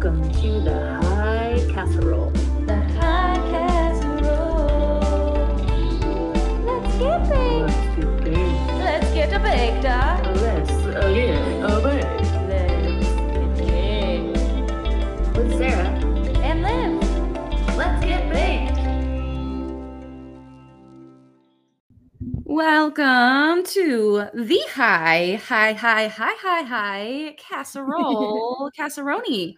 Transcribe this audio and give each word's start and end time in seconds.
Welcome 0.00 0.30
to 0.30 0.60
the 0.60 0.94
High 1.02 1.58
Casserole. 1.72 2.30
The 2.66 2.76
high 2.76 3.34
casserole. 3.50 5.00
Let's 6.64 6.98
get 6.98 7.28
baked. 7.28 7.66
Let's 7.66 7.96
get 7.96 8.22
big. 8.22 8.36
Let's 8.78 9.12
get 9.12 9.32
a 9.32 9.40
baked, 9.40 9.84
huh? 9.84 10.22
Let's 10.36 10.70
uh, 10.70 11.10
get 11.12 11.42
a 11.64 11.80
big. 11.82 12.04
Let's 12.46 13.60
get 13.60 13.66
baked. 13.66 14.38
With 15.36 15.50
Sarah. 15.58 15.90
And 16.44 16.62
Liv. 16.62 17.02
Let's 17.76 18.04
get 18.04 18.22
baked. 18.32 18.78
Welcome 22.44 23.64
to 23.64 24.28
the 24.32 24.60
high, 24.70 25.40
high, 25.44 25.72
high, 25.72 26.06
high, 26.06 26.36
high, 26.40 26.62
high 26.62 27.34
casserole, 27.36 28.70
casseroni. 28.78 29.56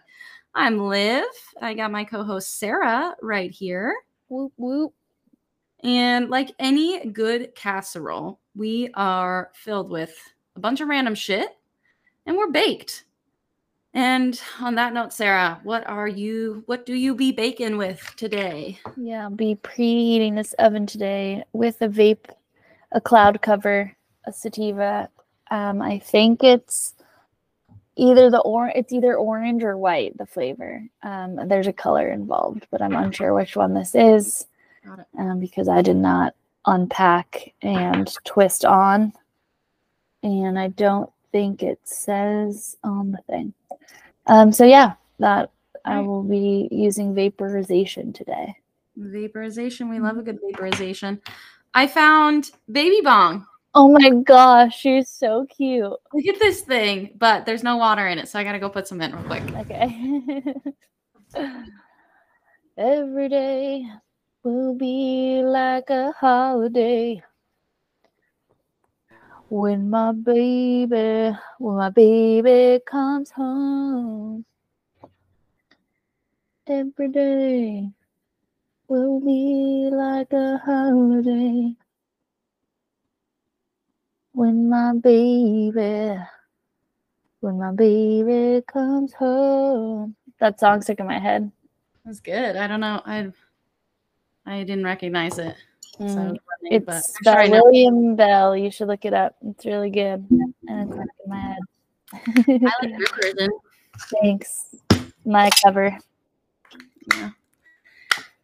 I'm 0.53 0.79
Liv. 0.79 1.23
I 1.61 1.73
got 1.73 1.91
my 1.91 2.03
co-host 2.03 2.59
Sarah 2.59 3.15
right 3.21 3.51
here. 3.51 3.95
Whoop 4.27 4.51
whoop. 4.57 4.93
And 5.83 6.29
like 6.29 6.51
any 6.59 7.05
good 7.07 7.55
casserole, 7.55 8.39
we 8.55 8.89
are 8.95 9.51
filled 9.53 9.89
with 9.89 10.13
a 10.57 10.59
bunch 10.59 10.81
of 10.81 10.89
random 10.89 11.15
shit 11.15 11.49
and 12.25 12.35
we're 12.35 12.51
baked. 12.51 13.05
And 13.93 14.39
on 14.59 14.75
that 14.75 14.93
note, 14.93 15.13
Sarah, 15.13 15.59
what 15.63 15.87
are 15.87 16.07
you 16.07 16.63
what 16.65 16.85
do 16.85 16.95
you 16.95 17.15
be 17.15 17.31
baking 17.31 17.77
with 17.77 18.13
today? 18.17 18.77
Yeah, 18.97 19.23
I'll 19.23 19.29
be 19.29 19.55
preheating 19.55 20.35
this 20.35 20.53
oven 20.59 20.85
today 20.85 21.45
with 21.53 21.81
a 21.81 21.87
vape, 21.87 22.29
a 22.91 22.99
cloud 22.99 23.41
cover, 23.41 23.95
a 24.25 24.33
sativa. 24.33 25.09
Um, 25.49 25.81
I 25.81 25.99
think 25.99 26.43
it's 26.43 26.93
either 27.95 28.29
the 28.29 28.39
or 28.39 28.69
it's 28.69 28.93
either 28.93 29.15
orange 29.15 29.63
or 29.63 29.77
white, 29.77 30.17
the 30.17 30.25
flavor. 30.25 30.83
Um, 31.03 31.47
there's 31.47 31.67
a 31.67 31.73
color 31.73 32.09
involved, 32.09 32.67
but 32.71 32.81
I'm 32.81 32.95
unsure 32.95 33.33
which 33.33 33.55
one 33.55 33.73
this 33.73 33.95
is 33.95 34.47
um, 35.17 35.39
because 35.39 35.67
I 35.67 35.81
did 35.81 35.97
not 35.97 36.35
unpack 36.65 37.53
and 37.61 38.13
twist 38.23 38.65
on, 38.65 39.13
and 40.23 40.57
I 40.57 40.69
don't 40.69 41.09
think 41.31 41.63
it 41.63 41.79
says 41.83 42.77
on 42.83 43.11
the 43.11 43.21
thing. 43.27 43.53
Um, 44.27 44.51
so 44.51 44.65
yeah, 44.65 44.93
that 45.19 45.51
I 45.85 45.99
will 46.01 46.23
be 46.23 46.67
using 46.71 47.15
vaporization 47.15 48.13
today. 48.13 48.55
Vaporization. 48.95 49.89
We 49.89 49.99
love 49.99 50.17
a 50.17 50.21
good 50.21 50.39
vaporization. 50.45 51.21
I 51.73 51.87
found 51.87 52.51
baby 52.71 53.01
bong. 53.01 53.47
Oh 53.73 53.87
my 53.87 54.09
gosh, 54.09 54.77
she's 54.77 55.07
so 55.07 55.45
cute. 55.45 55.83
Look 55.83 56.25
at 56.27 56.39
this 56.39 56.61
thing, 56.61 57.11
but 57.17 57.45
there's 57.45 57.63
no 57.63 57.77
water 57.77 58.05
in 58.07 58.19
it, 58.19 58.27
so 58.27 58.37
I 58.37 58.43
gotta 58.43 58.59
go 58.59 58.69
put 58.69 58.87
some 58.87 59.01
in 59.01 59.15
real 59.15 59.23
quick. 59.23 59.43
Okay. 59.59 60.55
Every 62.77 63.29
day 63.29 63.85
will 64.43 64.75
be 64.75 65.41
like 65.43 65.89
a 65.89 66.11
holiday. 66.11 67.23
When 69.47 69.89
my 69.89 70.11
baby, 70.11 71.37
when 71.59 71.75
my 71.77 71.89
baby 71.89 72.81
comes 72.85 73.31
home. 73.31 74.45
Every 76.67 77.07
day 77.09 77.89
will 78.87 79.19
be 79.19 79.89
like 79.91 80.31
a 80.33 80.57
holiday. 80.57 81.75
When 84.33 84.69
my 84.69 84.93
baby, 84.93 86.17
when 87.41 87.57
my 87.57 87.71
baby 87.73 88.63
comes 88.65 89.13
home. 89.13 90.15
That 90.39 90.59
song 90.59 90.81
stuck 90.81 90.99
in 90.99 91.07
my 91.07 91.19
head. 91.19 91.51
That's 92.05 92.19
good. 92.19 92.55
I 92.55 92.67
don't 92.67 92.79
know. 92.79 93.01
I 93.05 93.31
I 94.45 94.63
didn't 94.63 94.85
recognize 94.85 95.37
it. 95.37 95.55
So, 95.97 96.05
Mm, 96.05 96.37
It's 96.63 96.85
but 96.85 97.03
sure 97.23 97.35
by 97.35 97.47
know. 97.47 97.61
William 97.63 98.15
Bell. 98.15 98.55
You 98.57 98.71
should 98.71 98.87
look 98.87 99.05
it 99.05 99.13
up. 99.13 99.35
It's 99.45 99.65
really 99.65 99.89
good. 99.91 100.25
And 100.67 100.89
it's 100.89 100.93
stuck 100.93 101.07
in 101.23 101.29
my 101.29 101.39
head. 101.39 101.59
I 102.47 102.85
like 102.85 102.91
your 102.97 103.07
version. 103.21 103.49
Thanks. 104.21 104.75
My 105.25 105.49
cover. 105.63 105.95
Yeah. 107.13 107.29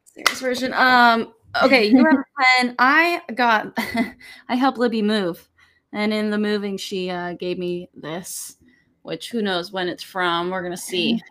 Sarah's 0.04 0.40
version. 0.42 0.74
Um. 0.74 1.34
Okay, 1.64 1.86
you 1.86 1.98
have 2.06 2.14
a 2.20 2.24
pen. 2.62 2.76
I 2.78 3.22
got. 3.34 3.74
I 4.50 4.56
helped 4.56 4.78
Libby 4.78 5.02
move, 5.02 5.48
and 5.94 6.14
in 6.14 6.30
the 6.30 6.38
moving, 6.38 6.78
she 6.78 7.10
uh, 7.10 7.34
gave 7.34 7.58
me 7.58 7.90
this, 7.96 8.58
which 9.04 9.30
who 9.30 9.42
knows 9.42 9.72
when 9.72 9.88
it's 9.88 10.04
from. 10.04 10.50
We're 10.50 10.64
gonna 10.64 10.78
see. 10.78 11.22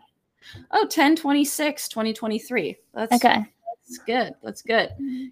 Oh, 0.71 0.87
10 0.87 1.17
26 1.17 1.89
2023. 1.89 2.77
That's 2.95 3.12
Okay. 3.12 3.45
That's 3.89 3.99
good. 3.99 4.34
That's 4.43 4.62
good. 4.62 4.91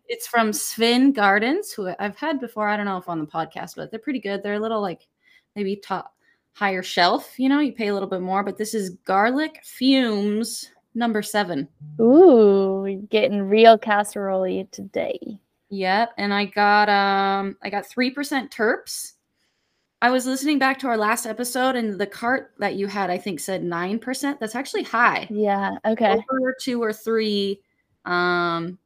It's 0.08 0.26
from 0.28 0.52
Svin 0.52 1.12
Gardens, 1.12 1.72
who 1.72 1.92
I've 1.98 2.16
had 2.16 2.40
before. 2.40 2.68
I 2.68 2.76
don't 2.76 2.86
know 2.86 2.98
if 2.98 3.08
on 3.08 3.18
the 3.18 3.26
podcast, 3.26 3.74
but 3.74 3.90
they're 3.90 3.98
pretty 3.98 4.20
good. 4.20 4.42
They're 4.42 4.54
a 4.54 4.60
little 4.60 4.80
like 4.80 5.08
maybe 5.56 5.76
top 5.76 6.14
higher 6.52 6.82
shelf. 6.82 7.34
You 7.36 7.48
know, 7.48 7.58
you 7.58 7.72
pay 7.72 7.88
a 7.88 7.92
little 7.92 8.08
bit 8.08 8.20
more, 8.20 8.44
but 8.44 8.56
this 8.56 8.74
is 8.74 8.90
garlic 9.04 9.60
fumes 9.64 10.70
number 10.94 11.20
seven. 11.20 11.68
Ooh, 12.00 13.04
getting 13.10 13.42
real 13.42 13.76
casserole 13.76 14.66
today. 14.70 15.18
Yep. 15.70 16.12
And 16.18 16.32
I 16.32 16.44
got 16.44 16.88
um 16.88 17.56
I 17.62 17.70
got 17.70 17.86
three 17.86 18.10
percent 18.10 18.52
terps. 18.52 19.13
I 20.04 20.10
was 20.10 20.26
listening 20.26 20.58
back 20.58 20.78
to 20.80 20.86
our 20.86 20.98
last 20.98 21.24
episode 21.24 21.76
and 21.76 21.98
the 21.98 22.06
cart 22.06 22.52
that 22.58 22.74
you 22.74 22.88
had, 22.88 23.08
I 23.08 23.16
think, 23.16 23.40
said 23.40 23.64
nine 23.64 23.98
percent. 23.98 24.38
That's 24.38 24.54
actually 24.54 24.82
high. 24.82 25.26
Yeah. 25.30 25.78
Okay. 25.82 26.22
Over 26.30 26.54
two 26.60 26.82
or 26.82 26.92
three, 26.92 27.62
um, 28.04 28.78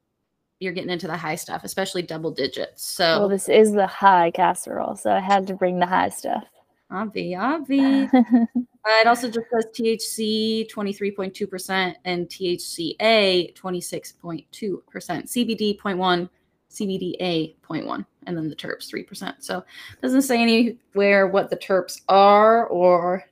you're 0.60 0.72
getting 0.72 0.90
into 0.90 1.08
the 1.08 1.16
high 1.16 1.34
stuff, 1.34 1.64
especially 1.64 2.02
double 2.02 2.30
digits. 2.30 2.84
So 2.84 3.18
Well, 3.18 3.28
this 3.28 3.48
is 3.48 3.72
the 3.72 3.88
high 3.88 4.30
casserole, 4.30 4.94
so 4.94 5.10
I 5.10 5.18
had 5.18 5.48
to 5.48 5.54
bring 5.54 5.80
the 5.80 5.86
high 5.86 6.10
stuff. 6.10 6.44
Obvi, 6.92 7.32
obvi. 7.32 8.46
Uh, 8.88 9.00
it 9.02 9.06
also 9.06 9.28
just 9.28 9.44
says 9.52 9.66
THC 9.74 10.70
23.2% 10.70 11.94
and 12.06 12.26
THCA 12.26 13.54
26.2%, 13.54 14.46
CBD 14.48 15.78
0.1, 15.78 16.30
CBDA 16.70 17.54
0.1, 17.68 18.04
and 18.26 18.36
then 18.36 18.48
the 18.48 18.56
terps 18.56 18.92
3%. 18.92 19.34
So 19.40 19.58
it 19.58 20.02
doesn't 20.02 20.22
say 20.22 20.40
anywhere 20.40 21.26
what 21.26 21.50
the 21.50 21.56
terps 21.56 22.02
are 22.08 22.66
or 22.66 23.24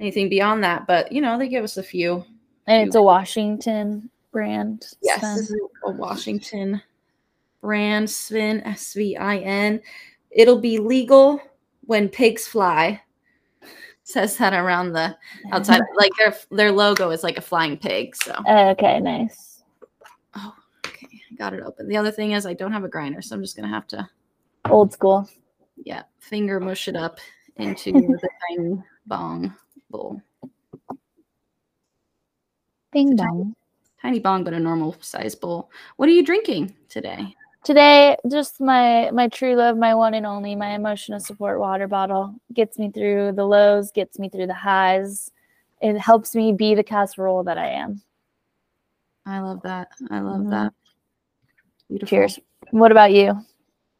anything 0.00 0.28
beyond 0.28 0.64
that, 0.64 0.86
but 0.86 1.10
you 1.12 1.20
know, 1.20 1.38
they 1.38 1.48
give 1.48 1.64
us 1.64 1.76
a 1.76 1.82
few. 1.82 2.24
and 2.66 2.86
it's 2.86 2.96
a 2.96 3.02
Washington 3.02 4.10
brand. 4.32 4.86
Yes, 5.02 5.20
this 5.20 5.50
is 5.50 5.56
a 5.84 5.90
Washington 5.90 6.82
brand, 7.60 8.08
Svin, 8.08 8.64
S 8.66 8.94
V 8.94 9.16
I 9.16 9.38
N. 9.38 9.80
It'll 10.30 10.60
be 10.60 10.78
legal 10.78 11.40
when 11.86 12.08
pigs 12.08 12.46
fly. 12.46 13.02
Says 14.04 14.36
that 14.38 14.54
around 14.54 14.92
the 14.92 15.16
outside, 15.52 15.82
like 15.96 16.12
their 16.18 16.34
their 16.50 16.72
logo 16.72 17.10
is 17.10 17.22
like 17.22 17.36
a 17.36 17.42
flying 17.42 17.76
pig. 17.76 18.16
So, 18.16 18.34
oh, 18.46 18.68
okay, 18.70 19.00
nice. 19.00 19.47
Got 21.36 21.54
it 21.54 21.62
open. 21.62 21.88
The 21.88 21.96
other 21.96 22.10
thing 22.10 22.32
is 22.32 22.46
I 22.46 22.54
don't 22.54 22.72
have 22.72 22.84
a 22.84 22.88
grinder, 22.88 23.22
so 23.22 23.34
I'm 23.36 23.42
just 23.42 23.56
gonna 23.56 23.68
have 23.68 23.86
to, 23.88 24.08
Old 24.68 24.92
school. 24.92 25.28
yeah, 25.84 26.02
finger 26.20 26.60
mush 26.60 26.88
it 26.88 26.96
up 26.96 27.18
into 27.56 27.92
the 27.92 28.28
tiny 28.48 28.82
bong 29.06 29.54
bowl. 29.90 30.22
Bing 32.92 33.12
a 33.12 33.16
bong. 33.16 33.54
Tiny 34.00 34.20
bong, 34.20 34.44
but 34.44 34.54
a 34.54 34.60
normal 34.60 34.96
size 35.00 35.34
bowl. 35.34 35.70
What 35.96 36.08
are 36.08 36.12
you 36.12 36.24
drinking 36.24 36.74
today? 36.88 37.34
Today, 37.64 38.16
just 38.30 38.60
my 38.60 39.10
my 39.10 39.28
true 39.28 39.56
love, 39.56 39.76
my 39.76 39.94
one 39.94 40.14
and 40.14 40.24
only, 40.24 40.54
my 40.54 40.70
emotional 40.74 41.20
support 41.20 41.58
water 41.58 41.88
bottle 41.88 42.34
gets 42.54 42.78
me 42.78 42.90
through 42.90 43.32
the 43.32 43.44
lows, 43.44 43.90
gets 43.90 44.18
me 44.18 44.28
through 44.28 44.46
the 44.46 44.54
highs. 44.54 45.30
It 45.80 45.98
helps 45.98 46.34
me 46.34 46.52
be 46.52 46.74
the 46.74 46.82
casserole 46.84 47.42
that 47.44 47.58
I 47.58 47.68
am. 47.68 48.00
I 49.26 49.40
love 49.40 49.60
that. 49.62 49.88
I 50.10 50.20
love 50.20 50.42
Mhm. 50.42 50.50
that. 50.50 50.72
Beautiful. 51.88 52.08
Cheers. 52.08 52.38
What 52.70 52.92
about 52.92 53.12
you? 53.12 53.34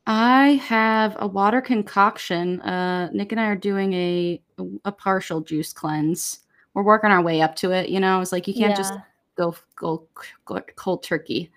I 0.07 0.53
have 0.65 1.17
a 1.19 1.27
water 1.27 1.61
concoction. 1.61 2.61
Uh, 2.61 3.11
Nick 3.13 3.33
and 3.33 3.41
I 3.41 3.47
are 3.47 3.57
doing 3.57 3.93
a 3.93 4.43
a 4.85 4.93
partial 4.93 5.41
juice 5.41 5.73
cleanse. 5.73 6.41
We're 6.75 6.83
working 6.83 7.11
our 7.11 7.23
way 7.23 7.41
up 7.43 7.55
to 7.57 7.73
it. 7.73 7.89
You 7.89 8.01
know, 8.01 8.21
it's 8.21 8.33
like 8.33 8.49
you 8.49 8.55
can't 8.55 8.77
just 8.77 8.95
go 9.37 9.55
go, 9.77 10.07
go 10.45 10.61
cold 10.77 11.03
turkey. 11.03 11.51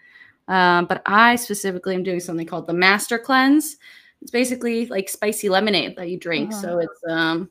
Um, 0.48 0.86
but 0.86 1.02
I 1.06 1.36
specifically 1.38 1.96
am 1.96 2.04
doing 2.04 2.20
something 2.20 2.46
called 2.46 2.68
the 2.68 2.74
Master 2.74 3.18
Cleanse. 3.18 3.78
It's 4.22 4.32
basically 4.32 4.86
like 4.88 5.08
spicy 5.08 5.50
lemonade 5.50 5.96
that 5.96 6.10
you 6.10 6.18
drink. 6.20 6.52
Uh-huh. 6.52 6.62
So 6.62 6.80
it's 6.80 7.02
um 7.10 7.50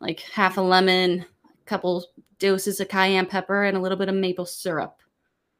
like 0.00 0.20
half 0.20 0.56
a 0.56 0.60
lemon, 0.60 1.20
a 1.44 1.64
couple 1.66 2.04
doses 2.38 2.80
of 2.80 2.88
cayenne 2.88 3.26
pepper, 3.26 3.64
and 3.64 3.76
a 3.76 3.80
little 3.80 3.98
bit 3.98 4.08
of 4.08 4.14
maple 4.14 4.46
syrup, 4.46 5.00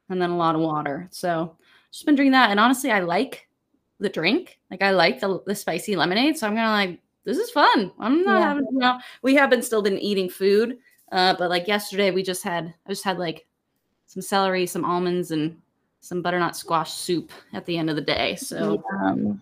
and 0.08 0.20
then 0.20 0.30
a 0.30 0.36
lot 0.36 0.56
of 0.56 0.60
water. 0.60 1.08
So 1.10 1.56
just 1.96 2.04
been 2.06 2.14
drinking 2.14 2.32
that, 2.32 2.50
and 2.50 2.60
honestly, 2.60 2.90
I 2.90 3.00
like 3.00 3.48
the 4.00 4.08
drink. 4.10 4.58
Like 4.70 4.82
I 4.82 4.90
like 4.90 5.18
the 5.20 5.40
the 5.46 5.54
spicy 5.54 5.96
lemonade. 5.96 6.36
So 6.36 6.46
I'm 6.46 6.54
gonna 6.54 6.70
like 6.70 7.00
this 7.24 7.38
is 7.38 7.50
fun. 7.50 7.90
I'm 7.98 8.22
not 8.22 8.38
Yeah. 8.40 8.48
having 8.48 8.66
you 8.70 8.78
know 8.78 8.98
we 9.22 9.34
have 9.36 9.48
been 9.50 9.62
still 9.62 9.82
been 9.82 9.98
eating 9.98 10.28
food 10.28 10.78
Uh, 11.12 11.34
but 11.38 11.48
like 11.48 11.66
yesterday, 11.68 12.10
we 12.10 12.22
just 12.22 12.42
had 12.42 12.74
I 12.86 12.90
just 12.90 13.04
had 13.04 13.18
like 13.18 13.46
some 14.06 14.20
celery, 14.22 14.66
some 14.66 14.84
almonds, 14.84 15.30
and 15.30 15.56
some 16.00 16.20
butternut 16.20 16.54
squash 16.56 16.92
soup 16.92 17.32
at 17.52 17.64
the 17.64 17.78
end 17.78 17.88
of 17.88 17.96
the 17.96 18.02
day. 18.02 18.36
So 18.36 18.82
Um, 19.00 19.40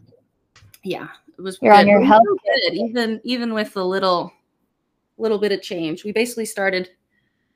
yeah, 0.84 1.08
it 1.36 1.42
was. 1.42 1.58
You're 1.60 1.74
on 1.74 1.88
your 1.88 2.04
health 2.04 2.22
good, 2.44 2.74
even 2.74 3.20
even 3.24 3.52
with 3.52 3.72
the 3.74 3.84
little 3.84 4.32
little 5.18 5.38
bit 5.38 5.52
of 5.52 5.60
change. 5.62 6.04
We 6.04 6.12
basically 6.12 6.44
started 6.46 6.90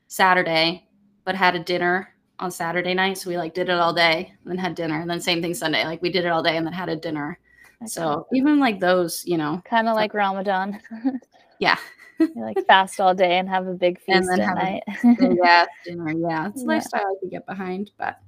Saturday, 0.09 0.89
but 1.25 1.35
had 1.37 1.55
a 1.55 1.59
dinner 1.63 2.15
on 2.41 2.51
Saturday 2.51 2.95
night. 2.95 3.19
So 3.19 3.31
we 3.31 3.37
like 3.37 3.55
did 3.55 3.69
it 3.69 3.79
all 3.79 3.93
day, 3.93 4.33
and 4.43 4.51
then 4.51 4.59
had 4.59 4.75
dinner, 4.75 5.01
and 5.01 5.11
then 5.11 5.21
same 5.21 5.43
thing 5.43 5.55
Sunday. 5.55 5.85
Like 5.85 6.03
we 6.03 6.11
did 6.11 6.25
it 6.25 6.29
all 6.29 6.43
day 6.43 6.57
and 6.57 6.67
then 6.67 6.73
had 6.73 6.89
a 6.89 6.97
dinner. 6.97 7.39
So 7.87 8.27
even 8.33 8.59
like 8.59 8.81
those, 8.81 9.25
you 9.25 9.37
know, 9.39 9.63
kind 9.65 9.89
of 9.89 9.95
like 9.95 10.13
Ramadan. 10.13 10.81
yeah, 11.61 11.77
You 12.19 12.43
like 12.43 12.65
fast 12.67 13.01
all 13.01 13.15
day 13.15 13.39
and 13.39 13.49
have 13.49 13.67
a 13.69 13.75
big 13.75 13.99
feast 14.07 14.09
And 14.09 14.29
then 14.29 14.41
at 14.41 14.59
have 14.59 14.59
a 14.59 15.37
yeah, 15.43 15.67
dinner. 15.85 16.13
Yeah, 16.13 16.49
it's 16.49 16.63
a 16.63 16.65
Yeah. 16.65 16.75
lifestyle 16.75 17.01
I 17.03 17.15
could 17.21 17.31
get 17.31 17.47
behind. 17.47 17.93
But 17.97 18.19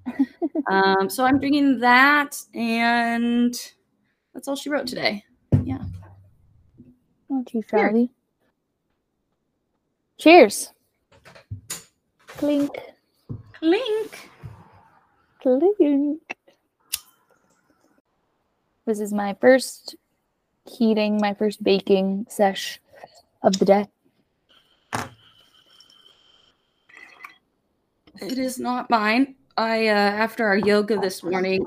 um, 0.70 1.10
so 1.10 1.24
I'm 1.24 1.38
drinking 1.40 1.80
that, 1.80 2.36
and 2.54 3.54
that's 4.34 4.46
all 4.48 4.56
she 4.56 4.70
wrote 4.70 4.86
today. 4.86 5.24
Yeah. 5.64 5.78
too 7.46 7.62
Here. 7.70 7.88
shabby. 7.88 8.10
Cheers. 10.18 10.72
Clink, 12.28 12.70
Clink. 13.60 14.30
clink. 15.42 16.20
This 18.86 19.00
is 19.00 19.12
my 19.12 19.36
first 19.38 19.96
heating, 20.64 21.18
my 21.20 21.34
first 21.34 21.62
baking 21.62 22.24
sesh 22.30 22.80
of 23.42 23.58
the 23.58 23.66
day. 23.66 23.86
It 28.22 28.38
is 28.38 28.58
not 28.58 28.88
mine. 28.88 29.36
I 29.58 29.88
uh, 29.88 29.92
after 29.92 30.46
our 30.46 30.56
yoga 30.56 30.98
this 30.98 31.22
morning, 31.22 31.66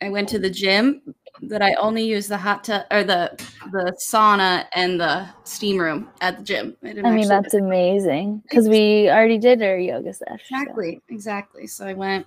I 0.00 0.08
went 0.08 0.30
to 0.30 0.38
the 0.38 0.50
gym. 0.50 1.14
That 1.42 1.62
I 1.62 1.74
only 1.74 2.04
use 2.04 2.28
the 2.28 2.38
hot 2.38 2.64
tub 2.64 2.84
or 2.90 3.04
the 3.04 3.36
the 3.72 3.96
sauna 4.10 4.66
and 4.74 4.98
the 4.98 5.28
steam 5.44 5.78
room 5.78 6.08
at 6.20 6.38
the 6.38 6.44
gym. 6.44 6.76
didn't 6.82 7.04
I 7.04 7.10
mean, 7.10 7.28
that's 7.28 7.54
amazing 7.54 8.42
because 8.48 8.68
we 8.68 9.10
already 9.10 9.38
did 9.38 9.62
our 9.62 9.76
yoga 9.76 10.14
sesh. 10.14 10.48
so- 10.48 10.56
exactly 10.56 11.02
exactly. 11.08 11.66
So 11.66 11.86
I 11.86 11.92
went, 11.92 12.26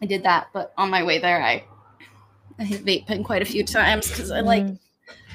I 0.00 0.06
did 0.06 0.22
that, 0.22 0.48
but 0.52 0.72
on 0.78 0.90
my 0.90 1.02
way 1.02 1.18
there, 1.18 1.42
I 1.42 1.64
I 2.58 2.64
hit 2.64 2.84
vape 2.84 3.06
pen 3.06 3.24
quite 3.24 3.42
a 3.42 3.46
few 3.46 3.64
times 3.64 4.08
because 4.08 4.30
I 4.30 4.40
like 4.40 4.62
Mm, 4.64 4.78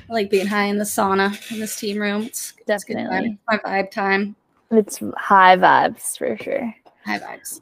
I 0.09 0.13
like 0.13 0.29
being 0.31 0.47
high 0.47 0.65
in 0.65 0.77
the 0.77 0.83
sauna 0.85 1.51
in 1.51 1.59
the 1.59 1.67
steam 1.67 1.99
room. 1.99 2.23
It's. 2.23 2.53
Definitely. 2.65 3.37
It's 3.37 3.39
my 3.47 3.57
vibe 3.57 3.91
time. 3.91 4.35
it's 4.71 4.99
high 5.17 5.57
vibes 5.57 6.17
for 6.17 6.37
sure. 6.37 6.73
High 7.05 7.19
vibes. 7.19 7.61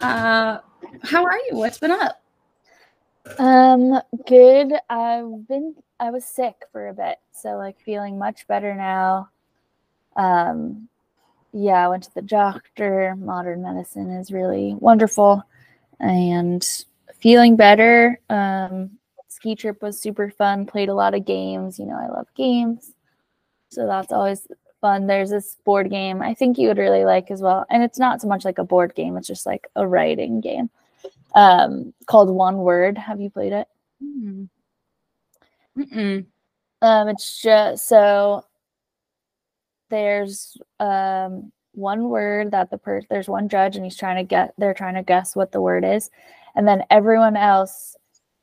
Uh, 0.00 0.58
how 1.02 1.24
are 1.24 1.38
you? 1.48 1.56
What's 1.56 1.78
been 1.78 1.90
up? 1.90 2.21
Um, 3.38 4.00
good. 4.26 4.72
I've 4.90 5.48
been 5.48 5.74
I 6.00 6.10
was 6.10 6.24
sick 6.24 6.56
for 6.72 6.88
a 6.88 6.94
bit, 6.94 7.18
so 7.32 7.56
like 7.56 7.78
feeling 7.80 8.18
much 8.18 8.46
better 8.48 8.74
now. 8.74 9.28
Um, 10.16 10.88
yeah, 11.52 11.84
I 11.84 11.88
went 11.88 12.04
to 12.04 12.14
the 12.14 12.22
doctor. 12.22 13.14
Modern 13.16 13.62
medicine 13.62 14.10
is 14.10 14.32
really 14.32 14.74
wonderful, 14.74 15.42
and 16.00 16.66
feeling 17.20 17.56
better. 17.56 18.20
Um, 18.28 18.98
ski 19.28 19.54
trip 19.54 19.80
was 19.82 20.00
super 20.00 20.30
fun. 20.30 20.66
Played 20.66 20.88
a 20.88 20.94
lot 20.94 21.14
of 21.14 21.24
games. 21.24 21.78
You 21.78 21.86
know, 21.86 21.96
I 21.96 22.08
love 22.08 22.26
games, 22.34 22.92
so 23.68 23.86
that's 23.86 24.12
always 24.12 24.46
fun. 24.80 25.06
There's 25.06 25.30
this 25.30 25.56
board 25.64 25.90
game 25.90 26.20
I 26.20 26.34
think 26.34 26.58
you 26.58 26.66
would 26.68 26.78
really 26.78 27.04
like 27.04 27.30
as 27.30 27.40
well, 27.40 27.64
and 27.70 27.84
it's 27.84 27.98
not 27.98 28.20
so 28.20 28.26
much 28.26 28.44
like 28.44 28.58
a 28.58 28.64
board 28.64 28.96
game. 28.96 29.16
It's 29.16 29.28
just 29.28 29.46
like 29.46 29.68
a 29.76 29.86
writing 29.86 30.40
game 30.40 30.70
um 31.34 31.92
called 32.06 32.30
one 32.30 32.58
word. 32.58 32.98
Have 32.98 33.20
you 33.20 33.30
played 33.30 33.52
it? 33.52 33.68
Mm. 34.02 34.48
Mm-mm. 35.78 36.26
um 36.82 37.08
it's 37.08 37.40
just 37.40 37.88
so 37.88 38.44
there's 39.88 40.56
um 40.80 41.50
one 41.72 42.08
word 42.10 42.50
that 42.50 42.70
the 42.70 42.76
person 42.78 43.06
there's 43.10 43.28
one 43.28 43.48
judge 43.48 43.76
and 43.76 43.84
he's 43.84 43.96
trying 43.96 44.16
to 44.16 44.24
get 44.24 44.52
they're 44.58 44.74
trying 44.74 44.94
to 44.96 45.02
guess 45.02 45.34
what 45.34 45.52
the 45.52 45.60
word 45.60 45.84
is. 45.84 46.10
And 46.54 46.68
then 46.68 46.82
everyone 46.90 47.36
else 47.36 47.96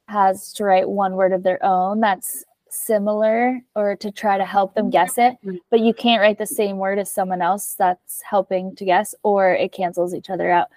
has 0.07 0.51
to 0.53 0.63
write 0.63 0.89
one 0.89 1.13
word 1.15 1.33
of 1.33 1.43
their 1.43 1.63
own 1.63 1.99
that's 1.99 2.43
similar 2.71 3.59
or 3.75 3.95
to 3.95 4.11
try 4.11 4.37
to 4.37 4.45
help 4.45 4.73
them 4.73 4.89
guess 4.89 5.17
it. 5.19 5.35
But 5.69 5.81
you 5.81 5.93
can't 5.93 6.21
write 6.21 6.39
the 6.39 6.45
same 6.47 6.77
word 6.77 6.97
as 6.99 7.11
someone 7.13 7.41
else 7.41 7.75
that's 7.77 8.21
helping 8.23 8.75
to 8.77 8.85
guess 8.85 9.13
or 9.23 9.51
it 9.53 9.71
cancels 9.71 10.15
each 10.15 10.29
other 10.31 10.49
out 10.49 10.69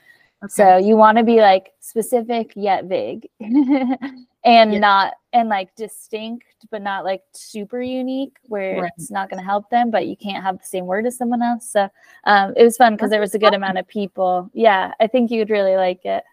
so 0.48 0.76
you 0.76 0.96
want 0.96 1.18
to 1.18 1.24
be 1.24 1.40
like 1.40 1.72
specific 1.80 2.52
yet 2.56 2.84
vague 2.86 3.28
and 4.44 4.80
not 4.80 5.14
and 5.32 5.48
like 5.48 5.74
distinct 5.76 6.44
but 6.70 6.82
not 6.82 7.04
like 7.04 7.22
super 7.32 7.80
unique 7.80 8.36
where 8.44 8.82
Right. 8.82 8.92
it's 8.96 9.10
not 9.10 9.30
going 9.30 9.40
to 9.40 9.46
help 9.46 9.70
them 9.70 9.90
but 9.90 10.06
you 10.06 10.16
can't 10.16 10.42
have 10.42 10.58
the 10.58 10.66
same 10.66 10.86
word 10.86 11.06
as 11.06 11.16
someone 11.16 11.42
else. 11.42 11.70
So 11.70 11.88
um 12.24 12.52
it 12.56 12.64
was 12.64 12.76
fun 12.76 12.94
because 12.94 13.10
there 13.10 13.20
was 13.20 13.34
a 13.34 13.38
good 13.38 13.54
amount 13.54 13.78
of 13.78 13.86
people. 13.86 14.50
Yeah, 14.52 14.92
I 15.00 15.06
think 15.06 15.30
you'd 15.30 15.50
really 15.50 15.76
like 15.76 16.04
it. 16.04 16.24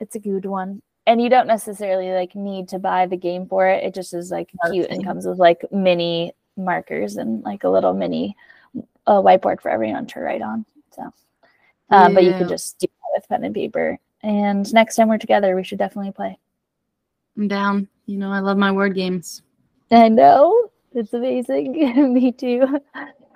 It's 0.00 0.16
a 0.16 0.20
good 0.20 0.44
one. 0.46 0.82
And 1.06 1.20
you 1.20 1.28
don't 1.28 1.46
necessarily 1.48 2.12
like 2.12 2.34
need 2.34 2.68
to 2.68 2.78
buy 2.78 3.06
the 3.06 3.16
game 3.16 3.46
for 3.46 3.68
it. 3.68 3.84
It 3.84 3.94
just 3.94 4.14
is 4.14 4.30
like 4.30 4.50
cute 4.70 4.90
and 4.90 5.04
comes 5.04 5.26
with 5.26 5.38
like 5.38 5.64
mini 5.72 6.32
markers 6.56 7.16
and 7.16 7.42
like 7.44 7.64
a 7.64 7.68
little 7.68 7.94
mini 7.94 8.36
uh, 9.06 9.20
whiteboard 9.20 9.60
for 9.60 9.70
everyone 9.70 10.06
to 10.06 10.20
write 10.20 10.42
on. 10.42 10.64
So 10.94 11.12
um, 11.92 12.14
but 12.14 12.24
you 12.24 12.30
Yeah. 12.30 12.38
could 12.38 12.48
just 12.48 12.78
do 12.78 12.86
that 12.86 13.10
with 13.20 13.28
pen 13.28 13.44
and 13.44 13.54
paper. 13.54 13.98
And 14.22 14.72
next 14.72 14.96
time 14.96 15.08
we're 15.08 15.18
together, 15.18 15.54
we 15.54 15.64
should 15.64 15.78
definitely 15.78 16.12
play. 16.12 16.38
I'm 17.36 17.48
down. 17.48 17.88
You 18.06 18.18
know, 18.18 18.30
I 18.30 18.40
love 18.40 18.58
my 18.58 18.72
word 18.72 18.94
games. 18.94 19.42
I 19.90 20.08
know 20.08 20.70
it's 20.94 21.12
amazing. 21.12 21.72
Me 22.14 22.32
too. 22.32 22.80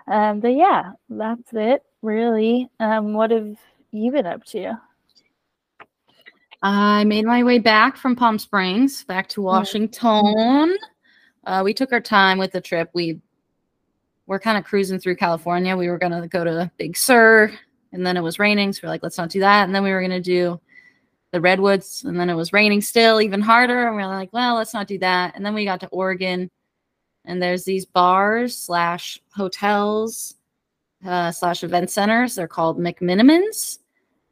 Um, 0.07 0.41
but 0.41 0.55
yeah, 0.55 0.93
that's 1.09 1.53
it. 1.53 1.83
Really. 2.03 2.69
Um, 2.79 3.15
what 3.15 3.31
have 3.31 3.57
you 3.91 4.13
been 4.13 4.27
up 4.27 4.45
to? 4.47 4.79
I 6.63 7.05
made 7.05 7.25
my 7.27 7.43
way 7.43 7.59
back 7.59 7.97
from 7.97 8.17
Palm 8.17 8.39
Springs 8.39 9.05
back 9.05 9.29
to 9.31 9.43
Washington. 9.43 10.77
Uh, 11.45 11.63
we 11.65 11.75
took 11.75 11.93
our 11.93 12.01
time 12.01 12.39
with 12.39 12.53
the 12.53 12.61
trip. 12.61 12.91
We 12.95 13.21
were 14.27 14.41
kind 14.41 14.59
of 14.59 14.65
cruising 14.65 14.99
through 14.99 15.17
California. 15.17 15.77
We 15.77 15.89
were 15.89 15.99
going 15.99 16.21
to 16.21 16.27
go 16.29 16.45
to 16.45 16.71
Big 16.77 16.97
Sur, 16.97 17.53
and 17.93 18.07
then 18.07 18.17
it 18.17 18.23
was 18.23 18.39
raining. 18.39 18.73
So 18.73 18.81
we're 18.83 18.91
like, 18.91 19.03
let's 19.03 19.19
not 19.19 19.31
do 19.31 19.41
that. 19.41 19.65
And 19.65 19.75
then 19.75 19.83
we 19.83 19.91
were 19.91 20.01
going 20.01 20.11
to 20.11 20.21
do 20.21 20.61
the 21.33 21.41
Redwoods, 21.41 22.05
and 22.05 22.19
then 22.19 22.31
it 22.31 22.35
was 22.35 22.53
raining 22.53 22.81
still, 22.81 23.21
even 23.21 23.41
harder. 23.41 23.89
And 23.89 23.97
we 23.97 24.03
are 24.03 24.09
like, 24.09 24.33
well, 24.33 24.55
let's 24.57 24.75
not 24.75 24.87
do 24.87 24.99
that. 24.99 25.35
And 25.35 25.45
then 25.45 25.55
we 25.55 25.65
got 25.65 25.81
to 25.81 25.89
Oregon, 25.89 26.51
and 27.25 27.43
there's 27.43 27.65
these 27.65 27.85
bars 27.85 28.57
slash 28.57 29.21
hotels 29.35 30.37
uh, 31.05 31.31
slash 31.33 31.65
event 31.65 31.91
centers. 31.91 32.35
They're 32.35 32.49
called 32.49 32.79
McMenamins. 32.79 33.79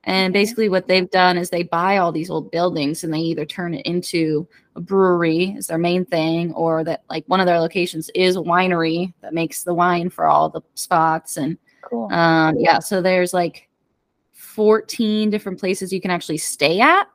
And 0.05 0.33
basically, 0.35 0.69
what 0.69 0.87
they've 0.87 1.11
done 1.11 1.39
is 1.39 1.49
they 1.49 1.63
buy 1.63 1.97
all 1.97 2.13
these 2.13 2.31
old 2.31 2.51
buildings 2.51 3.05
and 3.05 3.13
they 3.13 3.21
either 3.21 3.47
turn 3.47 3.73
it 3.73 3.87
into 3.87 4.47
a 4.77 4.81
brewery, 4.81 5.55
is 5.57 5.69
their 5.69 5.79
main 5.79 6.05
thing, 6.05 6.53
or 6.53 6.85
that 6.85 7.05
like 7.09 7.25
one 7.27 7.41
of 7.41 7.47
their 7.47 7.61
locations 7.61 8.11
is 8.15 8.37
a 8.37 8.41
winery 8.41 9.15
that 9.23 9.33
makes 9.33 9.63
the 9.63 9.73
wine 9.73 10.11
for 10.11 10.27
all 10.27 10.51
the 10.51 10.61
spots. 10.75 11.39
And 11.39 11.57
Cool. 11.89 12.13
um, 12.13 12.57
yeah, 12.59 12.79
so 12.79 13.01
there's 13.03 13.35
like 13.35 13.69
14 14.33 15.31
different 15.31 15.59
places 15.59 15.93
you 15.93 16.01
can 16.01 16.11
actually 16.11 16.39
stay 16.39 16.81
at. 16.81 17.09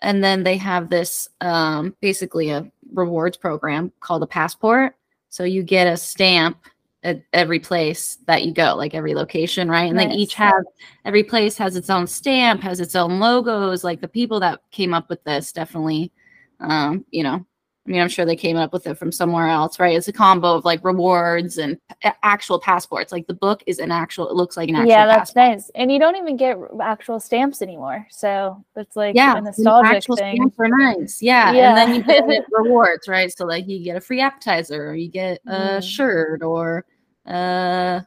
And 0.00 0.22
then 0.22 0.42
they 0.42 0.56
have 0.58 0.90
this 0.90 1.28
um, 1.40 1.94
basically 2.00 2.50
a 2.50 2.70
rewards 2.92 3.36
program 3.36 3.92
called 4.00 4.22
a 4.22 4.26
passport. 4.26 4.96
So 5.28 5.44
you 5.44 5.62
get 5.62 5.86
a 5.86 5.96
stamp 5.96 6.58
at 7.02 7.22
every 7.32 7.58
place 7.60 8.18
that 8.26 8.44
you 8.44 8.52
go, 8.52 8.74
like 8.74 8.94
every 8.94 9.14
location, 9.14 9.68
right? 9.68 9.88
And 9.90 9.98
they 9.98 10.06
Nice. 10.06 10.16
each 10.16 10.34
have 10.34 10.62
every 11.04 11.22
place 11.22 11.56
has 11.58 11.76
its 11.76 11.90
own 11.90 12.06
stamp, 12.06 12.62
has 12.62 12.80
its 12.80 12.96
own 12.96 13.20
logos. 13.20 13.84
Like 13.84 14.00
the 14.00 14.08
people 14.08 14.40
that 14.40 14.60
came 14.70 14.94
up 14.94 15.08
with 15.08 15.22
this 15.24 15.52
definitely, 15.52 16.12
um, 16.60 17.04
you 17.10 17.22
know, 17.22 17.44
I 17.86 17.90
mean, 17.90 18.00
I'm 18.00 18.08
sure 18.08 18.24
they 18.24 18.34
came 18.34 18.56
up 18.56 18.72
with 18.72 18.86
it 18.86 18.96
from 18.96 19.12
somewhere 19.12 19.46
else, 19.46 19.78
right? 19.78 19.94
It's 19.94 20.08
a 20.08 20.12
combo 20.12 20.54
of 20.54 20.64
like 20.64 20.82
rewards 20.82 21.58
and 21.58 21.78
actual 22.22 22.58
passports. 22.58 23.12
Like 23.12 23.26
the 23.26 23.34
book 23.34 23.62
is 23.66 23.78
an 23.78 23.90
actual, 23.92 24.30
it 24.30 24.34
looks 24.34 24.56
like 24.56 24.70
an 24.70 24.76
actual 24.76 24.88
yeah, 24.88 25.06
that's 25.06 25.32
passport. 25.32 25.50
nice. 25.56 25.70
And 25.74 25.92
you 25.92 25.98
don't 25.98 26.16
even 26.16 26.38
get 26.38 26.56
actual 26.82 27.20
stamps 27.20 27.60
anymore. 27.60 28.06
So 28.10 28.64
it's 28.74 28.96
like 28.96 29.14
yeah, 29.14 29.36
a 29.36 29.40
nostalgic 29.42 29.96
actual 29.96 30.16
thing. 30.16 30.36
stamps 30.36 30.56
are 30.58 30.68
nice. 30.68 31.20
Yeah. 31.20 31.52
Yeah. 31.52 31.68
And 31.68 31.76
then 31.76 31.94
you 31.94 32.02
get 32.02 32.44
rewards, 32.50 33.06
right? 33.06 33.30
So 33.36 33.44
like 33.44 33.68
you 33.68 33.84
get 33.84 33.96
a 33.96 34.00
free 34.00 34.22
appetizer 34.22 34.88
or 34.90 34.94
you 34.94 35.08
get 35.10 35.40
a 35.46 35.50
Mm. 35.50 35.82
shirt 35.82 36.42
or 36.42 36.86
uh, 37.28 38.00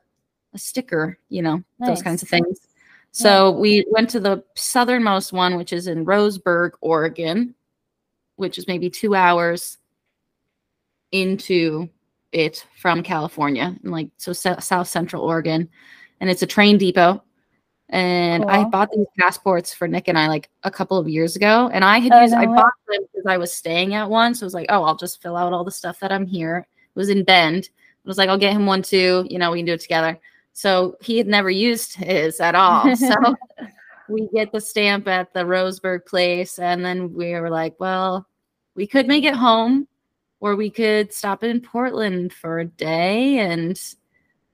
a 0.53 0.57
sticker, 0.57 1.19
you 1.29 1.43
know, 1.43 1.61
those 1.79 2.01
kinds 2.01 2.23
of 2.23 2.29
things. 2.29 2.61
So 3.11 3.51
we 3.51 3.85
went 3.91 4.09
to 4.11 4.19
the 4.19 4.43
southernmost 4.55 5.33
one, 5.33 5.55
which 5.55 5.71
is 5.73 5.87
in 5.87 6.03
Roseburg, 6.05 6.71
Oregon, 6.81 7.53
which 8.37 8.57
is 8.57 8.67
maybe 8.67 8.89
two 8.89 9.13
hours 9.13 9.77
into 11.11 11.89
it 12.31 12.65
from 12.79 13.03
California, 13.03 13.75
and 13.83 13.91
like 13.91 14.09
so 14.17 14.33
South 14.33 14.87
Central 14.87 15.23
Oregon, 15.23 15.69
and 16.19 16.29
it's 16.29 16.41
a 16.41 16.47
train 16.47 16.77
depot. 16.77 17.21
And 17.89 18.43
I 18.45 18.65
bought 18.65 18.91
these 18.91 19.05
passports 19.17 19.73
for 19.73 19.87
Nick 19.87 20.09
and 20.09 20.19
I 20.19 20.27
like 20.27 20.49
a 20.63 20.71
couple 20.71 20.97
of 20.97 21.07
years 21.07 21.35
ago, 21.37 21.69
and 21.73 21.85
I 21.85 21.99
had 21.99 22.11
Oh, 22.11 22.21
used 22.21 22.33
I 22.33 22.43
no 22.43 22.51
way. 22.51 22.57
bought 22.57 22.73
them 22.89 23.01
because 23.13 23.25
I 23.25 23.37
was 23.37 23.53
staying 23.53 23.93
at 23.93 24.09
one, 24.09 24.35
so 24.35 24.43
I 24.43 24.47
was 24.47 24.53
like, 24.53 24.65
oh, 24.69 24.83
I'll 24.83 24.97
just 24.97 25.21
fill 25.21 25.37
out 25.37 25.53
all 25.53 25.63
the 25.63 25.71
stuff 25.71 25.99
that 26.01 26.11
I'm 26.11 26.25
here. 26.25 26.67
It 26.67 26.99
was 26.99 27.07
in 27.09 27.23
Bend. 27.23 27.69
I 27.73 28.07
was 28.07 28.17
like, 28.17 28.29
I'll 28.29 28.37
get 28.37 28.53
him 28.53 28.65
one 28.65 28.81
too. 28.81 29.25
You 29.29 29.39
know, 29.39 29.51
we 29.51 29.59
can 29.59 29.65
do 29.65 29.73
it 29.73 29.79
together. 29.81 30.19
So 30.51 30.97
he 31.01 31.17
had 31.17 31.27
never 31.27 31.49
used 31.49 31.95
his 31.95 32.39
at 32.41 32.55
all. 32.55 32.93
So 32.97 33.13
we 34.09 34.27
get 34.33 34.51
the 34.51 34.61
stamp 34.61 35.07
at 35.07 35.33
the 35.33 35.41
Roseburg 35.41 36.05
place, 36.05 36.59
and 36.59 36.83
then 36.83 37.13
we 37.13 37.33
were 37.33 37.49
like, 37.49 37.79
well, 37.79 38.27
we 38.75 38.87
could 38.87 39.07
make 39.07 39.23
it 39.23 39.35
home, 39.35 39.87
or 40.39 40.55
we 40.55 40.69
could 40.69 41.11
stop 41.13 41.43
in 41.43 41.61
Portland 41.61 42.33
for 42.33 42.59
a 42.59 42.65
day 42.65 43.39
and 43.39 43.79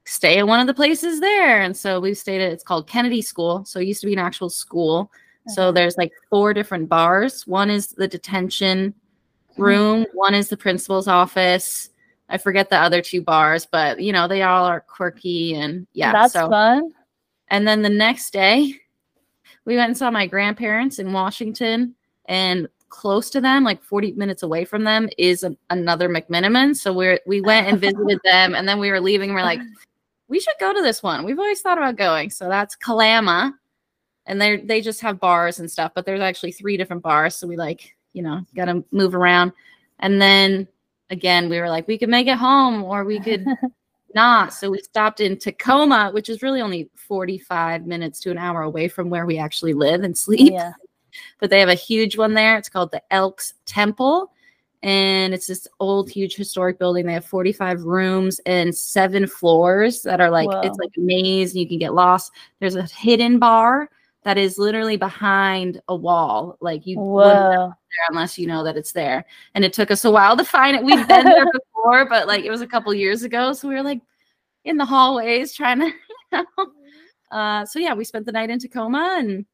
stay 0.05 0.39
at 0.39 0.47
one 0.47 0.59
of 0.59 0.67
the 0.67 0.73
places 0.73 1.19
there. 1.19 1.61
And 1.61 1.75
so 1.75 1.99
we 1.99 2.13
stayed 2.13 2.41
at 2.41 2.51
it's 2.51 2.63
called 2.63 2.87
Kennedy 2.87 3.21
School. 3.21 3.65
So 3.65 3.79
it 3.79 3.87
used 3.87 4.01
to 4.01 4.07
be 4.07 4.13
an 4.13 4.19
actual 4.19 4.49
school. 4.49 5.11
So 5.47 5.71
there's 5.71 5.97
like 5.97 6.13
four 6.29 6.53
different 6.53 6.87
bars. 6.87 7.45
One 7.45 7.69
is 7.69 7.87
the 7.87 8.07
detention 8.07 8.93
mm-hmm. 9.51 9.61
room, 9.61 10.05
one 10.13 10.33
is 10.33 10.49
the 10.49 10.57
principal's 10.57 11.07
office. 11.07 11.89
I 12.29 12.37
forget 12.37 12.69
the 12.69 12.77
other 12.77 13.01
two 13.01 13.21
bars, 13.21 13.65
but 13.65 13.99
you 13.99 14.13
know, 14.13 14.27
they 14.27 14.41
all 14.41 14.65
are 14.65 14.79
quirky 14.79 15.53
and 15.55 15.85
yeah. 15.93 16.13
That's 16.13 16.33
so 16.33 16.49
fun. 16.49 16.91
and 17.49 17.67
then 17.67 17.81
the 17.81 17.89
next 17.89 18.31
day, 18.31 18.75
we 19.65 19.75
went 19.75 19.89
and 19.89 19.97
saw 19.97 20.11
my 20.11 20.27
grandparents 20.27 20.99
in 20.99 21.13
Washington, 21.13 21.95
and 22.25 22.67
close 22.89 23.29
to 23.31 23.41
them, 23.41 23.63
like 23.63 23.83
40 23.83 24.13
minutes 24.13 24.43
away 24.43 24.65
from 24.65 24.83
them, 24.83 25.09
is 25.17 25.43
a, 25.43 25.55
another 25.69 26.09
McMenamin. 26.09 26.75
So 26.75 26.93
we're 26.93 27.19
we 27.25 27.41
went 27.41 27.67
and 27.67 27.79
visited 27.79 28.19
them, 28.23 28.55
and 28.55 28.67
then 28.67 28.79
we 28.79 28.91
were 28.91 29.01
leaving. 29.01 29.29
And 29.29 29.35
we're 29.35 29.43
like, 29.43 29.61
we 30.27 30.39
should 30.39 30.55
go 30.59 30.73
to 30.73 30.81
this 30.81 31.03
one. 31.03 31.25
We've 31.25 31.39
always 31.39 31.61
thought 31.61 31.77
about 31.77 31.95
going. 31.95 32.29
So 32.29 32.49
that's 32.49 32.75
Kalama, 32.75 33.53
and 34.25 34.41
they 34.41 34.57
they 34.57 34.81
just 34.81 35.01
have 35.01 35.19
bars 35.19 35.59
and 35.59 35.69
stuff, 35.69 35.91
but 35.95 36.05
there's 36.05 36.21
actually 36.21 36.51
three 36.51 36.77
different 36.77 37.03
bars. 37.03 37.35
So 37.35 37.47
we 37.47 37.57
like 37.57 37.95
you 38.13 38.21
know 38.21 38.41
got 38.55 38.65
to 38.65 38.83
move 38.91 39.15
around, 39.15 39.53
and 39.99 40.21
then 40.21 40.67
again 41.09 41.49
we 41.49 41.59
were 41.59 41.69
like 41.69 41.87
we 41.87 41.97
could 41.97 42.09
make 42.09 42.27
it 42.27 42.37
home 42.37 42.83
or 42.83 43.03
we 43.03 43.19
could 43.19 43.45
not. 44.15 44.53
So 44.53 44.71
we 44.71 44.79
stopped 44.79 45.19
in 45.19 45.37
Tacoma, 45.37 46.11
which 46.11 46.29
is 46.29 46.41
really 46.41 46.61
only 46.61 46.89
45 46.95 47.85
minutes 47.85 48.19
to 48.21 48.31
an 48.31 48.37
hour 48.37 48.61
away 48.61 48.87
from 48.87 49.09
where 49.09 49.25
we 49.25 49.37
actually 49.37 49.73
live 49.73 50.03
and 50.03 50.17
sleep. 50.17 50.53
yeah. 50.53 50.73
But 51.39 51.51
they 51.51 51.59
have 51.59 51.69
a 51.69 51.75
huge 51.75 52.17
one 52.17 52.33
there. 52.33 52.57
It's 52.57 52.69
called 52.69 52.89
the 52.89 53.03
Elks 53.11 53.53
Temple. 53.67 54.31
And 54.81 55.31
it's 55.31 55.45
this 55.45 55.67
old, 55.79 56.09
huge 56.09 56.35
historic 56.35 56.79
building. 56.79 57.05
They 57.05 57.13
have 57.13 57.23
45 57.23 57.83
rooms 57.83 58.41
and 58.47 58.75
seven 58.75 59.27
floors 59.27 60.01
that 60.01 60.19
are 60.19 60.31
like, 60.31 60.49
it's 60.63 60.77
like 60.79 60.89
a 60.97 60.99
maze 60.99 61.51
and 61.51 61.61
you 61.61 61.67
can 61.67 61.77
get 61.77 61.93
lost. 61.93 62.31
There's 62.59 62.75
a 62.75 62.83
hidden 62.83 63.37
bar 63.37 63.91
that 64.23 64.37
is 64.37 64.57
literally 64.57 64.97
behind 64.97 65.81
a 65.87 65.95
wall. 65.95 66.57
Like 66.61 66.85
you 66.87 66.99
wouldn't 66.99 67.33
know 67.33 67.49
Whoa. 67.49 67.67
there 67.67 68.07
unless 68.09 68.37
you 68.37 68.47
know 68.47 68.63
that 68.63 68.77
it's 68.77 68.91
there. 68.93 69.25
And 69.55 69.65
it 69.65 69.73
took 69.73 69.91
us 69.91 70.05
a 70.05 70.11
while 70.11 70.37
to 70.37 70.45
find 70.45 70.75
it. 70.75 70.83
We've 70.83 71.07
been 71.07 71.25
there 71.25 71.45
before, 71.53 72.07
but 72.07 72.27
like 72.27 72.43
it 72.45 72.51
was 72.51 72.61
a 72.61 72.67
couple 72.67 72.93
years 72.93 73.23
ago. 73.23 73.53
So 73.53 73.67
we 73.67 73.75
were 73.75 73.83
like 73.83 74.01
in 74.65 74.77
the 74.77 74.85
hallways 74.85 75.53
trying 75.53 75.79
to, 75.79 75.85
you 75.87 75.93
know. 76.31 76.67
Uh, 77.31 77.65
so 77.65 77.79
yeah, 77.79 77.93
we 77.93 78.03
spent 78.03 78.25
the 78.25 78.31
night 78.31 78.49
in 78.49 78.59
Tacoma 78.59 79.17
and 79.19 79.45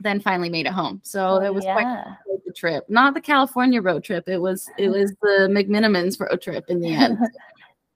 then 0.00 0.20
finally 0.20 0.48
made 0.48 0.66
it 0.66 0.72
home. 0.72 1.00
So 1.04 1.26
Oh, 1.26 1.44
it 1.44 1.52
was 1.54 1.64
quite 1.64 1.82
yeah. 1.82 2.14
the 2.46 2.52
trip, 2.52 2.84
not 2.88 3.14
the 3.14 3.20
California 3.20 3.82
road 3.82 4.02
trip. 4.02 4.28
It 4.28 4.38
was 4.38 4.68
it 4.78 4.88
was 4.90 5.12
the 5.22 5.48
McMenamins 5.50 6.18
road 6.18 6.40
trip 6.40 6.64
in 6.68 6.80
the 6.80 6.92
end. 6.94 7.18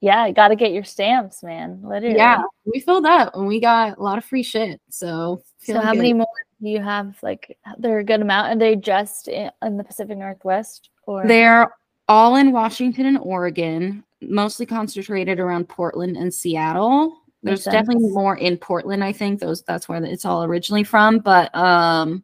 Yeah, 0.01 0.31
got 0.33 0.49
to 0.49 0.57
get 0.57 0.73
your 0.73 0.85
stamps, 0.85 1.43
man. 1.43 1.81
Literally. 1.83 2.17
yeah, 2.17 2.43
we 2.67 2.81
filled 2.81 3.07
up 3.07 3.35
and 3.35 3.47
we 3.47 3.61
got 3.61 3.99
a 3.99 4.03
lot 4.03 4.19
of 4.19 4.25
free 4.25 4.43
shit. 4.43 4.81
So 4.91 5.43
So 5.61 5.81
how 5.81 5.95
many 5.95 6.13
more 6.13 6.27
do 6.63 6.69
you 6.69 6.81
have? 6.81 7.17
Like 7.23 7.57
they're 7.79 8.01
a 8.01 8.05
good 8.05 8.21
amount. 8.21 8.53
Are 8.53 8.59
they 8.59 8.77
just 8.77 9.29
in, 9.29 9.51
in 9.63 9.77
the 9.77 9.85
Pacific 9.85 10.19
Northwest 10.19 10.91
or 11.05 11.27
They're 11.27 11.73
all 12.09 12.37
in 12.37 12.53
Washington 12.53 13.07
and 13.07 13.19
Oregon, 13.19 14.05
mostly 14.21 14.67
concentrated 14.67 15.41
around 15.41 15.69
Portland 15.69 16.17
and 16.17 16.33
Seattle. 16.33 17.17
There's 17.43 17.65
definitely 17.65 18.09
more 18.09 18.37
in 18.37 18.57
Portland, 18.57 19.05
I 19.05 19.13
think. 19.13 19.41
Those 19.41 19.63
that's 19.63 19.89
where 19.89 20.03
it's 20.03 20.25
all 20.25 20.45
originally 20.45 20.85
from. 20.85 21.19
But 21.19 21.55
um 21.55 22.24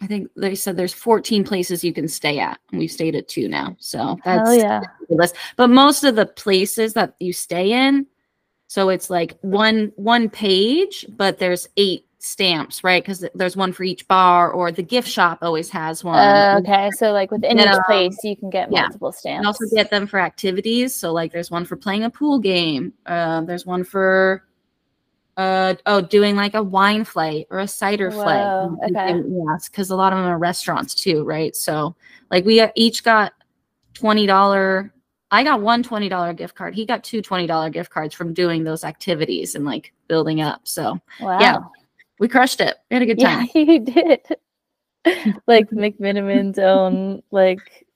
I 0.00 0.06
think 0.06 0.30
they 0.34 0.54
said 0.54 0.76
there's 0.76 0.94
14 0.94 1.44
places 1.44 1.84
you 1.84 1.92
can 1.92 2.08
stay 2.08 2.38
at, 2.38 2.58
and 2.70 2.78
we've 2.78 2.90
stayed 2.90 3.14
at 3.14 3.28
two 3.28 3.48
now. 3.48 3.76
So 3.78 4.16
that's 4.24 4.56
yeah. 4.56 4.80
list. 5.10 5.36
But 5.56 5.68
most 5.68 6.04
of 6.04 6.16
the 6.16 6.26
places 6.26 6.94
that 6.94 7.14
you 7.20 7.32
stay 7.32 7.72
in, 7.72 8.06
so 8.66 8.88
it's 8.88 9.10
like 9.10 9.36
one 9.42 9.92
one 9.96 10.30
page, 10.30 11.04
but 11.10 11.38
there's 11.38 11.68
eight 11.76 12.06
stamps, 12.18 12.84
right? 12.84 13.02
Because 13.02 13.24
there's 13.34 13.56
one 13.56 13.72
for 13.72 13.82
each 13.82 14.06
bar, 14.08 14.50
or 14.50 14.72
the 14.72 14.82
gift 14.82 15.08
shop 15.08 15.38
always 15.42 15.68
has 15.70 16.02
one. 16.04 16.18
Uh, 16.18 16.60
okay, 16.60 16.90
so 16.92 17.12
like 17.12 17.30
within 17.30 17.58
Yeah. 17.58 17.74
each 17.74 17.82
place, 17.86 18.16
you 18.22 18.36
can 18.36 18.48
get 18.48 18.70
Yeah. 18.72 18.82
multiple 18.82 19.12
stamps. 19.12 19.38
And 19.38 19.46
also 19.46 19.64
get 19.74 19.90
them 19.90 20.06
for 20.06 20.18
activities. 20.18 20.94
So 20.94 21.12
like 21.12 21.32
there's 21.32 21.50
one 21.50 21.64
for 21.64 21.76
playing 21.76 22.04
a 22.04 22.10
pool 22.10 22.38
game. 22.38 22.92
Uh, 23.06 23.42
there's 23.42 23.66
one 23.66 23.84
for 23.84 24.44
uh 25.40 25.74
oh 25.86 26.02
doing 26.02 26.36
like 26.36 26.52
a 26.52 26.62
wine 26.62 27.02
flight 27.02 27.46
or 27.50 27.60
a 27.60 27.68
cider 27.68 28.10
flight. 28.10 28.44
Whoa, 28.44 28.78
And- 28.82 28.96
okay. 28.96 29.22
Yes, 29.46 29.70
because 29.70 29.88
a 29.88 29.96
lot 29.96 30.12
of 30.12 30.18
them 30.18 30.26
are 30.26 30.38
restaurants 30.38 30.94
too, 30.94 31.24
right? 31.24 31.56
So 31.56 31.96
like 32.30 32.44
we 32.44 32.62
each 32.76 33.02
got 33.02 33.32
twenty 33.94 34.26
dollar. 34.26 34.92
I 35.30 35.42
got 35.42 35.62
one 35.62 35.82
twenty 35.82 36.10
dollar 36.10 36.34
gift 36.34 36.54
card. 36.54 36.74
He 36.74 36.84
got 36.84 37.02
two 37.04 37.22
twenty 37.22 37.46
dollar 37.46 37.70
gift 37.70 37.90
cards 37.90 38.14
from 38.14 38.34
doing 38.34 38.64
those 38.64 38.84
activities 38.84 39.54
and 39.54 39.64
like 39.64 39.94
building 40.08 40.42
up. 40.42 40.60
So 40.64 41.00
wow. 41.20 41.40
yeah, 41.40 41.58
we 42.18 42.28
crushed 42.28 42.60
it. 42.60 42.76
We 42.90 42.96
had 42.96 43.02
a 43.02 43.06
good 43.06 43.20
time. 43.20 43.48
Yeah, 43.54 43.62
you 43.62 43.80
did. 43.80 44.20
like 45.46 45.70
McMenamin's 45.70 46.58
own 46.58 47.22
like 47.30 47.86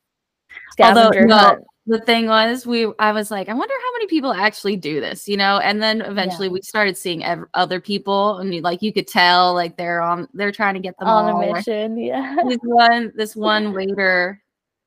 Although, 0.81 1.11
scavenger 1.11 1.27
no, 1.27 1.37
hunt. 1.37 1.65
The 1.87 1.99
thing 2.01 2.27
was 2.27 2.67
we 2.67 2.91
i 2.99 3.13
was 3.13 3.31
like 3.31 3.49
i 3.49 3.53
wonder 3.55 3.75
how 3.75 3.93
many 3.93 4.07
people 4.07 4.33
actually 4.33 4.75
do 4.77 5.01
this 5.01 5.29
you 5.29 5.37
know 5.37 5.59
and 5.59 5.83
then 5.83 6.01
eventually 6.01 6.49
we 6.49 6.61
started 6.63 6.97
seeing 6.97 7.23
ev- 7.25 7.45
other 7.55 7.81
people 7.81 8.39
and 8.39 8.55
you, 8.55 8.61
like 8.63 8.81
you 8.81 8.93
could 8.93 9.07
tell 9.07 9.53
like 9.53 9.77
they're 9.77 10.01
on 10.01 10.27
they're 10.33 10.53
trying 10.53 10.75
to 10.75 10.81
get 10.81 10.99
them 10.99 11.09
on 11.09 11.31
all 11.31 11.43
a 11.43 11.53
mission. 11.53 11.99
Yeah. 11.99 12.37
this 12.49 12.59
one 12.63 13.13
this 13.17 13.37
one 13.53 13.75
waiter 13.75 14.43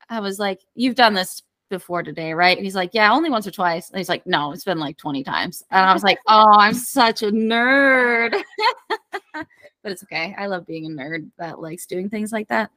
i 0.09 0.19
was 0.19 0.39
like 0.39 0.61
you've 0.75 0.95
done 0.95 1.13
this 1.13 1.43
before 1.69 2.01
today 2.01 2.33
right 2.33 2.57
and 2.57 2.65
he's 2.65 2.75
like 2.75 2.91
yeah 2.93 3.11
only 3.11 3.29
once 3.29 3.45
or 3.45 3.51
twice 3.51 3.89
and 3.89 3.97
he's 3.97 4.09
like 4.09 4.25
no 4.25 4.51
it's 4.51 4.63
been 4.63 4.79
like 4.79 4.97
20 4.97 5.23
times 5.23 5.63
and 5.69 5.85
i 5.85 5.93
was 5.93 6.01
like 6.03 6.17
oh 6.27 6.55
i'm 6.57 6.73
such 6.73 7.21
a 7.23 7.29
nerd 7.31 8.31
but 9.33 9.91
it's 9.91 10.01
okay 10.01 10.33
i 10.37 10.47
love 10.47 10.65
being 10.65 10.85
a 10.85 10.89
nerd 10.89 11.29
that 11.37 11.59
likes 11.59 11.85
doing 11.85 12.09
things 12.09 12.31
like 12.31 12.47
that 12.47 12.71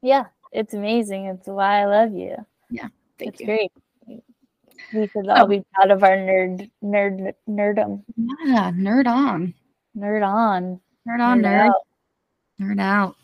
Yeah. 0.00 0.26
It's 0.52 0.72
amazing. 0.74 1.26
It's 1.26 1.48
why 1.48 1.80
I 1.82 1.84
love 1.86 2.14
you. 2.14 2.36
Thank 3.18 3.32
it's 3.32 3.40
you 3.40 3.46
great. 3.46 3.72
We 4.92 5.08
should 5.08 5.26
oh. 5.28 5.32
all 5.32 5.44
Oh. 5.44 5.46
be 5.46 5.64
proud 5.74 5.90
of 5.90 6.02
our 6.04 6.16
nerd 6.16 6.70
nerd 6.82 7.32
nerdum. 7.48 8.02
yeah 8.44 8.70
nerd 8.72 9.06
on 9.06 9.54
Nerd 9.96 10.26
on. 10.26 10.80
nerd 11.08 11.20
on 11.20 11.40
nerd 11.40 11.68
out. 11.68 11.74
Nerd 12.60 12.80
out. 12.80 13.16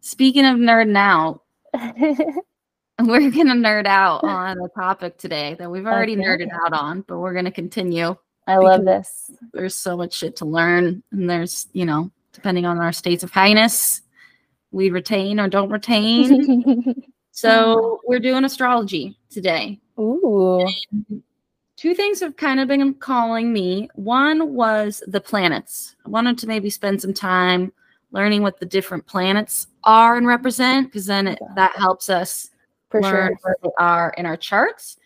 Speaking 0.00 0.44
of 0.44 0.56
nerd 0.56 0.94
out, 0.96 1.42
we're 3.00 3.30
gonna 3.30 3.54
nerd 3.54 3.86
out 3.86 4.24
on 4.24 4.58
a 4.60 4.68
topic 4.70 5.18
today 5.18 5.54
that 5.58 5.70
we've 5.70 5.86
already 5.86 6.14
Okay. 6.14 6.22
nerded 6.22 6.48
out 6.52 6.72
on, 6.72 7.02
but 7.02 7.18
we're 7.18 7.34
gonna 7.34 7.52
continue. 7.52 8.16
I 8.48 8.56
love 8.56 8.84
this. 8.84 9.30
There's 9.52 9.76
so 9.76 9.96
much 9.96 10.14
shit 10.14 10.34
to 10.36 10.44
learn, 10.44 11.04
and 11.12 11.30
there's, 11.30 11.68
you 11.72 11.86
know, 11.86 12.10
depending 12.32 12.66
on 12.66 12.78
our 12.78 12.92
states 12.92 13.22
of 13.22 13.30
highness, 13.30 14.02
we 14.72 14.90
retain 14.90 15.38
or 15.38 15.48
don't 15.48 15.70
retain. 15.70 17.04
so 17.32 18.00
we're 18.06 18.20
doing 18.20 18.44
astrology 18.44 19.16
today. 19.30 19.80
Ooh. 19.98 20.66
Two 21.76 21.94
things 21.94 22.20
have 22.20 22.36
kind 22.36 22.60
of 22.60 22.68
been 22.68 22.94
calling 22.94 23.52
me. 23.52 23.88
One 23.94 24.54
was 24.54 25.02
the 25.08 25.20
planets. 25.20 25.96
I 26.06 26.10
wanted 26.10 26.38
to 26.38 26.46
maybe 26.46 26.70
spend 26.70 27.02
some 27.02 27.12
time 27.12 27.72
learning 28.12 28.42
what 28.42 28.60
the 28.60 28.66
different 28.66 29.04
planets 29.06 29.66
are 29.84 30.16
and 30.16 30.26
represent, 30.26 30.86
because 30.88 31.06
then 31.06 31.26
it, 31.26 31.38
that 31.56 31.74
helps 31.74 32.08
us 32.10 32.50
For 32.90 33.00
learn 33.00 33.32
sure. 33.32 33.38
where 33.42 33.56
they 33.62 33.70
are 33.78 34.14
in 34.16 34.26
our 34.26 34.36
charts 34.36 34.98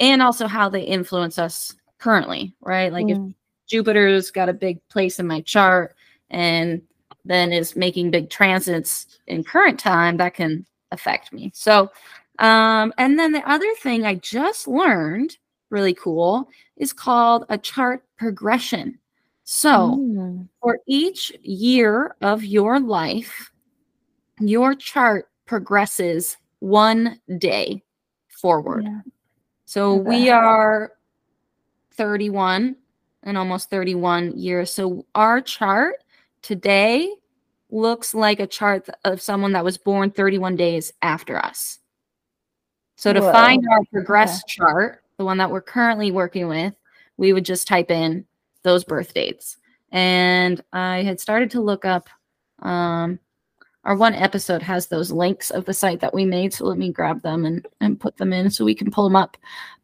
and 0.00 0.22
also 0.22 0.48
how 0.48 0.68
they 0.68 0.82
influence 0.82 1.38
us 1.38 1.74
currently, 1.98 2.54
right? 2.60 2.92
Like 2.92 3.08
if 3.08 3.18
Mm. 3.18 3.34
Jupiter's 3.70 4.30
got 4.30 4.48
a 4.48 4.52
big 4.52 4.78
place 4.88 5.18
in 5.18 5.26
my 5.26 5.40
chart 5.42 5.94
and 6.30 6.82
then 7.24 7.52
is 7.52 7.76
making 7.76 8.10
big 8.10 8.28
transits 8.28 9.06
in 9.26 9.42
current 9.44 9.78
time, 9.78 10.16
that 10.18 10.34
can 10.34 10.66
affect 10.94 11.32
me. 11.32 11.50
So, 11.54 11.90
um, 12.38 12.94
and 12.96 13.18
then 13.18 13.32
the 13.32 13.46
other 13.48 13.72
thing 13.82 14.04
I 14.06 14.14
just 14.14 14.66
learned, 14.66 15.36
really 15.70 15.94
cool, 15.94 16.48
is 16.76 16.92
called 16.92 17.44
a 17.50 17.58
chart 17.58 18.04
progression. 18.16 18.98
So, 19.44 19.98
Mm. 20.00 20.48
for 20.62 20.78
each 20.86 21.30
year 21.42 22.16
of 22.22 22.42
your 22.42 22.80
life, 22.80 23.52
your 24.40 24.74
chart 24.74 25.28
progresses 25.44 26.38
one 26.60 27.20
day 27.38 27.82
forward. 28.28 28.84
Yeah. 28.84 29.00
So 29.66 29.94
Okay. 29.96 30.08
we 30.08 30.30
are 30.30 30.92
31 31.92 32.76
and 33.22 33.36
almost 33.36 33.70
31 33.70 34.36
years. 34.38 34.72
So 34.72 35.04
our 35.14 35.40
chart 35.40 35.96
today 36.42 37.12
looks 37.74 38.14
like 38.14 38.40
a 38.40 38.46
chart 38.46 38.88
of 39.04 39.20
someone 39.20 39.52
that 39.52 39.64
was 39.64 39.76
born 39.76 40.10
31 40.10 40.56
days 40.56 40.92
after 41.02 41.36
us. 41.36 41.80
So 42.96 43.12
to 43.12 43.20
Whoa. 43.20 43.32
find 43.32 43.64
our 43.70 43.80
progress 43.92 44.44
chart, 44.44 45.02
the 45.18 45.24
one 45.24 45.38
that 45.38 45.50
we're 45.50 45.60
currently 45.60 46.10
working 46.10 46.48
with, 46.48 46.74
we 47.16 47.32
would 47.32 47.44
just 47.44 47.66
type 47.66 47.90
in 47.90 48.24
those 48.62 48.84
birth 48.84 49.12
dates. 49.12 49.56
And 49.90 50.62
I 50.72 51.02
had 51.02 51.20
started 51.20 51.50
to 51.52 51.60
look 51.60 51.84
up 51.84 52.08
um, 52.60 53.18
our 53.84 53.96
one 53.96 54.14
episode 54.14 54.62
has 54.62 54.86
those 54.86 55.12
links 55.12 55.50
of 55.50 55.66
the 55.66 55.74
site 55.74 56.00
that 56.00 56.14
we 56.14 56.24
made. 56.24 56.54
So 56.54 56.64
let 56.64 56.78
me 56.78 56.90
grab 56.90 57.22
them 57.22 57.44
and, 57.44 57.66
and 57.80 58.00
put 58.00 58.16
them 58.16 58.32
in 58.32 58.50
so 58.50 58.64
we 58.64 58.74
can 58.74 58.90
pull 58.90 59.04
them 59.04 59.16
up. 59.16 59.36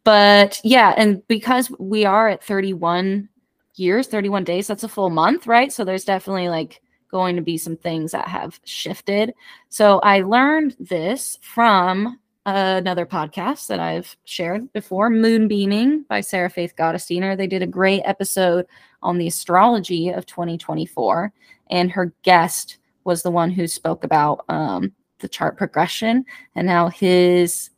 But 0.03 0.59
yeah, 0.63 0.95
and 0.97 1.25
because 1.27 1.71
we 1.77 2.05
are 2.05 2.27
at 2.27 2.43
31 2.43 3.29
years, 3.75 4.07
31 4.07 4.43
days, 4.43 4.67
that's 4.67 4.83
a 4.83 4.89
full 4.89 5.11
month, 5.11 5.45
right? 5.45 5.71
So 5.71 5.83
there's 5.83 6.05
definitely 6.05 6.49
like 6.49 6.81
going 7.11 7.35
to 7.35 7.41
be 7.41 7.57
some 7.57 7.75
things 7.75 8.11
that 8.13 8.27
have 8.27 8.59
shifted. 8.63 9.33
So 9.69 9.99
I 9.99 10.21
learned 10.21 10.75
this 10.79 11.37
from 11.41 12.19
another 12.45 13.05
podcast 13.05 13.67
that 13.67 13.79
I've 13.79 14.15
shared 14.23 14.71
before, 14.73 15.09
Moonbeaming 15.09 16.03
by 16.09 16.21
Sarah 16.21 16.49
Faith 16.49 16.73
Gottesdiener. 16.75 17.37
They 17.37 17.47
did 17.47 17.61
a 17.61 17.67
great 17.67 18.01
episode 18.05 18.65
on 19.03 19.17
the 19.17 19.27
astrology 19.27 20.09
of 20.09 20.25
2024, 20.25 21.31
and 21.69 21.91
her 21.91 22.13
guest 22.23 22.77
was 23.03 23.21
the 23.21 23.31
one 23.31 23.51
who 23.51 23.67
spoke 23.67 24.03
about 24.03 24.45
um, 24.49 24.93
the 25.19 25.29
chart 25.29 25.57
progression 25.57 26.25
and 26.55 26.69
how 26.69 26.89
his 26.89 27.69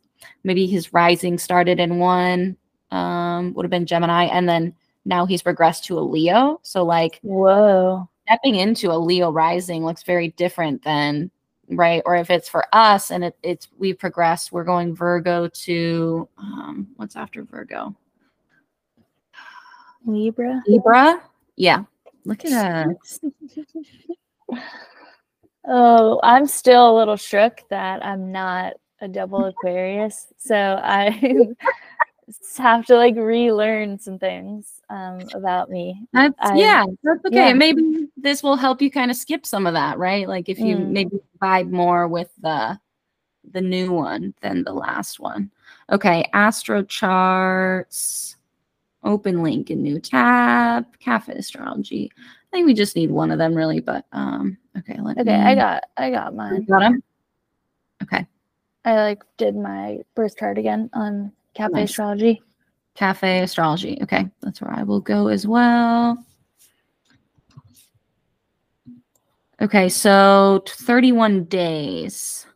maybe 0.42 0.66
his 0.66 0.92
rising 0.92 1.38
started 1.38 1.80
in 1.80 1.98
one 1.98 2.56
um, 2.90 3.52
would 3.54 3.64
have 3.64 3.70
been 3.70 3.86
Gemini, 3.86 4.24
and 4.24 4.48
then 4.48 4.74
now 5.04 5.26
he's 5.26 5.42
progressed 5.42 5.84
to 5.84 5.98
a 5.98 6.00
Leo. 6.00 6.60
So 6.62 6.84
like 6.84 7.18
Whoa. 7.22 8.08
Stepping 8.26 8.54
into 8.54 8.90
a 8.90 8.96
Leo 8.98 9.30
rising 9.30 9.84
looks 9.84 10.02
very 10.02 10.28
different 10.28 10.82
than 10.82 11.30
right 11.70 12.02
or 12.04 12.14
if 12.14 12.30
it's 12.30 12.48
for 12.48 12.66
us 12.72 13.10
and 13.10 13.24
it, 13.24 13.36
it's 13.42 13.68
we've 13.78 13.98
progressed 13.98 14.52
we're 14.52 14.64
going 14.64 14.94
virgo 14.94 15.48
to 15.48 16.28
um 16.36 16.86
what's 16.96 17.16
after 17.16 17.42
virgo 17.42 17.94
Libra. 20.04 20.62
libra 20.66 21.22
yeah 21.56 21.84
look 22.26 22.44
at 22.44 22.86
us 22.86 23.20
Oh, 25.66 26.20
I'm 26.22 26.46
still 26.46 26.90
a 26.90 26.96
little 26.96 27.16
shook 27.16 27.60
that 27.70 28.04
I'm 28.04 28.30
not 28.30 28.74
a 29.00 29.08
double 29.08 29.46
Aquarius. 29.46 30.26
So 30.36 30.54
I 30.82 31.08
have 32.58 32.84
to 32.86 32.96
like 32.96 33.16
relearn 33.16 33.98
some 33.98 34.18
things 34.18 34.80
um, 34.90 35.20
about 35.34 35.70
me. 35.70 36.06
that's 36.12 36.34
I- 36.40 36.56
yeah 36.58 36.84
that's 37.02 37.24
okay 37.26 37.48
yeah. 37.48 37.52
maybe 37.52 38.08
this 38.16 38.42
will 38.42 38.56
help 38.56 38.80
you 38.80 38.90
kind 38.90 39.10
of 39.10 39.16
skip 39.16 39.44
some 39.46 39.66
of 39.66 39.74
that 39.74 39.98
right 39.98 40.28
like 40.28 40.48
if 40.48 40.58
you 40.58 40.76
Mm. 40.76 40.88
maybe 40.90 41.20
vibe 41.40 41.70
more 41.70 42.08
with 42.08 42.30
the 42.40 42.78
the 43.52 43.60
new 43.60 43.92
one 43.92 44.32
than 44.40 44.62
the 44.64 44.72
last 44.72 45.20
one 45.20 45.50
okay 45.90 46.28
astro 46.32 46.82
charts 46.82 48.36
open 49.02 49.42
link 49.42 49.70
in 49.70 49.82
new 49.82 49.98
tab 50.00 50.86
cafe 50.98 51.34
astrology 51.34 52.10
i 52.16 52.50
think 52.50 52.66
we 52.66 52.72
just 52.72 52.96
need 52.96 53.10
one 53.10 53.30
of 53.30 53.38
them 53.38 53.54
really 53.54 53.80
but 53.80 54.06
um 54.12 54.56
okay 54.78 54.98
let 55.00 55.18
Okay, 55.18 55.34
I 55.34 55.54
got 55.54 55.84
I 55.96 56.10
got 56.10 56.32
You 56.32 56.38
mine. 56.38 56.64
got 56.64 56.82
'em? 56.82 57.02
okay 58.02 58.26
I 58.86 58.94
like 58.96 59.22
did 59.36 59.56
my 59.56 59.98
birth 60.14 60.36
chart 60.38 60.56
again 60.58 60.88
on 60.94 61.32
Cafe 61.54 61.72
Nice. 61.72 61.90
Astrology. 61.90 62.42
cafe 62.96 63.40
astrology 63.42 63.98
okay 64.02 64.28
that's 64.40 64.60
where 64.60 64.72
i 64.72 64.82
will 64.84 65.00
go 65.00 65.26
as 65.28 65.46
well 65.48 66.16
okay 69.60 69.88
so 69.88 70.62
31 70.66 71.44
days 71.44 72.46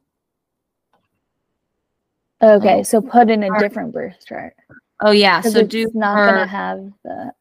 Okay, 2.41 2.79
Oh. 2.79 2.83
so 2.85 3.01
put 3.01 3.31
in 3.31 3.43
a 3.43 3.59
different 3.59 3.93
birth 3.93 4.25
chart. 4.25 4.55
oh 5.01 5.11
yeah, 5.11 5.41
so 5.41 5.59
it's 5.59 5.69
do 5.69 5.91
not 5.93 6.17
her- 6.17 6.27
gonna 6.27 6.47
have 6.47 6.93
the 7.03 7.33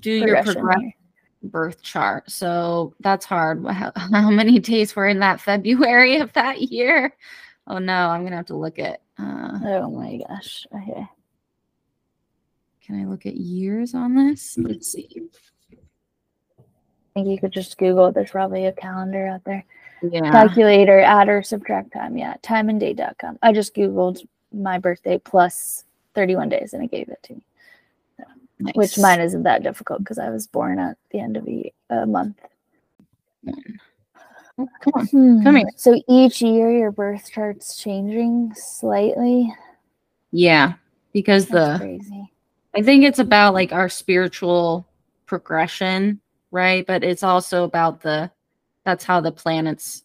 do 0.00 0.10
your 0.12 0.42
progress 0.42 0.92
birth 1.44 1.80
chart. 1.82 2.30
So 2.30 2.92
that's 3.00 3.24
hard. 3.24 3.64
How, 3.66 3.90
how 3.96 4.28
many 4.30 4.58
days 4.58 4.94
were 4.94 5.08
in 5.08 5.20
that 5.20 5.40
February 5.40 6.18
of 6.18 6.30
that 6.34 6.60
year? 6.60 7.14
Oh 7.66 7.78
no, 7.78 8.10
I'm 8.10 8.22
gonna 8.24 8.36
have 8.36 8.46
to 8.46 8.56
look 8.56 8.78
at. 8.78 9.00
Uh, 9.18 9.58
Oh 9.62 9.90
my 9.90 10.18
gosh. 10.28 10.66
Okay. 10.74 11.06
can 12.84 13.00
I 13.00 13.04
look 13.04 13.26
at 13.26 13.34
years 13.36 13.94
on 13.94 14.14
this? 14.14 14.58
Let's 14.58 14.92
see. 14.92 15.08
I 16.60 16.62
think 17.14 17.28
you 17.28 17.38
could 17.38 17.52
just 17.52 17.78
Google 17.78 18.06
it. 18.06 18.14
There's 18.14 18.30
probably 18.30 18.66
a 18.66 18.72
calendar 18.72 19.26
out 19.28 19.44
there. 19.44 19.64
Yeah. 20.02 20.30
Calculator, 20.30 21.00
add 21.00 21.28
or 21.28 21.42
subtract 21.42 21.92
time. 21.92 22.18
Yeah, 22.18 22.34
timeanddate.com. 22.42 23.38
I 23.40 23.52
just 23.52 23.74
Googled 23.74 24.26
my 24.52 24.78
birthday 24.78 25.18
plus 25.18 25.84
31 26.14 26.48
days 26.48 26.72
and 26.72 26.82
it 26.84 26.90
gave 26.90 27.08
it 27.08 27.22
to 27.24 27.34
me, 27.34 27.42
which 28.74 28.98
nice. 28.98 28.98
mine 28.98 29.20
isn't 29.20 29.44
that 29.44 29.62
difficult 29.62 30.00
because 30.00 30.18
I 30.18 30.30
was 30.30 30.46
born 30.46 30.78
at 30.78 30.96
the 31.10 31.20
end 31.20 31.36
of 31.36 31.46
a, 31.48 31.72
a 31.90 32.06
month. 32.06 32.38
Oh, 33.48 33.52
come 34.56 34.92
on. 34.94 35.06
Come 35.08 35.42
Hmm. 35.42 35.56
here. 35.56 35.68
So 35.76 36.00
each 36.08 36.40
year 36.42 36.70
your 36.70 36.92
birth 36.92 37.30
chart's 37.30 37.76
changing 37.76 38.52
slightly. 38.54 39.52
Yeah, 40.32 40.74
because 41.12 41.46
That's 41.46 41.78
the 41.78 41.78
crazy. 41.78 42.32
I 42.74 42.82
think 42.82 43.04
it's 43.04 43.18
about 43.20 43.54
like 43.54 43.72
our 43.72 43.88
spiritual 43.88 44.86
progression, 45.26 46.20
right? 46.50 46.86
But 46.86 47.04
it's 47.04 47.22
also 47.22 47.64
about 47.64 48.00
the 48.00 48.30
that's 48.84 49.04
how 49.04 49.20
the 49.20 49.32
planets 49.32 50.02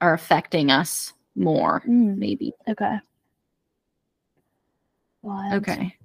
are 0.00 0.14
affecting 0.14 0.70
us 0.70 1.12
more, 1.36 1.82
Mm, 1.86 2.16
maybe. 2.16 2.52
okay. 2.68 2.98
Wild. 5.22 5.54
Okay. 5.54 5.96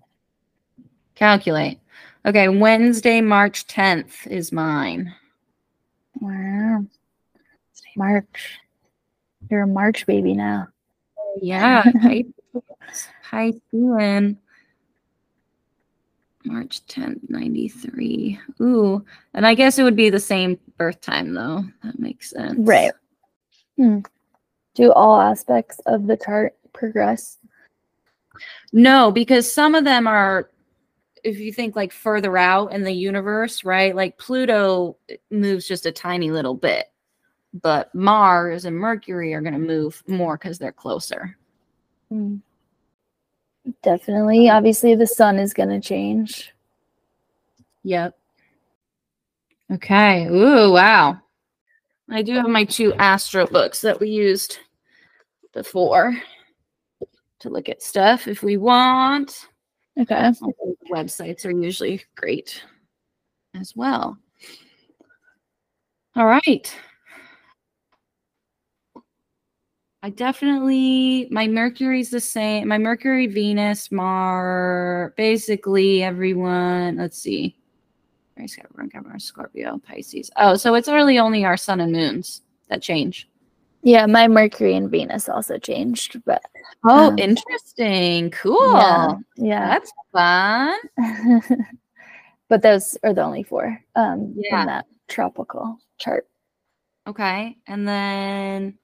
Calculate. 1.15 1.80
Okay, 2.26 2.48
Wednesday, 2.50 3.22
March 3.22 3.65
10th 3.67 4.28
is 4.28 4.52
mine. 4.52 5.13
Wow. 6.22 6.86
March. 7.95 8.60
You're 9.49 9.63
a 9.63 9.67
March 9.67 10.06
baby 10.06 10.34
now. 10.34 10.67
Yeah, 11.41 11.84
Piscean. 13.32 14.38
March 16.45 16.86
10th, 16.88 17.30
93. 17.30 18.39
Ooh, 18.62 19.06
and 19.34 19.45
I 19.45 19.54
guess 19.54 19.78
it 19.78 19.84
would 19.84 19.95
be 19.95 20.10
the 20.10 20.19
same 20.19 20.58
birth 20.78 21.02
time 21.02 21.34
though. 21.34 21.63
That 21.84 21.99
makes 21.99 22.32
sense. 22.32 22.58
Right. 22.60 22.93
Hmm. 23.78 23.99
Do 24.73 24.91
all 24.93 25.19
aspects 25.19 25.80
of 25.86 26.08
the 26.08 26.17
chart 26.17 26.56
progress? 26.73 27.38
No, 28.71 29.12
because 29.12 29.52
some 29.52 29.75
of 29.75 29.84
them 29.84 30.08
are 30.08 30.49
if 31.23 31.39
you 31.39 31.52
think 31.52 31.75
like 31.75 31.91
further 31.91 32.38
out 32.38 32.71
in 32.73 32.84
the 32.84 32.93
universe, 32.93 33.63
right? 33.65 33.95
Like 33.95 34.17
Pluto 34.17 34.97
moves 35.30 35.67
just 35.67 35.86
a 35.86 35.91
tiny 35.91 36.32
little 36.32 36.54
bit. 36.54 36.88
But 37.54 37.94
Mars 37.96 38.66
and 38.66 38.76
Mercury 38.76 39.34
are 39.34 39.42
going 39.42 39.54
to 39.54 39.60
move 39.60 40.04
more 40.08 40.38
cuz 40.38 40.60
they're 40.60 40.72
closer. 40.72 41.36
Hmm. 42.10 42.38
Definitely. 43.84 44.50
Obviously, 44.50 44.96
the 44.96 45.08
sun 45.08 45.38
is 45.38 45.54
going 45.54 45.70
to 45.70 45.80
change. 45.80 46.54
Yep. 47.84 48.18
Okay. 49.72 50.26
Ooh, 50.28 50.72
wow. 50.72 51.20
I 52.10 52.22
do 52.24 52.34
have 52.34 52.48
my 52.48 52.64
two 52.64 52.94
astro 52.96 53.46
books 53.46 53.82
that 53.82 54.00
we 54.00 54.10
used 54.10 54.60
before 55.54 56.16
to 57.40 57.50
look 57.50 57.70
at 57.70 57.84
stuff 57.84 58.28
if 58.28 58.42
we 58.42 58.58
want. 58.58 59.48
Okay. 60.00 60.32
Websites 60.92 61.46
are 61.46 61.52
usually 61.52 62.02
great 62.16 62.64
as 63.60 63.76
well. 63.76 64.18
All 66.16 66.26
right. 66.26 66.76
I 70.02 70.10
definitely 70.10 71.28
my 71.30 71.48
Mercury's 71.48 72.10
the 72.10 72.22
same. 72.22 72.68
My 72.70 72.78
Mercury, 72.78 73.28
Venus, 73.28 73.92
Mar, 73.92 75.14
basically 75.18 76.04
everyone. 76.04 76.98
Let's 76.98 77.18
see. 77.22 77.58
Aries, 78.38 78.56
Capricorn, 78.56 78.90
Capricorn, 78.90 79.20
Scorpio, 79.20 79.78
Pisces. 79.86 80.32
Oh, 80.38 80.56
so 80.56 80.74
it's 80.76 80.88
really 80.88 81.20
only 81.20 81.44
our 81.44 81.58
sun 81.58 81.82
and 81.82 81.92
moons 81.92 82.42
that 82.70 82.82
change. 82.82 83.28
Yeah, 83.82 84.06
my 84.06 84.28
Mercury 84.30 84.76
and 84.76 84.90
Venus 84.90 85.28
also 85.28 85.58
changed, 85.58 86.22
but 86.26 86.42
Oh, 86.86 87.10
Um, 87.10 87.20
interesting. 87.20 88.32
Cool. 88.32 88.58
yeah, 88.74 89.14
yeah. 89.36 89.68
That's 89.68 89.92
fun. 90.14 90.78
but 92.50 92.62
those 92.62 92.98
are 93.04 93.14
the 93.14 93.22
only 93.24 93.44
four 93.44 93.78
um 93.96 94.34
Yeah. 94.38 94.62
in 94.62 94.68
that 94.68 94.86
tropical 95.10 95.78
chart. 95.98 96.26
Okay. 97.08 97.58
And 97.68 97.86
then 97.86 98.78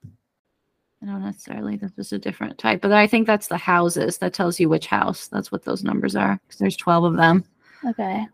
I 1.02 1.06
don't 1.08 1.24
necessarily. 1.24 1.78
That's 1.78 1.94
just 1.96 2.14
a 2.14 2.20
different 2.20 2.58
type, 2.58 2.82
but 2.82 2.92
I 2.92 3.06
think 3.08 3.28
that's 3.28 3.48
the 3.48 3.58
houses. 3.58 4.18
That 4.18 4.34
tells 4.34 4.60
you 4.60 4.70
which 4.70 4.88
house. 4.88 5.28
That's 5.28 5.52
what 5.52 5.64
those 5.64 5.84
numbers 5.84 6.16
are. 6.16 6.40
Because 6.48 6.60
there's 6.60 6.78
twelve 6.78 7.04
of 7.04 7.16
them. 7.18 7.44
Okay. 7.86 8.26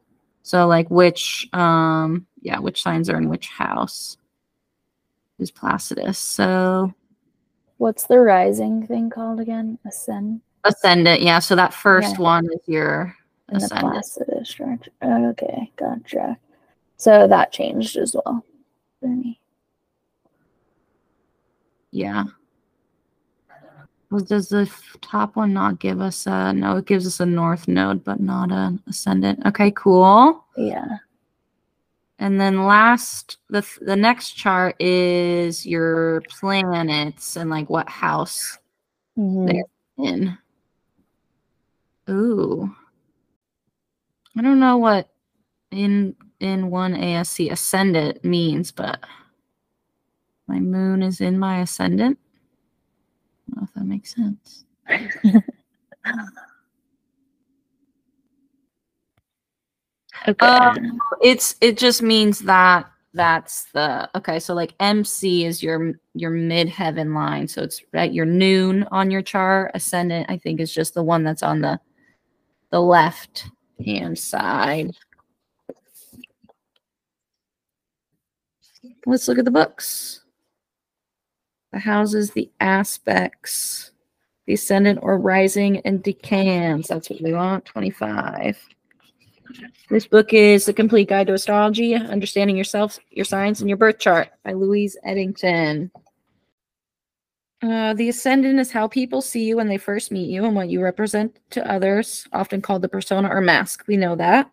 So 0.43 0.67
like 0.67 0.89
which 0.89 1.49
um 1.53 2.25
yeah, 2.41 2.59
which 2.59 2.81
signs 2.81 3.09
are 3.09 3.17
in 3.17 3.29
which 3.29 3.49
house 3.49 4.17
is 5.39 5.51
Placidus. 5.51 6.17
So 6.17 6.93
What's 7.77 8.05
the 8.05 8.19
rising 8.19 8.85
thing 8.85 9.09
called 9.09 9.39
again? 9.39 9.79
Ascend 9.85 10.41
ascendant, 10.63 11.21
yeah. 11.21 11.39
So 11.39 11.55
that 11.55 11.73
first 11.73 12.17
Yeah. 12.17 12.23
one 12.23 12.45
is 12.45 12.67
your 12.67 13.15
in 13.51 13.59
the. 13.59 13.67
Placidus 13.67 14.49
structure. 14.49 14.91
Okay, 15.03 15.71
gotcha. 15.75 16.37
So 16.97 17.27
that 17.27 17.51
changed 17.51 17.97
as 17.97 18.15
well 18.15 18.45
for 18.99 19.07
me. 19.07 19.39
Yeah. 21.89 22.25
Well, 24.11 24.19
does 24.21 24.49
the 24.49 24.69
top 24.99 25.37
one 25.37 25.53
not 25.53 25.79
give 25.79 26.01
us 26.01 26.27
a 26.27 26.51
no? 26.51 26.75
It 26.77 26.85
gives 26.85 27.07
us 27.07 27.21
a 27.21 27.25
north 27.25 27.69
node, 27.69 28.03
but 28.03 28.19
not 28.19 28.51
an 28.51 28.83
ascendant. 28.87 29.39
Okay, 29.45 29.71
cool. 29.71 30.43
Yeah. 30.57 30.97
And 32.19 32.39
then 32.39 32.65
last, 32.65 33.37
the 33.49 33.65
the 33.79 33.95
next 33.95 34.31
chart 34.33 34.75
is 34.81 35.65
your 35.65 36.21
planets 36.29 37.37
and 37.37 37.49
like 37.49 37.69
what 37.69 37.87
house 37.89 38.59
Mhm. 39.17 39.47
There. 39.47 40.05
in. 40.07 40.37
Ooh. 42.09 42.75
I 44.37 44.41
don't 44.41 44.59
know 44.59 44.77
what 44.77 45.09
in 45.71 46.15
in 46.41 46.69
one 46.69 46.93
ASC 46.95 47.49
ascendant 47.49 48.25
means, 48.25 48.71
but 48.71 48.99
my 50.47 50.59
moon 50.59 51.01
is 51.01 51.21
in 51.21 51.39
my 51.39 51.59
ascendant. 51.61 52.19
I 53.49 53.53
don't 53.53 53.61
know 53.61 53.67
if 53.67 53.73
that 53.73 53.85
makes 53.85 54.15
sense. 54.15 54.65
Okay. 60.27 60.45
Um, 60.45 60.99
It's 61.21 61.55
it 61.61 61.77
just 61.77 62.01
means 62.01 62.39
that 62.39 62.87
that's 63.13 63.65
the 63.73 64.09
okay. 64.15 64.39
So 64.39 64.53
like 64.53 64.73
MC 64.79 65.45
is 65.45 65.63
your 65.63 65.93
your 66.13 66.29
mid 66.31 66.69
heaven 66.69 67.13
line. 67.13 67.47
So 67.47 67.63
it's 67.63 67.81
at 67.93 68.13
your 68.13 68.25
noon 68.25 68.83
on 68.91 69.11
your 69.11 69.21
chart. 69.21 69.71
Ascendant, 69.73 70.27
I 70.29 70.37
think, 70.37 70.59
is 70.59 70.73
just 70.73 70.93
the 70.93 71.03
one 71.03 71.23
that's 71.23 71.43
on 71.43 71.61
the 71.61 71.79
the 72.71 72.81
left 72.81 73.45
hand 73.83 74.17
side. 74.17 74.91
Let's 79.05 79.27
look 79.27 79.39
at 79.39 79.45
the 79.45 79.51
books. 79.51 80.21
The 81.71 81.79
houses, 81.79 82.31
the 82.31 82.49
aspects, 82.59 83.91
the 84.45 84.53
ascendant 84.53 84.99
or 85.01 85.17
rising 85.17 85.79
and 85.81 86.03
decans. 86.03 86.87
That's 86.87 87.09
what 87.09 87.21
we 87.21 87.33
want. 87.33 87.65
25. 87.65 88.57
This 89.89 90.07
book 90.07 90.33
is 90.33 90.65
The 90.65 90.73
Complete 90.73 91.09
Guide 91.09 91.27
to 91.27 91.33
Astrology, 91.33 91.95
Understanding 91.95 92.57
Yourself, 92.57 92.99
Your 93.09 93.25
Signs, 93.25 93.61
and 93.61 93.69
Your 93.69 93.77
Birth 93.77 93.99
Chart 93.99 94.29
by 94.43 94.53
Louise 94.53 94.97
Edington. 95.05 95.91
Uh, 97.61 97.93
the 97.93 98.09
ascendant 98.09 98.59
is 98.59 98.71
how 98.71 98.87
people 98.87 99.21
see 99.21 99.43
you 99.43 99.57
when 99.57 99.67
they 99.67 99.77
first 99.77 100.11
meet 100.11 100.29
you 100.29 100.45
and 100.45 100.55
what 100.55 100.69
you 100.69 100.81
represent 100.81 101.37
to 101.51 101.71
others, 101.71 102.25
often 102.33 102.61
called 102.61 102.81
the 102.81 102.89
persona 102.89 103.27
or 103.29 103.39
mask. 103.39 103.83
We 103.87 103.97
know 103.97 104.15
that. 104.15 104.49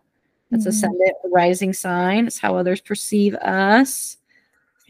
That's 0.51 0.65
Mhm. 0.65 0.69
ascendant, 0.69 1.17
rising 1.25 1.73
sign. 1.73 2.27
It's 2.27 2.39
how 2.39 2.57
others 2.57 2.81
perceive 2.81 3.35
us. 3.37 4.19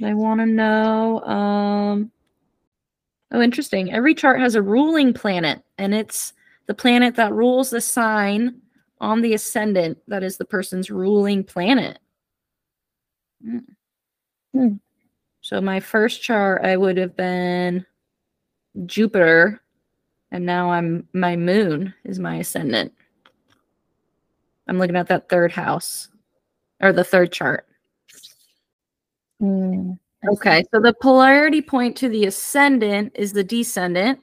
I 0.02 0.14
want 0.14 0.40
to 0.40 0.46
know. 0.46 1.20
Um, 1.20 2.10
oh, 3.32 3.40
interesting. 3.40 3.92
Every 3.92 4.14
chart 4.14 4.40
has 4.40 4.54
a 4.54 4.62
ruling 4.62 5.12
planet, 5.12 5.62
and 5.78 5.94
it's 5.94 6.32
the 6.66 6.74
planet 6.74 7.14
that 7.16 7.32
rules 7.32 7.70
the 7.70 7.80
sign 7.80 8.60
on 9.00 9.22
the 9.22 9.34
ascendant 9.34 9.98
that 10.08 10.22
is 10.22 10.36
the 10.36 10.44
person's 10.44 10.90
ruling 10.90 11.44
planet. 11.44 11.98
Hmm. 13.42 13.58
Hmm. 14.52 14.74
So 15.40 15.60
my 15.60 15.80
first 15.80 16.22
chart, 16.22 16.64
I 16.64 16.76
would 16.76 16.96
have 16.96 17.16
been 17.16 17.86
Jupiter, 18.86 19.60
and 20.30 20.44
now 20.44 20.70
I'm 20.70 21.08
my 21.12 21.36
moon 21.36 21.94
is 22.04 22.18
my 22.18 22.36
ascendant. 22.36 22.92
I'm 24.66 24.78
looking 24.78 24.96
at 24.96 25.08
that 25.08 25.28
third 25.28 25.52
house 25.52 26.08
or 26.80 26.92
the 26.92 27.04
third 27.04 27.32
chart. 27.32 27.66
See. 29.40 29.98
Okay, 30.26 30.64
so 30.72 30.80
the 30.80 30.94
polarity 31.00 31.62
point 31.62 31.96
to 31.98 32.08
the 32.08 32.26
ascendant 32.26 33.12
is 33.14 33.32
the 33.32 33.44
descendant 33.44 34.18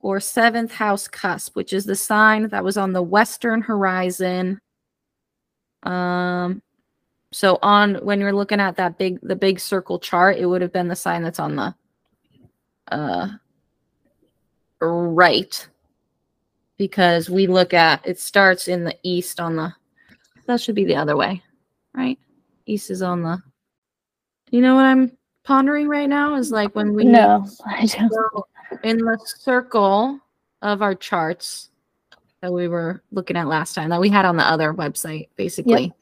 or 0.00 0.18
seventh 0.18 0.72
house 0.72 1.06
cusp, 1.06 1.54
which 1.54 1.72
is 1.72 1.84
the 1.84 1.94
sign 1.94 2.48
that 2.48 2.64
was 2.64 2.76
on 2.76 2.92
the 2.92 3.02
western 3.02 3.62
horizon. 3.62 4.60
Um, 5.84 6.60
so 7.32 7.58
on 7.62 7.94
when 7.96 8.20
you're 8.20 8.32
looking 8.32 8.60
at 8.60 8.76
that 8.76 8.98
big 8.98 9.20
the 9.22 9.36
big 9.36 9.60
circle 9.60 9.98
chart, 9.98 10.38
it 10.38 10.46
would 10.46 10.60
have 10.60 10.72
been 10.72 10.88
the 10.88 10.96
sign 10.96 11.22
that's 11.22 11.40
on 11.40 11.56
the 11.56 11.74
uh 12.90 13.28
right 14.80 15.68
because 16.76 17.30
we 17.30 17.46
look 17.46 17.72
at 17.72 18.04
it 18.04 18.18
starts 18.18 18.66
in 18.66 18.82
the 18.82 18.96
east 19.04 19.38
on 19.38 19.54
the 19.54 19.72
that 20.46 20.60
should 20.60 20.74
be 20.74 20.84
the 20.84 20.96
other 20.96 21.16
way, 21.16 21.40
right? 21.94 22.18
East 22.66 22.90
is 22.90 23.02
on 23.02 23.22
the 23.22 23.40
you 24.52 24.60
know 24.60 24.76
what 24.76 24.84
I'm 24.84 25.10
pondering 25.44 25.88
right 25.88 26.08
now 26.08 26.34
is 26.36 26.52
like 26.52 26.76
when 26.76 26.92
we 26.92 27.04
No, 27.04 27.44
I 27.66 27.86
don't. 27.86 28.44
in 28.84 28.98
the 28.98 29.18
circle 29.24 30.20
of 30.60 30.82
our 30.82 30.94
charts 30.94 31.70
that 32.42 32.52
we 32.52 32.68
were 32.68 33.02
looking 33.10 33.36
at 33.36 33.48
last 33.48 33.74
time 33.74 33.88
that 33.90 34.00
we 34.00 34.10
had 34.10 34.24
on 34.26 34.36
the 34.36 34.46
other 34.46 34.74
website, 34.74 35.28
basically. 35.36 35.92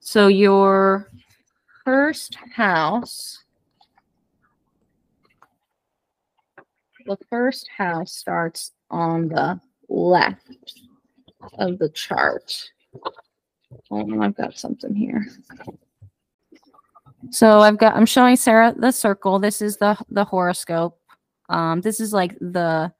So 0.00 0.26
your 0.26 1.10
first 1.84 2.34
house, 2.34 3.44
the 7.06 7.16
first 7.30 7.68
house 7.74 8.12
starts 8.12 8.72
on 8.90 9.28
the 9.28 9.60
left 9.88 10.50
of 11.58 11.78
the 11.78 11.88
chart. 11.90 12.70
Hold 13.90 14.12
on, 14.12 14.22
I've 14.22 14.36
got 14.36 14.58
something 14.58 14.94
here. 14.94 15.24
So 17.30 17.60
I've 17.60 17.78
got 17.78 17.96
I'm 17.96 18.06
showing 18.06 18.36
Sarah 18.36 18.74
the 18.76 18.92
circle. 18.92 19.38
This 19.38 19.60
is 19.62 19.76
the 19.76 19.96
the 20.10 20.24
horoscope. 20.24 20.98
Um, 21.48 21.80
this 21.80 22.00
is 22.00 22.12
like 22.12 22.38
the 22.40 22.92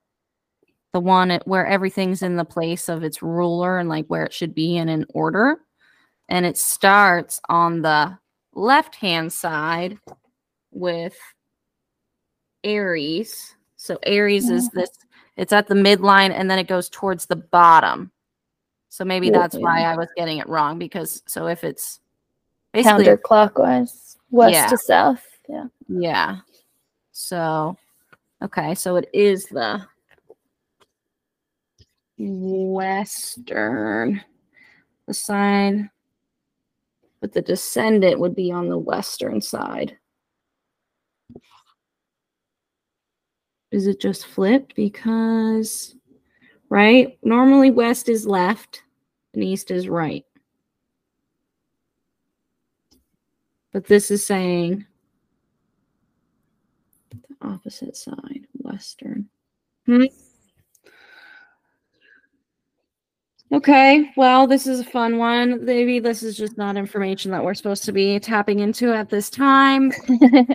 the 0.92 1.00
one 1.00 1.31
at- 1.31 1.46
where 1.46 1.66
everything's 1.66 2.22
in 2.22 2.37
the 2.37 2.44
place 2.44 2.88
of 2.88 3.02
its 3.02 3.22
ruler 3.22 3.79
and 3.79 3.88
like 3.88 4.07
where 4.07 4.24
it 4.24 4.33
should 4.33 4.55
be 4.55 4.76
in 4.76 4.88
an 4.88 5.05
order. 5.11 5.59
And 6.29 6.46
it 6.46 6.57
starts 6.57 7.40
on 7.48 7.83
the 7.83 8.18
left 8.55 8.94
hand 8.96 9.33
side 9.33 9.98
with 10.72 11.16
Aries. 12.64 13.55
So 13.76 13.98
Aries 14.02 14.48
is 14.50 14.70
this 14.70 14.90
it's 15.37 15.52
at 15.52 15.68
the 15.68 15.74
midline 15.74 16.31
and 16.31 16.50
then 16.50 16.59
it 16.59 16.66
goes 16.66 16.88
towards 16.88 17.26
the 17.26 17.37
bottom. 17.37 18.11
So 18.88 19.05
maybe 19.05 19.29
that's 19.29 19.55
why. 19.57 19.83
I 19.83 19.96
was 19.96 20.09
getting 20.16 20.38
it 20.38 20.48
wrong 20.48 20.79
because 20.79 21.22
so 21.26 21.46
if 21.46 21.62
it's 21.62 22.00
basically 22.72 23.05
Counterclockwise, 23.05 24.06
west 24.31 24.55
Yeah. 24.55 24.67
to 24.69 24.79
south. 24.79 25.25
Yeah. 25.49 25.67
yeah. 25.89 26.39
So, 27.12 27.77
okay, 28.43 28.75
so 28.75 28.97
it 28.97 29.09
is 29.15 29.47
the 29.47 29.81
western, 32.19 34.21
the 35.07 35.15
side, 35.15 35.89
but 37.21 37.33
the 37.33 37.41
descendant 37.41 38.21
would 38.21 38.35
be 38.35 38.53
on 38.53 38.69
the 38.69 38.79
western 38.79 39.41
side. 39.41 39.97
Is 43.73 43.87
it 43.87 43.99
just 43.99 44.27
flipped? 44.27 44.75
Because, 44.75 45.97
right? 46.69 47.19
Normally 47.23 47.71
west 47.71 48.09
is 48.09 48.27
left 48.27 48.83
and 49.33 49.43
east 49.43 49.71
is 49.71 49.89
right. 49.89 50.26
But 53.77 53.85
this 53.85 54.11
is 54.11 54.25
saying 54.25 54.87
the 57.11 57.19
opposite 57.47 57.95
side, 57.95 58.47
western. 58.55 59.29
Hmm. 59.85 60.05
Okay, 63.53 64.11
well, 64.17 64.47
this 64.47 64.67
is 64.67 64.81
a 64.81 64.85
fun 64.85 65.19
one. 65.19 65.62
Maybe 65.62 65.99
this 65.99 66.23
is 66.23 66.39
just 66.39 66.57
not 66.57 66.79
information 66.79 67.31
that 67.33 67.45
we're 67.45 67.53
supposed 67.53 67.85
to 67.85 67.93
be 67.93 68.19
tapping 68.19 68.61
into 68.61 68.95
at 68.95 69.11
this 69.11 69.29
time, 69.29 69.93
okay. 70.11 70.47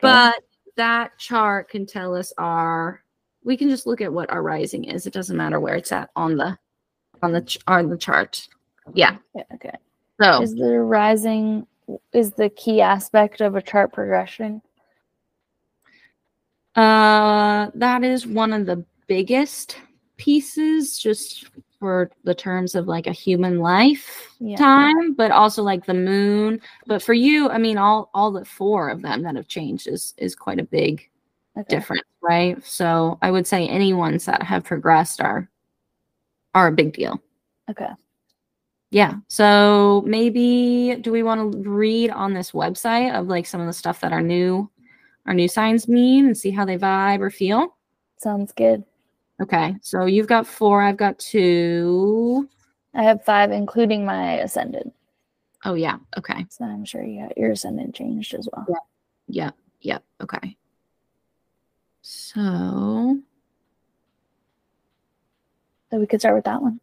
but 0.00 0.36
that 0.76 1.18
chart 1.18 1.68
can 1.68 1.84
tell 1.84 2.16
us 2.16 2.32
our. 2.38 3.02
We 3.44 3.58
can 3.58 3.68
just 3.68 3.86
look 3.86 4.00
at 4.00 4.14
what 4.14 4.30
our 4.30 4.42
rising 4.42 4.84
is. 4.84 5.06
It 5.06 5.12
doesn't 5.12 5.36
matter 5.36 5.60
where 5.60 5.74
it's 5.74 5.92
at 5.92 6.08
on 6.16 6.38
the 6.38 6.56
on 7.20 7.32
the 7.32 7.58
on 7.66 7.90
the 7.90 7.98
chart. 7.98 8.48
Yeah. 8.94 9.18
Yeah, 9.34 9.44
okay. 9.56 9.76
So 10.22 10.42
Is 10.42 10.54
the 10.54 10.80
rising 10.80 11.66
is 12.12 12.32
the 12.32 12.48
key 12.50 12.80
aspect 12.80 13.40
of 13.40 13.56
a 13.56 13.62
chart 13.62 13.92
progression? 13.92 14.62
Uh, 16.76 17.70
that 17.74 18.02
is 18.04 18.26
one 18.26 18.52
of 18.52 18.66
the 18.66 18.84
biggest 19.08 19.76
pieces, 20.16 20.98
just 20.98 21.46
for 21.78 22.10
the 22.24 22.34
terms 22.34 22.74
of 22.74 22.86
like 22.86 23.06
a 23.06 23.12
human 23.12 23.58
life 23.58 24.30
Yeah. 24.38 24.56
time, 24.56 25.14
but 25.14 25.32
also 25.32 25.62
like 25.62 25.84
the 25.84 25.94
moon. 25.94 26.60
But 26.86 27.02
for 27.02 27.12
you, 27.14 27.50
I 27.50 27.58
mean, 27.58 27.76
all 27.76 28.10
all 28.14 28.30
the 28.30 28.44
four 28.44 28.88
of 28.88 29.02
them 29.02 29.22
that 29.22 29.36
have 29.36 29.48
changed 29.48 29.88
is 29.88 30.14
is 30.18 30.34
quite 30.36 30.60
a 30.60 30.64
big 30.64 31.08
Okay. 31.58 31.76
difference, 31.76 32.02
right? 32.22 32.64
So 32.64 33.18
I 33.20 33.30
would 33.30 33.46
say 33.46 33.68
any 33.68 33.92
ones 33.92 34.24
that 34.26 34.42
have 34.42 34.64
progressed 34.64 35.20
are 35.20 35.48
are 36.54 36.68
a 36.68 36.72
big 36.72 36.92
deal. 36.92 37.20
Okay. 37.68 37.88
Yeah. 38.92 39.14
So 39.26 40.02
maybe 40.06 40.96
do 41.00 41.10
we 41.10 41.22
want 41.22 41.52
to 41.52 41.68
read 41.68 42.10
on 42.10 42.34
this 42.34 42.52
website 42.52 43.18
of 43.18 43.26
like 43.26 43.46
some 43.46 43.60
of 43.62 43.66
the 43.66 43.72
stuff 43.72 44.00
that 44.02 44.12
our 44.12 44.20
new 44.22 44.70
our 45.24 45.32
new 45.32 45.48
signs 45.48 45.88
mean 45.88 46.26
and 46.26 46.36
see 46.36 46.50
how 46.50 46.66
they 46.66 46.76
vibe 46.76 47.20
or 47.20 47.30
feel? 47.30 47.74
Sounds 48.18 48.52
good. 48.52 48.84
Okay. 49.40 49.74
So 49.80 50.04
you've 50.04 50.26
got 50.26 50.46
four, 50.46 50.82
I've 50.82 50.98
got 50.98 51.18
two. 51.18 52.48
I 52.94 53.02
have 53.02 53.24
five, 53.24 53.50
including 53.50 54.04
my 54.04 54.34
ascendant. 54.40 54.92
Oh 55.64 55.72
yeah. 55.72 55.96
Okay. 56.18 56.44
So 56.50 56.66
I'm 56.66 56.84
sure 56.84 57.02
you 57.02 57.22
got 57.22 57.38
your 57.38 57.52
ascendant 57.52 57.94
changed 57.94 58.34
as 58.34 58.46
well. 58.52 58.66
Yeah. 58.68 58.76
Yeah. 59.26 59.50
yeah. 59.80 59.98
Okay. 60.22 60.56
So 62.02 63.16
So 65.90 65.98
we 65.98 66.06
could 66.06 66.20
start 66.20 66.34
with 66.34 66.44
that 66.44 66.60
one. 66.60 66.78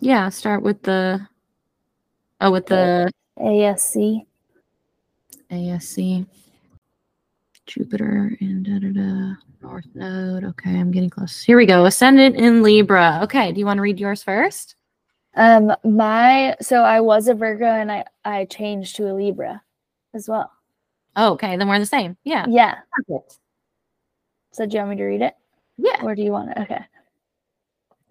yeah, 0.00 0.28
start 0.30 0.62
with 0.62 0.82
the 0.82 1.26
oh 2.40 2.50
with 2.50 2.66
the 2.66 3.10
ASC. 3.38 4.24
ASC, 5.50 6.26
Jupiter 7.66 8.36
and 8.40 8.64
da 8.64 8.78
da 8.78 8.92
da 8.92 9.34
North 9.62 9.86
Node. 9.94 10.44
Okay, 10.44 10.78
I'm 10.78 10.90
getting 10.90 11.10
close. 11.10 11.42
Here 11.42 11.56
we 11.56 11.66
go. 11.66 11.84
Ascendant 11.86 12.36
in 12.36 12.62
Libra. 12.62 13.20
Okay, 13.24 13.52
do 13.52 13.60
you 13.60 13.66
want 13.66 13.78
to 13.78 13.82
read 13.82 14.00
yours 14.00 14.22
first? 14.22 14.76
Um, 15.36 15.72
my 15.84 16.56
so 16.60 16.82
I 16.82 17.00
was 17.00 17.28
a 17.28 17.34
Virgo 17.34 17.66
and 17.66 17.90
I 17.90 18.04
I 18.24 18.46
changed 18.46 18.96
to 18.96 19.10
a 19.10 19.14
Libra 19.14 19.62
as 20.14 20.28
well. 20.28 20.50
Oh, 21.16 21.32
okay, 21.32 21.56
then 21.56 21.68
we're 21.68 21.78
the 21.78 21.86
same. 21.86 22.16
Yeah. 22.24 22.46
Yeah. 22.48 22.78
Perfect. 22.92 23.38
So 24.52 24.66
do 24.66 24.74
you 24.74 24.78
want 24.80 24.90
me 24.90 24.96
to 24.96 25.04
read 25.04 25.22
it? 25.22 25.34
Yeah. 25.76 26.02
Or 26.02 26.14
do 26.14 26.22
you 26.22 26.32
want 26.32 26.50
it? 26.50 26.58
Okay. 26.58 26.84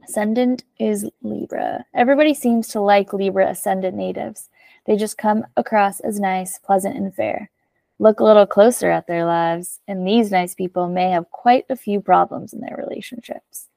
Ascendant 0.10 0.64
is 0.80 1.08
Libra. 1.22 1.86
Everybody 1.94 2.34
seems 2.34 2.68
to 2.70 2.82
like 2.82 3.14
Libra 3.14 3.48
ascendant 3.52 3.96
natives. 3.96 4.50
They 4.88 4.96
just 4.96 5.20
come 5.20 5.46
across 5.56 6.00
as 6.00 6.20
nice, 6.20 6.58
pleasant, 6.58 6.98
and 6.98 7.14
fair. 7.14 7.52
Look 8.00 8.20
a 8.20 8.24
little 8.24 8.48
closer 8.48 8.90
at 8.90 9.06
their 9.06 9.24
lives, 9.24 9.82
and 9.88 10.08
these 10.08 10.32
nice 10.32 10.56
people 10.56 10.90
may 10.90 11.12
have 11.12 11.30
quite 11.30 11.66
a 11.70 11.76
few 11.76 12.02
problems 12.02 12.54
in 12.54 12.60
their 12.60 12.76
relationships. 12.76 13.70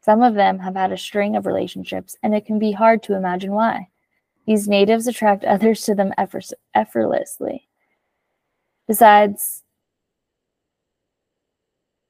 Some 0.00 0.22
of 0.22 0.34
them 0.34 0.58
have 0.58 0.74
had 0.74 0.90
a 0.90 0.98
string 0.98 1.36
of 1.36 1.46
relationships, 1.46 2.16
and 2.20 2.34
it 2.34 2.46
can 2.46 2.58
be 2.58 2.72
hard 2.72 3.00
to 3.04 3.14
imagine 3.14 3.52
why. 3.52 3.86
These 4.44 4.66
natives 4.66 5.06
attract 5.06 5.44
others 5.44 5.82
to 5.82 5.94
them 5.94 6.12
effortlessly. 6.74 7.68
Besides, 8.88 9.62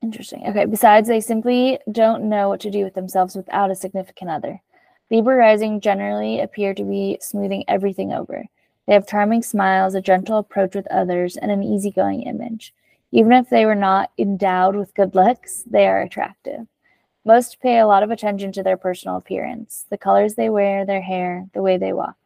Interesting. 0.06 0.44
Okay. 0.46 0.66
Besides, 0.66 1.08
they 1.08 1.20
simply 1.20 1.80
don't 1.90 2.28
know 2.28 2.48
what 2.48 2.60
to 2.60 2.70
do 2.70 2.84
with 2.84 2.94
themselves 2.94 3.34
without 3.34 3.72
a 3.72 3.74
significant 3.74 4.30
other. 4.30 4.62
Libra 5.10 5.34
rising 5.34 5.80
generally 5.80 6.38
appear 6.38 6.74
to 6.74 6.84
be 6.84 7.18
smoothing 7.20 7.64
everything 7.66 8.12
over. 8.12 8.44
They 8.86 8.94
have 8.94 9.08
charming 9.08 9.42
smiles, 9.42 9.96
a 9.96 10.00
gentle 10.00 10.38
approach 10.38 10.76
with 10.76 10.86
others, 10.92 11.36
and 11.36 11.50
an 11.50 11.64
easygoing 11.64 12.22
image. 12.22 12.72
Even 13.10 13.32
if 13.32 13.50
they 13.50 13.66
were 13.66 13.74
not 13.74 14.12
endowed 14.16 14.76
with 14.76 14.94
good 14.94 15.16
looks, 15.16 15.64
they 15.66 15.88
are 15.88 16.02
attractive. 16.02 16.68
Most 17.24 17.60
pay 17.60 17.80
a 17.80 17.86
lot 17.88 18.04
of 18.04 18.12
attention 18.12 18.52
to 18.52 18.62
their 18.62 18.76
personal 18.76 19.16
appearance, 19.16 19.86
the 19.90 19.98
colors 19.98 20.36
they 20.36 20.50
wear, 20.50 20.86
their 20.86 21.02
hair, 21.02 21.48
the 21.52 21.62
way 21.62 21.78
they 21.78 21.92
walk. 21.92 22.16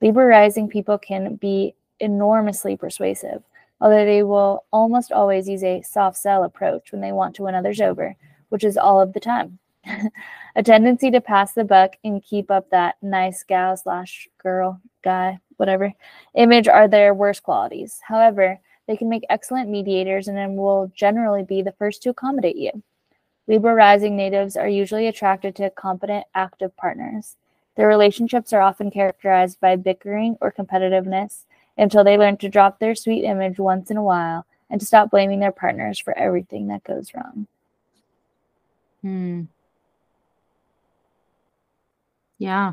Libra 0.00 0.26
rising 0.26 0.68
people 0.68 0.98
can 0.98 1.36
be 1.36 1.76
enormously 2.00 2.76
persuasive 2.76 3.44
although 3.80 4.04
they 4.04 4.22
will 4.22 4.64
almost 4.72 5.12
always 5.12 5.48
use 5.48 5.62
a 5.62 5.82
soft 5.82 6.16
sell 6.16 6.44
approach 6.44 6.92
when 6.92 7.00
they 7.00 7.12
want 7.12 7.34
to 7.36 7.42
win 7.42 7.54
others 7.54 7.80
over, 7.80 8.16
which 8.48 8.64
is 8.64 8.76
all 8.76 9.00
of 9.00 9.12
the 9.12 9.20
time. 9.20 9.58
a 10.56 10.62
tendency 10.62 11.10
to 11.10 11.20
pass 11.20 11.52
the 11.52 11.64
buck 11.64 11.96
and 12.04 12.22
keep 12.22 12.50
up 12.50 12.70
that 12.70 12.96
nice 13.02 13.44
gal 13.44 13.76
slash 13.76 14.28
girl, 14.42 14.80
guy, 15.02 15.38
whatever 15.56 15.92
image 16.34 16.68
are 16.68 16.88
their 16.88 17.14
worst 17.14 17.42
qualities. 17.42 18.00
However, 18.02 18.58
they 18.86 18.96
can 18.96 19.08
make 19.08 19.24
excellent 19.28 19.68
mediators 19.68 20.28
and 20.28 20.56
will 20.56 20.90
generally 20.94 21.42
be 21.42 21.62
the 21.62 21.72
first 21.72 22.02
to 22.02 22.10
accommodate 22.10 22.56
you. 22.56 22.82
Libra 23.48 23.74
rising 23.74 24.16
natives 24.16 24.56
are 24.56 24.68
usually 24.68 25.06
attracted 25.06 25.54
to 25.56 25.70
competent, 25.70 26.24
active 26.34 26.76
partners. 26.76 27.36
Their 27.76 27.88
relationships 27.88 28.52
are 28.52 28.60
often 28.60 28.90
characterized 28.90 29.60
by 29.60 29.76
bickering 29.76 30.36
or 30.40 30.52
competitiveness 30.52 31.44
until 31.78 32.04
they 32.04 32.16
learn 32.16 32.36
to 32.38 32.48
drop 32.48 32.78
their 32.78 32.94
sweet 32.94 33.24
image 33.24 33.58
once 33.58 33.90
in 33.90 33.96
a 33.96 34.02
while 34.02 34.46
and 34.70 34.80
to 34.80 34.86
stop 34.86 35.10
blaming 35.10 35.40
their 35.40 35.52
partners 35.52 35.98
for 35.98 36.16
everything 36.18 36.68
that 36.68 36.84
goes 36.84 37.12
wrong. 37.14 37.46
Hmm. 39.02 39.42
Yeah. 42.38 42.72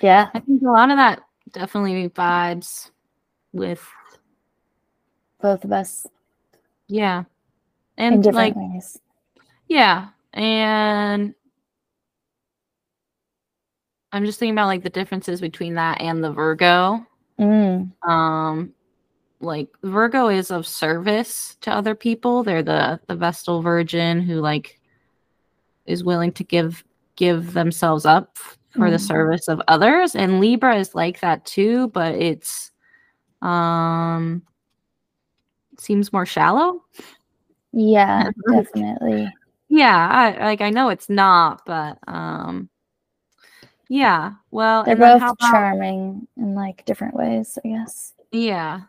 Yeah, 0.00 0.30
I 0.32 0.40
think 0.40 0.62
a 0.62 0.66
lot 0.66 0.90
of 0.90 0.96
that 0.96 1.20
definitely 1.52 2.08
vibes 2.08 2.90
with 3.52 3.86
both 5.40 5.64
of 5.64 5.72
us 5.72 6.06
yeah. 6.88 7.24
in 7.98 8.14
And 8.14 8.22
different 8.22 8.56
like 8.56 8.72
ways. 8.72 8.98
yeah. 9.68 10.08
And 10.32 11.34
I'm 14.12 14.24
just 14.24 14.38
thinking 14.38 14.54
about 14.54 14.66
like 14.66 14.82
the 14.82 14.90
differences 14.90 15.40
between 15.40 15.74
that 15.74 16.00
and 16.00 16.22
the 16.22 16.32
Virgo. 16.32 17.06
Mm, 17.42 17.90
um 18.08 18.72
like 19.40 19.68
virgo 19.82 20.28
is 20.28 20.52
of 20.52 20.64
service 20.66 21.56
to 21.62 21.72
other 21.72 21.94
people 21.96 22.44
they're 22.44 22.62
the 22.62 23.00
the 23.08 23.16
vestal 23.16 23.60
virgin 23.62 24.20
who 24.20 24.40
like 24.40 24.78
is 25.86 26.04
willing 26.04 26.30
to 26.32 26.44
give 26.44 26.84
give 27.16 27.52
themselves 27.52 28.06
up 28.06 28.38
for 28.70 28.90
the 28.90 28.96
Mhm. 28.96 29.00
service 29.08 29.48
of 29.48 29.60
others 29.66 30.14
and 30.14 30.38
libra 30.40 30.76
is 30.76 30.94
like 30.94 31.18
that 31.20 31.44
too 31.44 31.88
but 31.88 32.14
it's 32.14 32.70
um 33.42 34.42
seems 35.78 36.12
more 36.12 36.24
shallow 36.26 36.84
yeah, 37.72 38.30
definitely. 38.50 39.32
yeah 39.68 40.08
i 40.38 40.44
like 40.44 40.60
i 40.60 40.70
know 40.70 40.90
it's 40.90 41.08
not 41.08 41.62
but 41.66 41.98
um 42.06 42.68
yeah 43.92 44.32
well 44.50 44.84
They're 44.84 44.96
both 44.96 45.20
how 45.20 45.32
about- 45.32 45.50
charming 45.50 46.26
in 46.38 46.54
like 46.54 46.82
different 46.86 47.14
ways, 47.14 47.58
I 47.62 47.68
guess. 47.68 48.14
Yeah. 48.30 48.80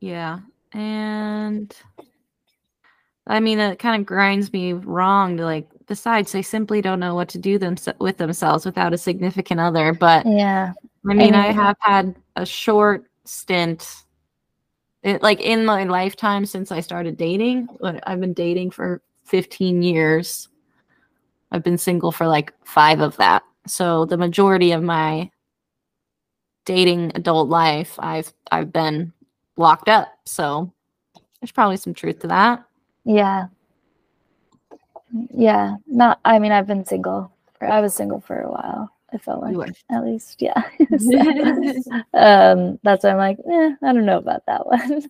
Yeah. 0.00 0.40
And 0.72 1.72
I 3.28 3.38
mean, 3.40 3.60
it 3.60 3.78
kind 3.78 4.00
of 4.00 4.06
grinds 4.06 4.52
me 4.52 4.72
wrong 4.72 5.36
to 5.36 5.44
like, 5.44 5.68
besides, 5.86 6.32
they 6.32 6.42
simply 6.42 6.80
don't 6.82 6.98
know 7.00 7.14
what 7.14 7.28
to 7.30 7.38
do 7.38 7.56
them- 7.58 7.76
with 8.00 8.18
themselves 8.18 8.64
without 8.66 8.92
a 8.92 8.98
significant 8.98 9.60
other. 9.60 9.92
But 9.92 10.26
Yeah. 10.26 10.72
I 11.08 11.14
mean, 11.14 11.34
I 11.34 11.52
have 11.52 11.76
had 11.78 12.16
a 12.34 12.44
short 12.44 13.04
stint, 13.24 13.88
it, 15.04 15.22
like 15.22 15.40
in 15.40 15.64
my 15.64 15.84
lifetime 15.84 16.46
since 16.46 16.72
I 16.72 16.80
started 16.80 17.16
dating. 17.16 17.68
like, 17.78 18.00
I've 18.08 18.20
been 18.20 18.32
dating 18.34 18.72
for 18.72 19.00
15 19.24 19.82
years. 19.82 20.48
I've 21.52 21.62
been 21.62 21.78
single 21.78 22.12
for 22.12 22.26
like 22.26 22.52
five 22.64 23.00
of 23.00 23.16
that. 23.16 23.42
So 23.66 24.04
the 24.04 24.16
majority 24.16 24.72
of 24.72 24.82
my 24.82 25.30
dating 26.64 27.12
adult 27.14 27.48
life, 27.48 27.94
I've 27.98 28.32
I've 28.50 28.72
been 28.72 29.12
locked 29.56 29.88
up. 29.88 30.08
So 30.24 30.72
there's 31.40 31.52
probably 31.52 31.76
some 31.76 31.94
truth 31.94 32.18
to 32.20 32.28
that. 32.28 32.64
Yeah. 33.04 33.46
Yeah. 35.34 35.76
Not 35.86 36.20
I 36.24 36.38
mean 36.38 36.52
I've 36.52 36.66
been 36.66 36.84
single. 36.84 37.32
For, 37.58 37.68
I 37.68 37.80
was 37.80 37.94
single 37.94 38.20
for 38.20 38.40
a 38.40 38.50
while. 38.50 38.90
I 39.14 39.18
felt 39.18 39.40
like 39.40 39.72
at 39.90 40.04
least, 40.04 40.42
yeah. 40.42 40.62
So, 40.98 42.02
um 42.14 42.78
that's 42.82 43.04
why 43.04 43.10
I'm 43.10 43.16
like, 43.16 43.38
eh, 43.50 43.72
I 43.82 43.92
don't 43.92 44.04
know 44.04 44.18
about 44.18 44.44
that 44.46 44.66
one. 44.66 45.02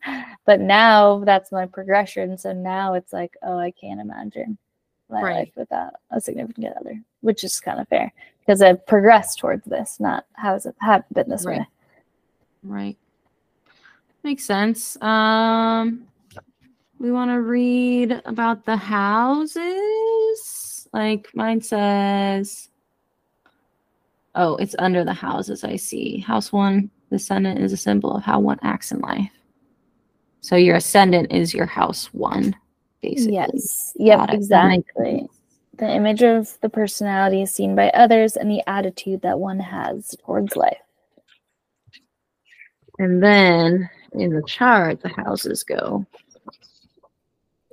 but 0.44 0.61
now 0.61 1.25
that's 1.25 1.51
my 1.51 1.66
progression. 1.66 2.37
So 2.38 2.53
now 2.53 2.94
it's 2.94 3.12
like, 3.12 3.35
oh, 3.42 3.59
I 3.59 3.70
can't 3.70 4.01
imagine 4.01 4.59
my 5.11 5.23
Right. 5.23 5.37
life 5.37 5.53
without 5.57 5.95
a 6.11 6.21
significant 6.21 6.77
other, 6.79 7.01
which 7.21 7.45
is 7.45 7.61
kind 7.61 7.81
of 7.81 7.88
fair 7.88 8.12
because 8.40 8.62
I've 8.62 8.85
progressed 8.87 9.38
towards 9.38 9.64
this, 9.64 9.99
not 10.01 10.27
how 10.35 10.53
has 10.53 10.66
it 10.66 10.75
have 10.81 11.05
been 11.12 11.29
this 11.29 11.45
Right. 11.45 11.61
way. 11.61 11.66
Right. 12.62 12.97
Makes 14.23 14.45
sense. 14.45 15.01
Um 15.03 16.07
we 16.99 17.12
want 17.12 17.31
to 17.31 17.40
read 17.42 18.23
about 18.25 18.64
the 18.64 18.77
houses. 18.77 19.62
Like 20.92 21.29
mine 21.35 21.61
says 21.61 22.69
Oh, 24.35 24.57
it's 24.57 24.77
under 24.79 25.03
the 25.05 25.14
houses 25.14 25.64
I 25.64 25.77
see. 25.77 26.19
House 26.19 26.53
1, 26.53 26.90
the 27.09 27.16
ascendant 27.16 27.59
is 27.59 27.73
a 27.73 27.77
symbol 27.77 28.14
of 28.14 28.23
how 28.23 28.38
one 28.38 28.59
acts 28.62 28.92
in 28.92 29.01
life. 29.01 29.31
So 30.42 30.57
your 30.57 30.77
ascendant 30.77 31.33
is 31.33 31.55
your 31.55 31.64
house 31.64 32.12
1 32.12 32.55
basically. 33.07 33.35
Yes. 33.35 33.92
Yep, 33.97 34.19
Got 34.19 34.35
it. 34.35 34.49
That 34.49 34.69
makes 34.69 34.85
exactly. 34.88 35.29
The 35.79 35.90
image 35.90 36.23
of 36.23 36.59
the 36.61 36.69
personality 36.69 37.42
is 37.42 37.53
seen 37.53 37.77
by 37.77 37.90
others 37.90 38.37
and 38.37 38.51
the 38.51 38.62
attitude 38.66 39.23
that 39.23 39.38
one 39.38 39.61
has 39.61 40.16
towards 40.25 40.57
life. 40.57 40.79
And 42.99 43.23
then 43.23 43.88
in 44.12 44.35
the 44.35 44.42
chart, 44.47 45.03
the 45.03 45.11
houses 45.11 45.62
go 45.62 46.07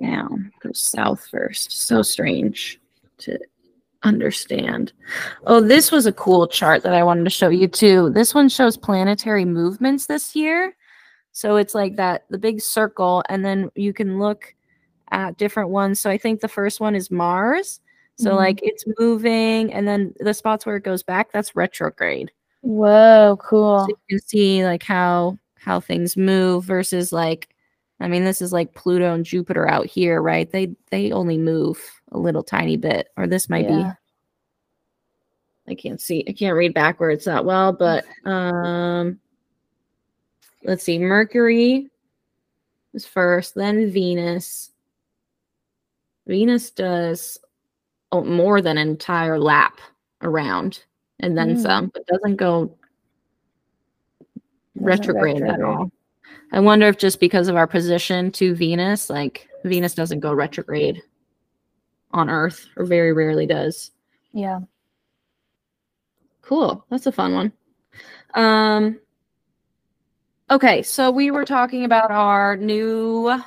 down, 0.00 0.52
go 0.62 0.70
south 0.72 1.26
first. 1.30 1.72
So 1.86 2.02
strange 2.02 2.78
to 3.18 3.38
understand. 4.02 4.92
Oh, 5.46 5.62
this 5.62 5.90
was 5.90 6.04
a 6.04 6.12
cool 6.12 6.46
chart 6.46 6.82
that 6.82 6.92
I 6.92 7.02
wanted 7.02 7.24
to 7.24 7.30
show 7.30 7.48
you 7.48 7.68
too. 7.68 8.10
This 8.10 8.34
one 8.34 8.50
shows 8.50 8.76
planetary 8.76 9.46
movements 9.46 10.06
this 10.06 10.36
year. 10.36 10.76
So 11.32 11.56
it's 11.56 11.74
like 11.74 11.96
that 11.96 12.26
the 12.28 12.38
big 12.38 12.60
circle, 12.60 13.22
and 13.30 13.42
then 13.42 13.70
you 13.74 13.94
can 13.94 14.18
look 14.20 14.54
at 15.10 15.36
different 15.38 15.70
ones. 15.70 16.00
So 16.00 16.10
I 16.10 16.18
think 16.18 16.40
the 16.40 16.48
first 16.48 16.80
one 16.80 16.94
is 16.94 17.10
Mars. 17.10 17.80
So 18.16 18.30
Mhm. 18.32 18.36
like 18.36 18.60
it's 18.62 18.84
moving, 18.98 19.72
and 19.72 19.86
then 19.88 20.14
the 20.20 20.34
spots 20.34 20.64
where 20.66 20.76
it 20.76 20.84
goes 20.84 21.02
back, 21.02 21.32
that's 21.32 21.56
retrograde. 21.56 22.30
Whoa, 22.62 23.36
cool. 23.42 23.80
So 23.80 23.88
you 23.88 23.96
can 24.08 24.20
see 24.26 24.64
like 24.64 24.82
how 24.82 25.38
how 25.56 25.80
things 25.80 26.16
move 26.16 26.64
versus 26.64 27.12
like 27.12 27.48
I 28.00 28.08
mean 28.08 28.24
this 28.24 28.40
is 28.42 28.52
like 28.52 28.74
Pluto 28.74 29.14
and 29.14 29.24
Jupiter 29.24 29.68
out 29.68 29.86
here, 29.86 30.22
right? 30.22 30.50
They 30.50 30.74
they 30.90 31.10
only 31.12 31.38
move 31.38 31.78
a 32.12 32.18
little 32.18 32.42
tiny 32.42 32.76
bit 32.76 33.08
or 33.16 33.26
this 33.26 33.48
might 33.48 33.64
Yeah. 33.68 33.94
be 35.66 35.72
I 35.72 35.74
can't 35.74 36.00
see. 36.00 36.24
I 36.28 36.32
can't 36.32 36.56
read 36.56 36.74
backwards 36.74 37.24
that 37.24 37.44
well, 37.44 37.72
but 37.72 38.04
um 38.26 39.18
let's 40.62 40.84
see. 40.84 40.98
Mercury 40.98 41.90
is 42.92 43.06
first, 43.06 43.54
then 43.54 43.90
Venus. 43.90 44.70
Venus 46.26 46.70
does 46.70 47.38
more 48.12 48.60
than 48.62 48.78
an 48.78 48.88
entire 48.88 49.38
lap 49.38 49.80
around 50.22 50.84
and 51.20 51.36
then 51.36 51.56
Mm. 51.56 51.62
some, 51.62 51.86
but 51.92 52.06
doesn't 52.06 52.36
go 52.36 52.66
Doesn't 54.76 54.84
retrograde 54.86 55.42
at 55.42 55.62
all. 55.62 55.90
I 56.52 56.60
wonder 56.60 56.86
if 56.86 56.96
just 56.98 57.18
because 57.20 57.48
of 57.48 57.56
our 57.56 57.66
position 57.66 58.30
to 58.32 58.54
Venus, 58.54 59.10
like 59.10 59.48
Venus 59.64 59.94
doesn't 59.94 60.20
go 60.20 60.32
retrograde 60.32 61.02
on 62.12 62.30
Earth, 62.30 62.68
or 62.76 62.84
very 62.84 63.12
rarely 63.12 63.46
does. 63.46 63.90
Yeah. 64.32 64.60
Cool. 66.42 66.84
That's 66.90 67.06
a 67.06 67.12
fun 67.12 67.34
one. 67.34 67.52
Um 68.34 69.00
Okay, 70.50 70.82
so 70.82 71.10
we 71.10 71.30
were 71.30 71.44
talking 71.46 71.84
about 71.84 72.10
our 72.10 72.56
new 72.56 73.40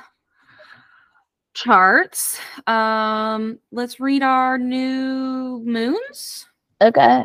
charts. 1.54 2.38
Um 2.66 3.58
let's 3.72 4.00
read 4.00 4.22
our 4.22 4.58
new 4.58 5.60
moons. 5.64 6.46
Okay. 6.80 7.24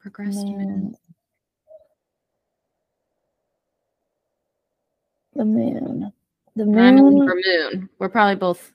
Progressed 0.00 0.46
moon. 0.46 0.58
Moon. 0.58 0.96
The 5.34 5.44
moon. 5.44 6.12
The 6.56 6.62
I'm 6.80 6.96
looking 6.96 7.18
moon. 7.18 7.28
for 7.28 7.34
moon. 7.44 7.88
We're 7.98 8.08
probably 8.08 8.34
both 8.36 8.72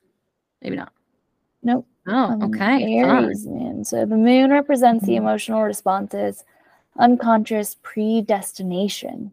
maybe 0.61 0.75
not. 0.77 0.93
Nope. 1.63 1.87
Oh, 2.07 2.37
okay. 2.43 3.01
fun. 3.01 3.23
Aries 3.25 3.45
moon. 3.47 3.83
So 3.85 4.05
the 4.05 4.17
moon 4.17 4.51
represents 4.51 5.05
the 5.05 5.13
Mhm. 5.13 5.17
emotional 5.17 5.63
responses, 5.63 6.43
unconscious 6.97 7.75
predestination, 7.81 9.31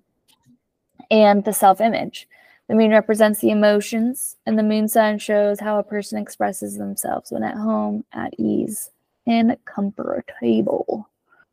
and 1.11 1.45
the 1.45 1.53
self 1.53 1.81
image. 1.81 2.29
The 2.71 2.77
moon 2.77 2.93
represents 2.93 3.41
the 3.41 3.51
emotions, 3.51 4.37
and 4.47 4.57
the 4.57 4.63
moon 4.63 4.87
sign 4.87 5.19
shows 5.19 5.59
how 5.59 5.81
a 5.81 5.83
person 5.83 6.23
expresses 6.23 6.79
themselves 6.79 7.33
when 7.33 7.43
at 7.43 7.57
home, 7.57 8.05
at 8.13 8.33
ease, 8.39 8.93
and 9.27 9.57
comfortable. 9.65 11.09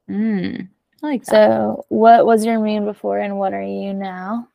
Mm, 0.08 0.70
I 1.02 1.08
like 1.08 1.26
that. 1.26 1.32
So, 1.32 1.86
what 1.90 2.28
was 2.28 2.46
your 2.46 2.60
moon 2.60 2.86
before, 2.86 3.18
and 3.18 3.40
what 3.40 3.52
are 3.52 3.64
you 3.64 3.96
now? 3.96 4.48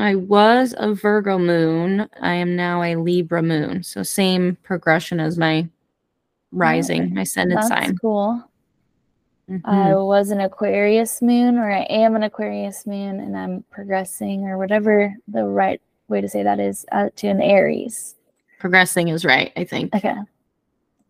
I 0.00 0.16
was 0.16 0.74
a 0.78 0.94
Virgo 0.94 1.38
moon. 1.38 2.08
I 2.20 2.34
am 2.34 2.56
now 2.56 2.82
a 2.82 2.96
Libra 2.96 3.40
moon. 3.40 3.84
So 3.84 4.02
same 4.02 4.56
progression 4.64 5.20
as 5.20 5.38
my 5.38 5.68
rising, 6.50 7.14
my 7.14 7.20
ascendant 7.20 7.60
That's 7.60 7.68
sign. 7.68 7.96
cool. 7.98 8.42
Mhm. 9.48 9.60
I 9.64 9.94
was 9.94 10.32
an 10.32 10.40
Aquarius 10.40 11.22
moon, 11.22 11.56
or 11.56 11.70
I 11.70 11.82
am 11.82 12.16
an 12.16 12.24
Aquarius 12.24 12.84
moon, 12.84 13.20
and 13.20 13.36
I'm 13.36 13.62
progressing, 13.70 14.48
or 14.48 14.58
whatever 14.58 15.14
the 15.28 15.44
right 15.44 15.80
way 16.10 16.20
to 16.20 16.28
say 16.28 16.42
that 16.42 16.60
is, 16.60 16.84
uh, 16.92 17.08
to 17.16 17.28
an 17.28 17.40
Aries. 17.40 18.16
Progressing 18.58 19.08
is 19.08 19.24
right, 19.24 19.52
I 19.56 19.64
think. 19.64 19.94
Okay. 19.94 20.14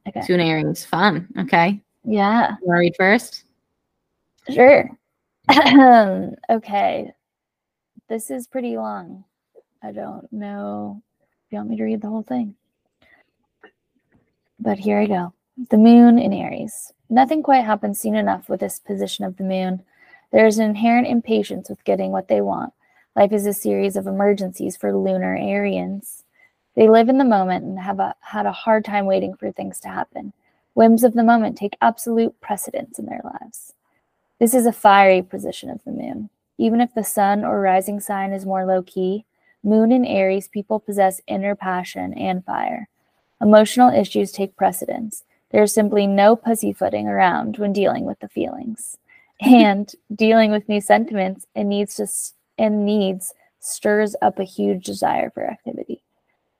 Okay. 0.08 0.20
To 0.22 0.34
an 0.34 0.40
Aries. 0.40 0.84
Fun. 0.84 1.28
Okay. 1.38 1.80
Yeah, 2.04 2.56
You 2.62 2.66
want 2.68 2.76
to 2.76 2.80
read 2.80 2.94
first? 2.96 3.44
sure. 4.50 4.88
okay. 6.50 7.12
This 8.08 8.30
is 8.30 8.46
pretty 8.46 8.76
long. 8.76 9.24
I 9.82 9.92
don't 9.92 10.30
know 10.32 11.02
if 11.46 11.52
you 11.52 11.58
want 11.58 11.70
me 11.70 11.76
to 11.76 11.84
read 11.84 12.00
the 12.02 12.08
whole 12.08 12.22
thing. 12.22 12.54
But 14.58 14.78
here 14.78 14.98
I 15.00 15.06
go. 15.06 15.32
The 15.70 15.76
moon 15.78 16.18
in 16.18 16.32
Aries. 16.32 16.92
Nothing 17.08 17.42
quite 17.42 17.64
happens 17.64 18.00
soon 18.00 18.14
enough 18.14 18.48
with 18.48 18.60
this 18.60 18.78
position 18.78 19.24
of 19.24 19.36
the 19.36 19.44
moon. 19.44 19.82
There 20.32 20.46
is 20.46 20.58
an 20.58 20.68
inherent 20.70 21.08
impatience 21.08 21.68
with 21.68 21.82
getting 21.84 22.12
what 22.12 22.28
they 22.28 22.40
want. 22.40 22.72
Life 23.16 23.32
is 23.32 23.44
a 23.44 23.52
series 23.52 23.96
of 23.96 24.06
emergencies 24.06 24.76
for 24.76 24.96
lunar 24.96 25.36
Arians. 25.36 26.22
They 26.76 26.88
live 26.88 27.08
in 27.08 27.18
the 27.18 27.24
moment 27.24 27.64
and 27.64 27.78
have 27.80 27.98
a, 27.98 28.14
had 28.20 28.46
a 28.46 28.52
hard 28.52 28.84
time 28.84 29.06
waiting 29.06 29.34
for 29.34 29.50
things 29.50 29.80
to 29.80 29.88
happen. 29.88 30.32
Whims 30.74 31.02
of 31.02 31.14
the 31.14 31.24
moment 31.24 31.58
take 31.58 31.76
absolute 31.80 32.40
precedence 32.40 32.98
in 32.98 33.06
their 33.06 33.20
lives. 33.24 33.74
This 34.38 34.54
is 34.54 34.64
a 34.64 34.72
fiery 34.72 35.22
position 35.22 35.70
of 35.70 35.80
the 35.84 35.90
moon. 35.90 36.30
Even 36.56 36.80
if 36.80 36.94
the 36.94 37.02
sun 37.02 37.44
or 37.44 37.60
rising 37.60 37.98
sign 37.98 38.32
is 38.32 38.46
more 38.46 38.64
low 38.64 38.82
key, 38.82 39.24
moon 39.64 39.90
in 39.90 40.04
Aries 40.04 40.46
people 40.46 40.78
possess 40.78 41.20
inner 41.26 41.56
passion 41.56 42.14
and 42.14 42.44
fire. 42.44 42.88
Emotional 43.40 43.92
issues 43.92 44.30
take 44.30 44.56
precedence. 44.56 45.24
There's 45.50 45.74
simply 45.74 46.06
no 46.06 46.36
pussyfooting 46.36 47.08
around 47.08 47.58
when 47.58 47.72
dealing 47.72 48.04
with 48.04 48.20
the 48.20 48.28
feelings. 48.28 48.96
And 49.42 49.90
dealing 50.14 50.50
with 50.50 50.68
new 50.68 50.82
sentiments 50.82 51.46
it 51.54 51.64
needs 51.64 51.94
to 51.94 52.06
and 52.60 52.84
needs 52.84 53.32
stirs 53.58 54.14
up 54.22 54.38
a 54.38 54.44
huge 54.44 54.84
desire 54.84 55.30
for 55.30 55.44
activity. 55.44 56.02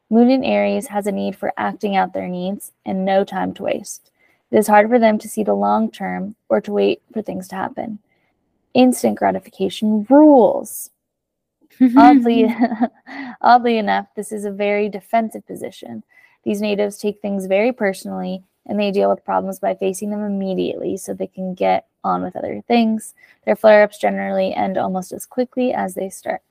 Moon 0.08 0.30
in 0.30 0.42
Aries 0.42 0.88
has 0.88 1.06
a 1.06 1.12
need 1.12 1.36
for 1.36 1.52
acting 1.56 1.94
out 1.94 2.12
their 2.12 2.26
needs 2.26 2.72
and 2.84 3.04
no 3.04 3.22
time 3.22 3.54
to 3.54 3.62
waste. 3.62 4.10
It 4.50 4.58
is 4.58 4.66
hard 4.66 4.88
for 4.88 4.98
them 4.98 5.18
to 5.18 5.28
see 5.28 5.44
the 5.44 5.54
long 5.54 5.90
term 5.90 6.34
or 6.48 6.60
to 6.62 6.72
wait 6.72 7.02
for 7.12 7.22
things 7.22 7.46
to 7.48 7.54
happen. 7.54 8.00
Instant 8.74 9.18
gratification 9.18 10.06
rules. 10.10 10.90
Oddly, 11.96 12.52
oddly 13.40 13.78
enough, 13.78 14.06
this 14.16 14.32
is 14.32 14.44
a 14.44 14.50
very 14.50 14.88
defensive 14.88 15.46
position. 15.46 16.02
These 16.42 16.60
natives 16.60 16.98
take 16.98 17.20
things 17.20 17.46
very 17.46 17.72
personally 17.72 18.42
and 18.66 18.78
they 18.78 18.90
deal 18.90 19.10
with 19.10 19.24
problems 19.24 19.58
by 19.58 19.74
facing 19.74 20.10
them 20.10 20.24
immediately 20.24 20.96
so 20.96 21.12
they 21.12 21.26
can 21.26 21.54
get 21.54 21.86
on 22.04 22.22
with 22.22 22.36
other 22.36 22.62
things. 22.66 23.14
Their 23.44 23.56
flare 23.56 23.82
ups 23.82 23.98
generally 23.98 24.54
end 24.54 24.78
almost 24.78 25.12
as 25.12 25.26
quickly 25.26 25.72
as 25.72 25.94
they 25.94 26.08
start. 26.08 26.42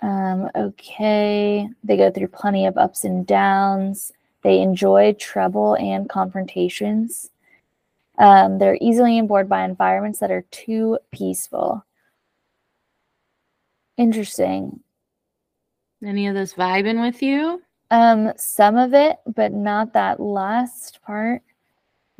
Um, 0.00 0.50
okay, 0.54 1.68
they 1.82 1.96
go 1.96 2.10
through 2.10 2.28
plenty 2.28 2.66
of 2.66 2.76
ups 2.76 3.04
and 3.04 3.26
downs. 3.26 4.12
They 4.42 4.60
enjoy 4.60 5.14
trouble 5.14 5.74
and 5.74 6.08
confrontations. 6.08 7.30
Um, 8.18 8.58
they're 8.58 8.78
easily 8.80 9.20
bored 9.22 9.48
by 9.48 9.64
environments 9.64 10.20
that 10.20 10.30
are 10.30 10.44
too 10.50 10.98
peaceful. 11.10 11.84
Interesting. 13.96 14.80
Any 16.04 16.28
of 16.28 16.34
this 16.34 16.54
vibing 16.54 17.00
with 17.00 17.22
you? 17.22 17.62
Um, 17.90 18.32
some 18.36 18.76
of 18.76 18.94
it, 18.94 19.16
but 19.26 19.52
not 19.52 19.92
that 19.92 20.20
last 20.20 21.00
part. 21.02 21.42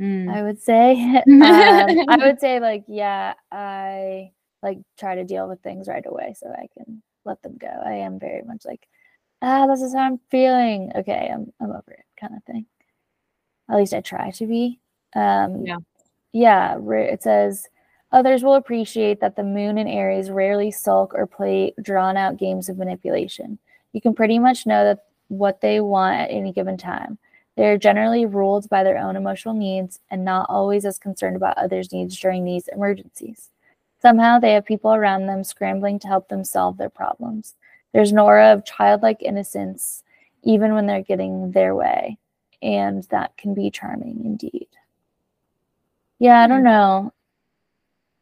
Mm. 0.00 0.32
I 0.32 0.42
would 0.42 0.60
say. 0.60 0.94
um, 1.16 2.08
I 2.08 2.18
would 2.24 2.40
say 2.40 2.60
like 2.60 2.84
yeah, 2.86 3.34
I 3.50 4.32
like 4.62 4.78
try 4.98 5.14
to 5.14 5.24
deal 5.24 5.48
with 5.48 5.60
things 5.60 5.88
right 5.88 6.04
away 6.06 6.34
so 6.36 6.48
I 6.48 6.68
can 6.76 7.02
let 7.24 7.42
them 7.42 7.56
go. 7.58 7.68
I 7.84 7.94
am 7.94 8.18
very 8.18 8.42
much 8.42 8.64
like, 8.64 8.86
ah, 9.42 9.66
this 9.66 9.82
is 9.82 9.94
how 9.94 10.00
I'm 10.00 10.20
feeling. 10.30 10.92
Okay, 10.94 11.30
I'm 11.32 11.52
I'm 11.60 11.70
over 11.70 11.92
it, 11.92 12.04
kind 12.20 12.36
of 12.36 12.44
thing. 12.44 12.66
At 13.68 13.76
least 13.76 13.94
I 13.94 14.00
try 14.00 14.30
to 14.30 14.46
be. 14.46 14.80
Um, 15.14 15.64
Yeah. 15.64 15.78
Yeah. 16.32 16.78
It 16.78 17.22
says 17.22 17.66
others 18.12 18.44
will 18.44 18.54
appreciate 18.54 19.20
that 19.20 19.34
the 19.34 19.42
moon 19.42 19.78
in 19.78 19.88
Aries 19.88 20.30
rarely 20.30 20.70
sulk 20.70 21.14
or 21.14 21.26
play 21.26 21.74
drawn 21.82 22.16
out 22.16 22.36
games 22.36 22.68
of 22.68 22.78
manipulation. 22.78 23.58
You 23.92 24.00
can 24.00 24.14
pretty 24.14 24.38
much 24.38 24.66
know 24.66 24.84
that 24.84 25.05
what 25.28 25.60
they 25.60 25.80
want 25.80 26.16
at 26.16 26.30
any 26.30 26.52
given 26.52 26.76
time. 26.76 27.18
They 27.56 27.66
are 27.66 27.78
generally 27.78 28.26
ruled 28.26 28.68
by 28.68 28.84
their 28.84 28.98
own 28.98 29.16
emotional 29.16 29.54
needs 29.54 30.00
and 30.10 30.24
not 30.24 30.46
always 30.50 30.84
as 30.84 30.98
concerned 30.98 31.36
about 31.36 31.56
others' 31.56 31.92
needs 31.92 32.18
during 32.18 32.44
these 32.44 32.68
emergencies. 32.68 33.50
Somehow 34.00 34.38
they 34.38 34.52
have 34.52 34.64
people 34.66 34.94
around 34.94 35.26
them 35.26 35.42
scrambling 35.42 35.98
to 36.00 36.08
help 36.08 36.28
them 36.28 36.44
solve 36.44 36.76
their 36.76 36.90
problems. 36.90 37.54
There's 37.92 38.12
an 38.12 38.18
aura 38.18 38.52
of 38.52 38.64
childlike 38.66 39.22
innocence, 39.22 40.02
even 40.42 40.74
when 40.74 40.86
they're 40.86 41.02
getting 41.02 41.50
their 41.52 41.74
way. 41.74 42.18
And 42.62 43.02
that 43.04 43.36
can 43.38 43.54
be 43.54 43.70
charming 43.70 44.22
indeed. 44.24 44.68
Yeah, 46.18 46.40
I 46.40 46.46
don't 46.46 46.58
Hmm. 46.58 46.64
know 46.64 47.12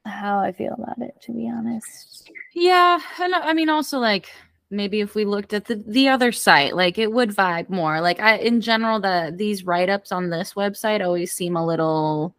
how 0.05 0.39
I 0.39 0.53
feel 0.53 0.75
about 0.75 0.99
it, 0.99 1.21
to 1.23 1.33
be 1.33 1.49
honest. 1.49 2.31
Yeah, 2.53 3.01
and 3.21 3.35
I 3.35 3.53
mean 3.53 3.69
also 3.69 3.99
like 3.99 4.31
maybe 4.75 5.01
if 5.01 5.15
we 5.15 5.25
looked 5.25 5.53
at 5.55 5.65
the 5.67 5.77
the 5.87 6.09
other 6.09 6.33
site, 6.33 6.75
like 6.77 6.99
it 6.99 7.13
would 7.13 7.31
vibe 7.31 7.69
more. 7.71 8.01
Like 8.01 8.21
I 8.21 8.37
in 8.39 8.61
general 8.61 9.01
the 9.01 9.33
these 9.35 9.65
write-ups 9.65 10.13
on 10.13 10.31
this 10.31 10.55
website 10.55 11.05
always 11.05 11.33
seem 11.33 11.57
a 11.57 11.65
little 11.67 12.35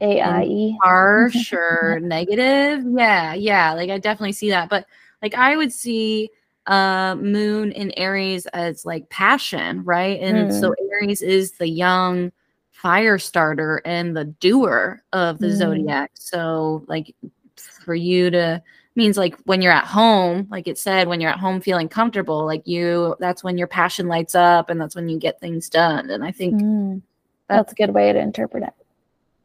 AIE. 0.00 0.76
harsh 0.82 1.52
or 1.52 2.00
negative. 2.02 2.84
Yeah, 2.86 3.34
yeah, 3.34 3.72
like 3.74 3.90
I 3.90 3.98
definitely 3.98 4.32
see 4.32 4.50
that. 4.50 4.68
But 4.68 4.86
like 5.22 5.34
I 5.34 5.56
would 5.56 5.72
see 5.72 6.30
uh 6.66 7.16
moon 7.16 7.72
in 7.72 7.92
Aries 7.96 8.46
as 8.46 8.84
like 8.86 9.08
passion, 9.10 9.84
right? 9.84 10.20
And 10.20 10.52
so 10.52 10.74
Aries 10.92 11.22
is 11.22 11.52
the 11.52 11.68
young 11.68 12.30
fire 12.72 13.18
starter 13.18 13.82
and 13.84 14.16
the 14.16 14.24
doer 14.26 15.02
of 15.12 15.40
the 15.40 15.48
Mm. 15.48 15.56
zodiac. 15.56 16.10
So 16.14 16.84
like 16.86 17.14
for 17.56 17.94
you 17.94 18.30
to 18.30 18.62
means 18.98 19.16
like 19.16 19.36
when 19.44 19.62
you're 19.62 19.72
at 19.72 19.84
home, 19.86 20.48
like 20.50 20.66
it 20.66 20.76
said, 20.76 21.06
when 21.08 21.20
you're 21.20 21.30
at 21.30 21.38
home 21.38 21.60
feeling 21.60 21.88
comfortable, 21.88 22.44
like 22.44 22.66
you 22.66 23.16
that's 23.20 23.42
when 23.44 23.56
your 23.56 23.68
passion 23.68 24.08
lights 24.08 24.34
up 24.34 24.68
and 24.68 24.78
that's 24.78 24.94
when 24.96 25.08
you 25.08 25.18
get 25.18 25.40
things 25.40 25.70
done. 25.70 26.10
And 26.10 26.22
I 26.24 26.32
think 26.32 26.60
Mm, 26.60 27.00
that's 27.48 27.72
a 27.72 27.76
good 27.76 27.94
way 27.94 28.12
to 28.12 28.18
interpret 28.18 28.64
it. 28.64 28.74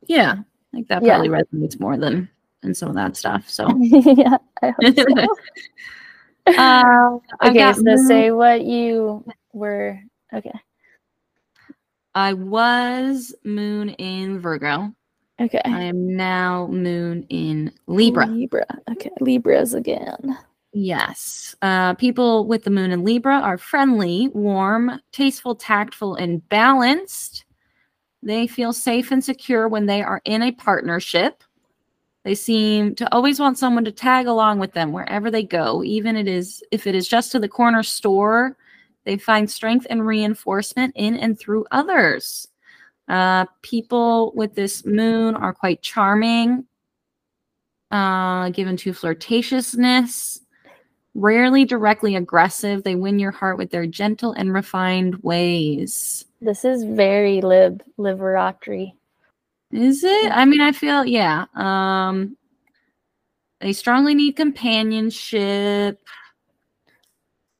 yeah, 0.07 0.37
like 0.73 0.87
that 0.87 1.03
Yeah. 1.03 1.13
probably 1.13 1.29
resonates 1.29 1.79
more 1.79 1.95
than 1.97 2.27
than 2.61 2.73
some 2.73 2.89
of 2.89 2.95
that 2.95 3.15
stuff. 3.15 3.47
So 3.49 3.67
yeah, 3.79 4.37
I 4.61 4.71
hope 4.71 4.95
so. 4.97 5.37
uh, 6.57 7.17
okay, 7.45 7.59
got 7.59 7.75
so 7.75 7.95
say 7.95 8.31
what 8.31 8.63
you 8.65 9.23
were. 9.53 9.99
Okay. 10.33 10.59
I 12.15 12.33
was 12.33 13.33
moon 13.43 13.89
in 13.89 14.39
Virgo. 14.39 14.93
Okay. 15.41 15.61
I 15.65 15.81
am 15.81 16.15
now 16.15 16.67
moon 16.67 17.25
in 17.29 17.71
Libra. 17.87 18.27
Libra. 18.27 18.65
Okay. 18.91 19.09
Libras 19.19 19.73
again. 19.73 20.37
Yes. 20.73 21.55
Uh, 21.61 21.93
people 21.95 22.47
with 22.47 22.63
the 22.63 22.69
moon 22.69 22.91
in 22.91 23.03
Libra 23.03 23.39
are 23.39 23.57
friendly, 23.57 24.29
warm, 24.33 24.99
tasteful, 25.11 25.55
tactful, 25.55 26.15
and 26.15 26.47
balanced. 26.49 27.45
They 28.21 28.47
feel 28.47 28.73
safe 28.73 29.11
and 29.11 29.23
secure 29.23 29.67
when 29.67 29.85
they 29.85 30.01
are 30.01 30.21
in 30.25 30.41
a 30.41 30.51
partnership. 30.51 31.43
They 32.23 32.35
seem 32.35 32.95
to 32.95 33.13
always 33.13 33.39
want 33.39 33.57
someone 33.57 33.83
to 33.85 33.91
tag 33.91 34.27
along 34.27 34.59
with 34.59 34.73
them 34.73 34.93
wherever 34.93 35.29
they 35.29 35.43
go, 35.43 35.83
even 35.83 36.15
it 36.15 36.27
is 36.27 36.63
if 36.71 36.87
it 36.87 36.95
is 36.95 37.07
just 37.07 37.31
to 37.33 37.39
the 37.39 37.49
corner 37.49 37.83
store. 37.83 38.55
They 39.03 39.17
find 39.17 39.51
strength 39.51 39.85
and 39.89 40.07
reinforcement 40.07 40.93
in 40.95 41.17
and 41.17 41.37
through 41.37 41.65
others. 41.71 42.47
Uh, 43.07 43.45
people 43.61 44.31
with 44.35 44.55
this 44.55 44.85
moon 44.85 45.35
are 45.35 45.53
quite 45.53 45.81
charming, 45.81 46.65
uh, 47.91 48.49
given 48.49 48.77
to 48.77 48.93
flirtatiousness, 48.93 50.39
rarely 51.13 51.65
directly 51.65 52.15
aggressive. 52.15 52.83
They 52.83 52.95
win 52.95 53.19
your 53.19 53.31
heart 53.31 53.57
with 53.57 53.71
their 53.71 53.85
gentle 53.85 54.31
and 54.33 54.53
refined 54.53 55.21
ways. 55.23 56.25
This 56.41 56.65
is 56.65 56.83
very 56.83 57.41
lib 57.41 57.83
liberatory. 57.99 58.93
Is 59.71 60.03
it? 60.03 60.31
I 60.31 60.45
mean, 60.45 60.61
I 60.61 60.71
feel 60.71 61.05
yeah. 61.05 61.45
Um 61.55 62.37
they 63.59 63.73
strongly 63.73 64.13
need 64.13 64.35
companionship. 64.35 65.99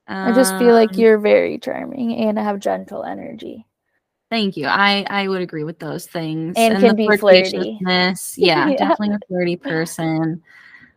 I 0.08 0.34
just 0.34 0.58
feel 0.58 0.74
like 0.74 0.92
Um, 0.94 1.00
you're 1.00 1.18
very 1.18 1.58
charming 1.58 2.16
and 2.18 2.38
have 2.38 2.60
gentle 2.60 3.04
energy. 3.04 3.66
Thank 4.34 4.58
you. 4.58 4.66
I 4.66 5.06
I 5.12 5.28
would 5.28 5.44
agree 5.44 5.64
with 5.64 5.78
those 5.78 6.08
things. 6.08 6.58
And 6.58 6.80
can 6.80 6.96
be 6.96 7.08
flirty. 7.18 7.80
Yeah, 7.86 8.16
Yeah. 8.36 8.66
definitely 8.72 9.10
a 9.14 9.20
flirty 9.28 9.56
person. 9.56 10.42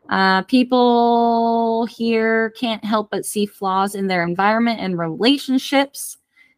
Uh, 0.09 0.41
people 0.45 1.85
here 1.85 2.49
can't 2.59 2.83
help 2.83 3.11
but 3.11 3.27
see 3.27 3.45
flaws 3.45 3.95
in 3.95 4.07
their 4.07 4.25
environment 4.25 4.81
and 4.81 4.99
relationships. 4.99 6.17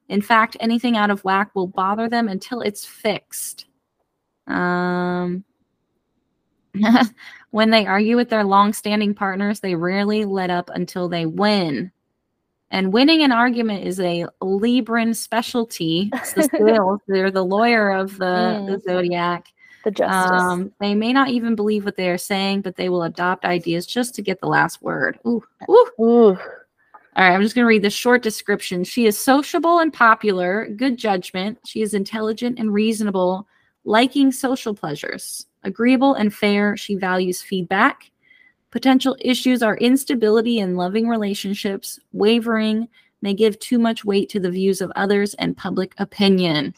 In 0.08 0.22
fact, 0.22 0.56
anything 0.60 0.96
out 0.96 1.10
of 1.10 1.24
whack 1.24 1.50
will 1.52 1.66
bother 1.66 2.08
them 2.08 2.28
until 2.28 2.60
it's 2.60 2.84
fixed. 2.84 3.66
Um, 4.46 5.42
when 7.50 7.70
they 7.70 7.86
argue 7.86 8.14
with 8.14 8.30
their 8.30 8.44
long-standing 8.44 9.14
partners, 9.14 9.58
they 9.58 9.74
rarely 9.74 10.24
let 10.24 10.50
up 10.50 10.70
until 10.72 11.08
they 11.08 11.26
win. 11.26 11.90
And 12.70 12.92
winning 12.92 13.22
an 13.22 13.32
argument 13.32 13.84
is 13.84 13.98
a 14.00 14.26
Libran 14.42 15.16
specialty. 15.16 16.10
The. 16.34 16.98
They're 17.08 17.30
the 17.30 17.44
lawyer 17.44 17.90
of 17.90 18.18
the, 18.18 18.62
the 18.66 18.76
Mm. 18.76 18.82
zodiac. 18.82 19.48
The 19.84 19.90
justice. 19.92 20.42
Um, 20.42 20.72
they 20.80 20.94
may 20.94 21.12
not 21.12 21.28
even 21.28 21.54
believe 21.54 21.84
what 21.84 21.96
they 21.96 22.10
are 22.10 22.18
saying, 22.18 22.62
but 22.62 22.76
they 22.76 22.88
will 22.88 23.04
adopt 23.04 23.44
ideas 23.44 23.86
just 23.86 24.14
to 24.16 24.22
get 24.22 24.40
the 24.40 24.48
last 24.48 24.82
word. 24.82 25.18
Ooh, 25.26 25.42
ooh. 25.70 25.86
Ooh. 26.00 26.38
All 27.16 27.24
right, 27.24 27.34
I'm 27.34 27.42
just 27.42 27.54
going 27.54 27.64
to 27.64 27.68
read 27.68 27.82
the 27.82 27.90
short 27.90 28.22
description. 28.22 28.84
She 28.84 29.06
is 29.06 29.18
sociable 29.18 29.80
and 29.80 29.92
popular, 29.92 30.68
good 30.76 30.96
judgment. 30.96 31.58
She 31.64 31.80
is 31.82 31.94
intelligent 31.94 32.58
and 32.58 32.72
reasonable, 32.72 33.48
liking 33.84 34.30
social 34.30 34.74
pleasures, 34.74 35.46
agreeable 35.64 36.14
and 36.14 36.32
fair. 36.32 36.76
She 36.76 36.94
values 36.94 37.42
feedback. 37.42 38.10
Potential 38.70 39.16
issues 39.20 39.62
are 39.62 39.76
instability 39.78 40.58
in 40.58 40.76
loving 40.76 41.08
relationships, 41.08 41.98
wavering, 42.12 42.88
may 43.22 43.34
give 43.34 43.58
too 43.60 43.78
much 43.78 44.04
weight 44.04 44.28
to 44.28 44.40
the 44.40 44.50
views 44.50 44.80
of 44.80 44.92
others, 44.94 45.34
and 45.34 45.56
public 45.56 45.94
opinion. 45.98 46.74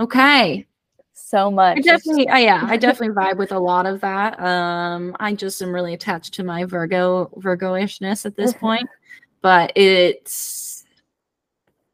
Okay. 0.00 0.66
So 1.14 1.50
much. 1.50 1.78
I 1.78 1.80
definitely, 1.82 2.28
I, 2.28 2.40
yeah, 2.40 2.64
I 2.66 2.76
definitely 2.76 3.14
vibe 3.14 3.36
with 3.36 3.52
a 3.52 3.58
lot 3.58 3.86
of 3.86 4.00
that. 4.00 4.40
Um, 4.40 5.14
I 5.20 5.34
just 5.34 5.60
am 5.62 5.72
really 5.72 5.94
attached 5.94 6.34
to 6.34 6.44
my 6.44 6.64
Virgo 6.64 7.30
Virgo-ishness 7.36 8.24
at 8.26 8.36
this 8.36 8.54
point, 8.54 8.88
but 9.42 9.70
it's 9.76 10.84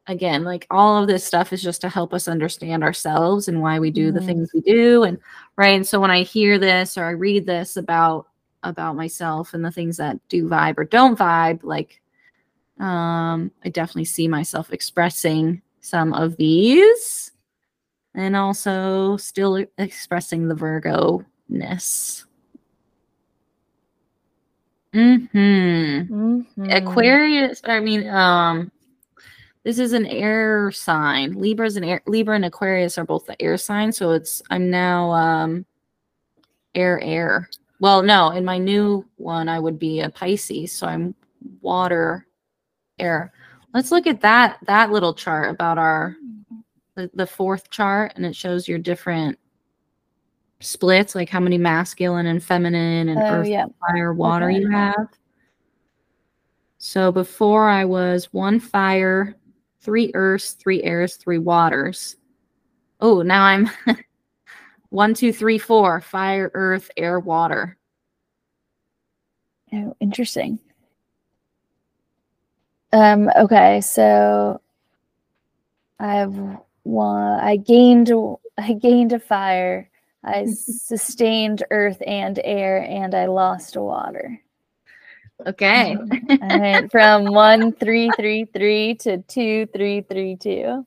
again 0.07 0.45
like 0.45 0.67
all 0.71 1.01
of 1.01 1.09
this 1.09 1.25
stuff 1.25 1.53
is 1.53 1.63
just 1.63 1.81
to 1.81 1.89
help 1.89 2.13
us 2.13 2.29
understand 2.29 2.85
ourselves 2.85 3.49
and 3.49 3.61
why 3.63 3.79
we 3.79 3.91
do 3.91 4.13
the 4.13 4.21
Mhm. 4.21 4.27
things 4.27 4.51
we 4.55 4.61
do, 4.61 5.03
and 5.03 5.19
right. 5.57 5.75
And 5.75 5.87
so 5.87 5.99
when 5.99 6.11
I 6.11 6.23
hear 6.23 6.59
this 6.59 6.97
or 6.97 7.05
I 7.05 7.11
read 7.11 7.47
this 7.47 7.77
about 7.77 8.27
about 8.65 8.97
myself 8.97 9.55
and 9.55 9.65
the 9.65 9.71
things 9.71 9.97
that 9.99 10.19
do 10.29 10.49
vibe 10.49 10.79
or 10.79 10.85
don't 10.85 11.19
vibe, 11.19 11.63
like 11.63 12.01
um, 12.81 13.53
I 13.65 13.69
definitely 13.69 14.07
see 14.07 14.27
myself 14.27 14.73
expressing 14.73 15.63
some 15.81 16.13
of 16.13 16.37
these 16.37 17.31
and 18.15 18.35
also 18.35 19.17
still 19.17 19.65
expressing 19.79 20.49
the 20.49 20.55
Virgo 20.55 21.25
ness. 21.49 22.25
Hmm. 24.93 25.27
Mhm. 25.35 26.47
Aquarius. 26.71 27.61
I 27.65 27.81
mean, 27.81 28.09
um, 28.09 28.71
this 29.65 29.79
is 29.79 29.93
an 29.93 30.07
air 30.07 30.71
sign. 30.71 31.33
Libra's 31.33 31.77
an 31.77 31.83
air. 31.85 32.01
Libra 32.07 32.37
and 32.37 32.45
Aquarius 32.45 32.97
are 32.97 33.05
both 33.05 33.27
the 33.27 33.41
air 33.43 33.57
sign, 33.57 33.91
so 33.91 34.13
it's. 34.13 34.41
I'm 34.51 34.71
now 34.71 35.11
um, 35.11 35.67
air 36.77 37.01
air. 37.03 37.51
Well, 37.85 38.03
no, 38.03 38.31
in 38.31 38.47
my 38.47 38.57
new 38.57 39.05
one, 39.17 39.47
I 39.47 39.61
would 39.61 39.79
be 39.79 40.01
a 40.01 40.09
Pisces, 40.09 40.73
so 40.73 40.87
I'm 40.87 41.15
water, 41.61 42.27
air. 42.99 43.31
Let's 43.75 43.93
look 43.93 44.07
at 44.07 44.23
that 44.23 44.57
that 44.63 44.91
little 44.91 45.13
chart 45.13 45.51
about 45.51 45.77
our 45.77 46.17
the, 46.95 47.11
the 47.13 47.27
fourth 47.27 47.69
chart 47.69 48.13
and 48.17 48.25
it 48.25 48.35
shows 48.35 48.67
your 48.67 48.79
different 48.79 49.39
splits 50.61 51.15
like 51.15 51.29
how 51.29 51.41
many 51.41 51.59
masculine 51.59 52.25
and 52.25 52.43
feminine 52.43 53.11
and 53.11 53.21
Oh, 53.21 53.41
earth 53.41 53.49
yeah. 53.49 53.67
fire 53.87 54.15
water 54.15 54.51
Okay. 54.51 54.61
you 54.61 54.71
have 54.71 55.09
so 56.79 57.13
before 57.13 57.69
i 57.69 57.85
was 57.85 58.33
one 58.33 58.59
fire 58.59 59.35
three 59.83 60.11
earths 60.15 60.53
three 60.53 60.83
airs 60.85 61.17
three 61.17 61.37
waters 61.39 62.17
oh 63.01 63.21
now 63.21 63.43
i'm 63.45 63.69
one 64.95 65.13
two 65.13 65.33
three 65.33 65.59
four 65.59 66.01
fire 66.01 66.53
earth 66.55 66.89
air 66.97 67.19
water 67.19 67.77
Oh, 69.73 69.97
interesting. 69.99 70.61
Um, 72.93 73.29
okay, 73.37 73.81
so 73.81 74.61
I've 75.99 76.39
one 76.85 77.41
I 77.41 77.57
gained 77.57 78.13
I 78.57 78.75
gained 78.75 79.13
a 79.13 79.19
fire, 79.19 79.91
I 80.23 80.45
sustained 80.47 81.65
earth 81.73 82.01
and 82.07 82.39
air, 82.45 82.85
and 82.89 83.17
I 83.17 83.27
lost 83.27 83.77
water. 83.77 84.41
okay 85.45 85.99
I 86.41 86.57
went 86.57 86.93
from 86.93 87.33
one 87.33 87.73
three 87.73 88.13
three 88.13 88.45
three 88.45 88.95
to 88.97 89.19
two 89.23 89.67
three 89.75 90.03
three 90.03 90.37
two. 90.37 90.87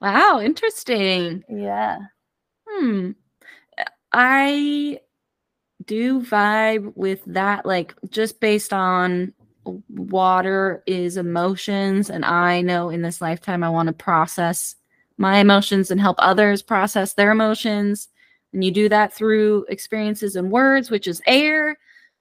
wow 0.00 0.40
interesting 0.42 1.44
Yeah. 1.48 1.98
Hmm. 2.68 3.12
I 4.16 5.00
do 5.84 6.22
vibe 6.22 6.92
with 6.96 7.20
that, 7.26 7.66
like 7.66 7.94
just 8.10 8.40
based 8.40 8.72
on 8.72 9.34
water 9.88 10.82
is 10.86 11.16
emotions 11.16 12.10
and 12.10 12.24
i 12.24 12.60
know 12.60 12.88
in 12.88 13.02
this 13.02 13.20
lifetime 13.20 13.64
i 13.64 13.68
want 13.68 13.88
to 13.88 13.92
process 13.92 14.76
my 15.18 15.38
emotions 15.38 15.90
and 15.90 16.00
help 16.00 16.16
others 16.20 16.62
process 16.62 17.14
their 17.14 17.30
emotions 17.30 18.08
and 18.52 18.62
you 18.62 18.70
do 18.70 18.88
that 18.88 19.12
through 19.12 19.64
experiences 19.68 20.36
and 20.36 20.50
words 20.50 20.90
which 20.90 21.06
is 21.06 21.20
air. 21.26 21.76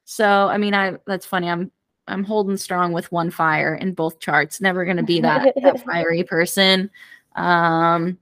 So 0.06 0.48
i 0.50 0.58
mean 0.58 0.74
i 0.74 0.96
that's 1.06 1.26
funny 1.26 1.50
i'm 1.50 1.72
i'm 2.08 2.24
holding 2.24 2.58
strong 2.58 2.92
with 2.94 3.12
one 3.12 3.32
fire 3.32 3.76
in 3.76 3.94
both 3.94 4.20
charts 4.20 4.62
never 4.62 4.86
going 4.86 4.98
to 4.98 5.04
be 5.04 5.22
that, 5.22 5.54
that 5.62 5.84
fiery 5.86 6.24
person 6.24 6.90
um 7.36 8.18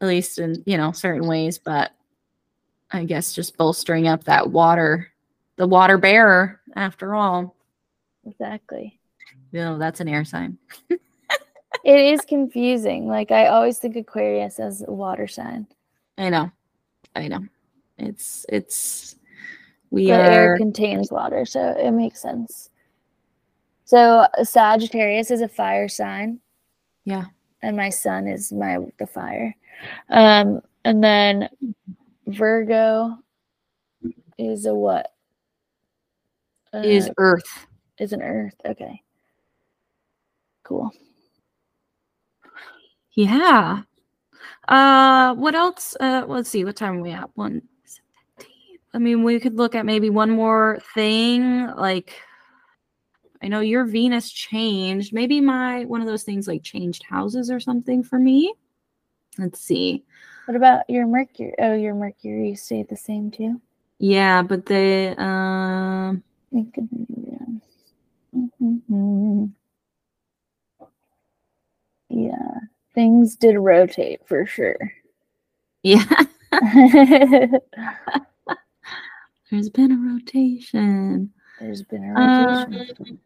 at 0.00 0.08
least 0.08 0.38
in 0.38 0.62
you 0.66 0.76
know 0.76 0.92
certain 0.92 1.28
ways 1.28 1.58
but 1.58 1.92
i 2.94 3.04
guess 3.04 3.32
just 3.34 3.56
bolstering 3.56 4.08
up 4.08 4.24
that 4.24 4.50
water 4.50 5.10
the 5.56 5.66
water 5.66 5.98
bearer 5.98 6.60
after 6.76 7.14
all 7.14 7.54
Exactly. 8.26 8.98
you 9.52 9.60
know 9.60 9.76
that's 9.78 10.00
an 10.00 10.08
air 10.08 10.24
sign 10.24 10.56
It 11.84 12.00
is 12.00 12.22
confusing. 12.22 13.08
Like 13.08 13.30
I 13.30 13.48
always 13.48 13.78
think 13.78 13.94
Aquarius 13.96 14.58
as 14.58 14.82
a 14.88 14.92
water 14.92 15.26
sign. 15.26 15.66
i 16.16 16.30
know 16.30 16.50
i 17.14 17.28
know 17.28 17.40
it's 17.98 18.46
it's 18.48 19.16
we 19.90 20.06
but 20.08 20.20
air 20.20 20.56
contains 20.56 21.10
water, 21.12 21.44
so 21.44 21.60
it 21.78 21.90
makes 21.90 22.20
sense. 22.22 22.70
So 23.84 24.26
Sagittarius 24.42 25.30
is 25.30 25.40
a 25.42 25.48
fire 25.48 25.88
sign. 25.88 26.40
Yeah. 27.04 27.26
And 27.62 27.76
my 27.76 27.90
sun 27.90 28.26
is 28.28 28.50
my 28.52 28.78
the 28.98 29.06
fire. 29.06 29.54
Um 30.08 30.62
and 30.86 31.04
then 31.04 31.48
Virgo 32.26 33.18
is 34.38 34.66
a 34.66 34.74
what? 34.74 35.10
is 36.74 37.08
Uh, 37.08 37.14
earth 37.18 37.66
is 37.98 38.12
an 38.12 38.22
earth. 38.22 38.54
Okay. 38.64 39.00
Cool. 40.64 40.90
yeah 43.14 43.82
uh 44.68 45.34
what 45.34 45.54
else 45.54 45.96
uh 46.00 46.24
let's 46.26 46.50
see 46.50 46.64
what 46.64 46.76
time 46.76 46.98
are 46.98 47.02
we 47.02 47.10
at 47.12 47.30
one 47.34 47.62
i 48.92 48.98
mean 48.98 49.22
we 49.22 49.38
could 49.38 49.56
look 49.56 49.74
at 49.74 49.86
maybe 49.86 50.10
one 50.10 50.30
more 50.30 50.78
thing 50.94 51.66
like 51.76 52.20
i 53.42 53.46
know 53.46 53.60
your 53.60 53.84
venus 53.84 54.30
changed 54.30 55.12
maybe 55.12 55.40
my 55.40 55.84
one 55.84 56.00
of 56.00 56.06
those 56.06 56.24
things 56.24 56.48
like 56.48 56.62
changed 56.62 57.04
houses 57.04 57.50
or 57.50 57.60
something 57.60 58.02
for 58.02 58.18
me 58.18 58.52
let's 59.38 59.60
see 59.60 60.02
What 60.46 60.56
about 60.56 60.88
your 60.90 61.06
Mercury? 61.06 61.54
Oh, 61.58 61.74
your 61.74 61.94
Mercury 61.94 62.54
stayed 62.54 62.88
the 62.88 62.96
same 62.96 63.30
too. 63.30 63.60
yeah 63.98 64.42
but 64.42 64.66
the 64.66 65.14
um 65.22 66.22
We 66.50 66.64
could- 66.64 66.88
yeah. 67.08 67.38
Mhm. 68.90 69.52
Yeah, 72.10 72.58
things 72.94 73.36
did 73.36 73.56
rotate 73.56 74.20
for 74.26 74.44
sure. 74.46 74.76
yeah 75.82 76.04
there's 79.50 79.68
been 79.70 79.92
a 79.92 80.12
rotation 80.14 81.32
There's 81.60 81.82
been 81.82 82.04
a 82.04 82.14
Um, 82.14 82.72
rotation. 82.72 83.18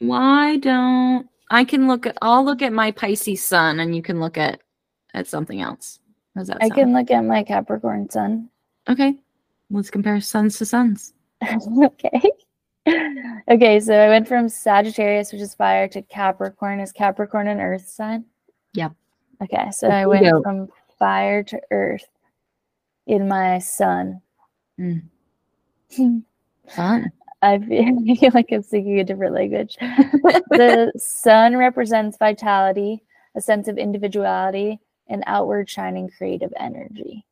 why 0.00 0.56
don't 0.58 1.28
i 1.50 1.64
can 1.64 1.86
look 1.88 2.06
at 2.06 2.16
i'll 2.22 2.44
look 2.44 2.60
at 2.62 2.72
my 2.72 2.90
pisces 2.90 3.42
sun 3.44 3.78
and 3.80 3.94
you 3.94 4.02
can 4.02 4.18
look 4.20 4.36
at 4.36 4.60
at 5.14 5.26
something 5.26 5.60
else 5.60 5.98
How's 6.34 6.46
that 6.48 6.58
I 6.60 6.68
sound? 6.68 6.74
can 6.74 6.92
look 6.92 7.10
at 7.10 7.24
my 7.24 7.42
Capricorn 7.42 8.08
sun. 8.10 8.48
okay 8.88 9.18
let's 9.70 9.90
compare 9.90 10.20
suns 10.20 10.58
to 10.58 10.66
suns 10.66 11.14
okay. 11.82 12.22
Okay, 13.48 13.80
so 13.80 13.94
I 13.94 14.08
went 14.08 14.26
from 14.26 14.48
Sagittarius, 14.48 15.32
which 15.32 15.40
is 15.40 15.54
fire, 15.54 15.86
to 15.88 16.02
Capricorn. 16.02 16.80
Is 16.80 16.92
Capricorn 16.92 17.46
an 17.46 17.60
earth 17.60 17.88
sign? 17.88 18.24
Yep. 18.74 18.92
Okay, 19.42 19.70
so 19.70 19.88
I 19.88 20.06
went 20.06 20.24
go. 20.24 20.42
from 20.42 20.68
fire 20.98 21.42
to 21.44 21.60
earth 21.70 22.06
in 23.06 23.28
my 23.28 23.58
sun. 23.58 24.20
Mm. 24.80 25.02
fun 26.68 27.10
I 27.42 27.58
feel 27.58 28.30
like 28.34 28.46
I'm 28.52 28.62
speaking 28.62 29.00
a 29.00 29.04
different 29.04 29.34
language. 29.34 29.76
the 29.80 30.92
sun 30.96 31.56
represents 31.56 32.16
vitality, 32.16 33.02
a 33.34 33.40
sense 33.40 33.66
of 33.66 33.78
individuality, 33.78 34.78
and 35.08 35.22
outward 35.26 35.68
shining 35.68 36.08
creative 36.08 36.52
energy. 36.58 37.24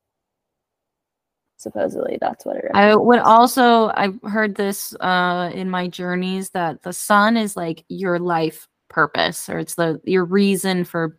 Supposedly, 1.56 2.16
that's 2.20 2.46
what 2.46 2.56
it 2.56 2.70
i 2.72 2.94
would 2.94 3.18
also 3.18 3.90
i've 3.94 4.18
heard 4.22 4.54
this 4.54 4.94
uh 5.00 5.50
in 5.52 5.68
my 5.68 5.86
journeys 5.86 6.48
that 6.50 6.82
the 6.82 6.92
sun 6.92 7.36
is 7.36 7.54
like 7.54 7.84
your 7.88 8.18
life 8.18 8.66
purpose 8.88 9.46
or 9.46 9.58
it's 9.58 9.74
the 9.74 10.00
your 10.04 10.24
reason 10.24 10.84
for 10.84 11.18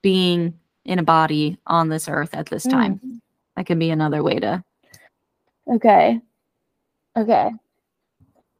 being 0.00 0.58
in 0.86 0.98
a 0.98 1.02
body 1.02 1.58
on 1.66 1.90
this 1.90 2.08
earth 2.08 2.34
at 2.34 2.46
this 2.46 2.62
time 2.64 2.98
Mm, 3.04 3.20
that 3.56 3.66
can 3.66 3.78
be 3.78 3.90
another 3.90 4.22
way 4.22 4.38
to 4.38 4.64
okay. 5.70 6.20
Okay. 7.16 7.50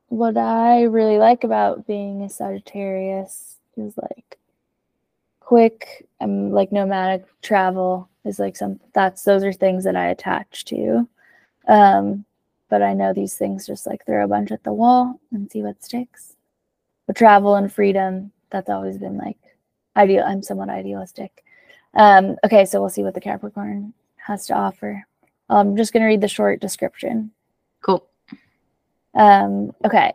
What 0.08 0.36
I 0.36 0.82
really 0.82 1.18
like 1.18 1.44
about 1.44 1.86
being 1.86 2.22
a 2.22 2.28
Sagittarius 2.28 3.58
is 3.76 3.96
like 3.96 4.33
quick 5.44 6.06
and 6.20 6.52
like 6.52 6.72
nomadic 6.72 7.24
travel 7.42 8.08
is 8.24 8.38
like 8.38 8.56
some 8.56 8.80
that's 8.94 9.22
those 9.24 9.44
are 9.44 9.52
things 9.52 9.84
that 9.84 9.96
I 9.96 10.06
attach 10.08 10.64
to. 10.66 11.08
Um, 11.68 12.24
but 12.70 12.82
I 12.82 12.94
know 12.94 13.12
these 13.12 13.36
things 13.36 13.66
just 13.66 13.86
like 13.86 14.04
throw 14.04 14.24
a 14.24 14.28
bunch 14.28 14.50
at 14.50 14.64
the 14.64 14.72
wall 14.72 15.20
and 15.32 15.50
see 15.50 15.62
what 15.62 15.84
sticks. 15.84 16.36
But 17.06 17.16
travel 17.16 17.56
and 17.56 17.72
freedom, 17.72 18.32
that's 18.50 18.70
always 18.70 18.98
been 18.98 19.18
like 19.18 19.38
ideal. 19.96 20.24
I'm 20.26 20.42
somewhat 20.42 20.70
idealistic. 20.70 21.44
Um, 21.94 22.36
okay, 22.44 22.64
so 22.64 22.80
we'll 22.80 22.88
see 22.88 23.02
what 23.02 23.14
the 23.14 23.20
Capricorn 23.20 23.92
has 24.16 24.46
to 24.46 24.54
offer. 24.54 25.04
I'm 25.50 25.76
just 25.76 25.92
gonna 25.92 26.06
read 26.06 26.22
the 26.22 26.28
short 26.28 26.60
description. 26.60 27.30
cool 27.82 28.08
Um, 29.14 29.72
okay. 29.84 30.14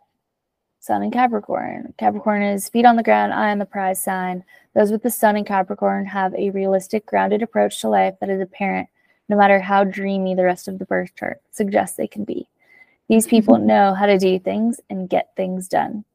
Sun 0.79 1.03
and 1.03 1.13
Capricorn. 1.13 1.93
Capricorn 1.97 2.41
is 2.41 2.69
feet 2.69 2.85
on 2.85 2.95
the 2.95 3.03
ground, 3.03 3.33
eye 3.33 3.51
on 3.51 3.59
the 3.59 3.65
prize 3.65 4.01
sign. 4.01 4.43
Those 4.73 4.91
with 4.91 5.03
the 5.03 5.11
sun 5.11 5.35
in 5.35 5.43
Capricorn 5.43 6.05
have 6.05 6.33
a 6.35 6.51
realistic, 6.51 7.05
grounded 7.05 7.41
approach 7.41 7.81
to 7.81 7.89
life 7.89 8.15
that 8.21 8.29
is 8.29 8.41
apparent 8.41 8.87
no 9.27 9.37
matter 9.37 9.59
how 9.59 9.83
dreamy 9.83 10.33
the 10.33 10.43
rest 10.43 10.67
of 10.67 10.79
the 10.79 10.85
birth 10.85 11.15
chart 11.15 11.41
suggests 11.51 11.95
they 11.95 12.07
can 12.07 12.23
be. 12.23 12.47
These 13.07 13.25
mm-hmm. 13.25 13.35
people 13.35 13.57
know 13.57 13.93
how 13.93 14.05
to 14.05 14.17
do 14.17 14.39
things 14.39 14.79
and 14.89 15.09
get 15.09 15.35
things 15.35 15.67
done. 15.67 16.05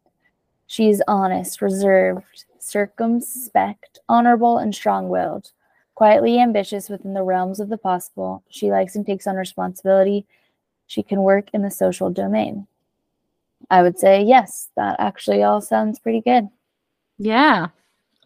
She 0.67 0.89
is 0.89 1.03
honest, 1.07 1.63
reserved, 1.63 2.45
circumspect, 2.59 3.99
honorable, 4.09 4.59
and 4.59 4.75
strong 4.75 5.09
willed. 5.09 5.53
Quietly 5.95 6.41
ambitious 6.41 6.89
within 6.89 7.15
the 7.15 7.23
realms 7.23 7.61
of 7.61 7.69
the 7.69 7.79
possible, 7.79 8.43
she 8.49 8.71
likes 8.71 8.97
and 8.97 9.07
takes 9.07 9.27
on 9.27 9.37
responsibility 9.37 10.27
she 10.87 11.03
can 11.03 11.23
work 11.23 11.49
in 11.53 11.63
the 11.63 11.71
social 11.71 12.11
domain. 12.11 12.67
I 13.71 13.83
would 13.83 13.99
say 13.99 14.23
yes, 14.23 14.71
that 14.77 14.97
actually 14.99 15.43
all 15.43 15.61
sounds 15.61 15.99
pretty 15.99 16.21
good. 16.21 16.49
Yeah, 17.19 17.69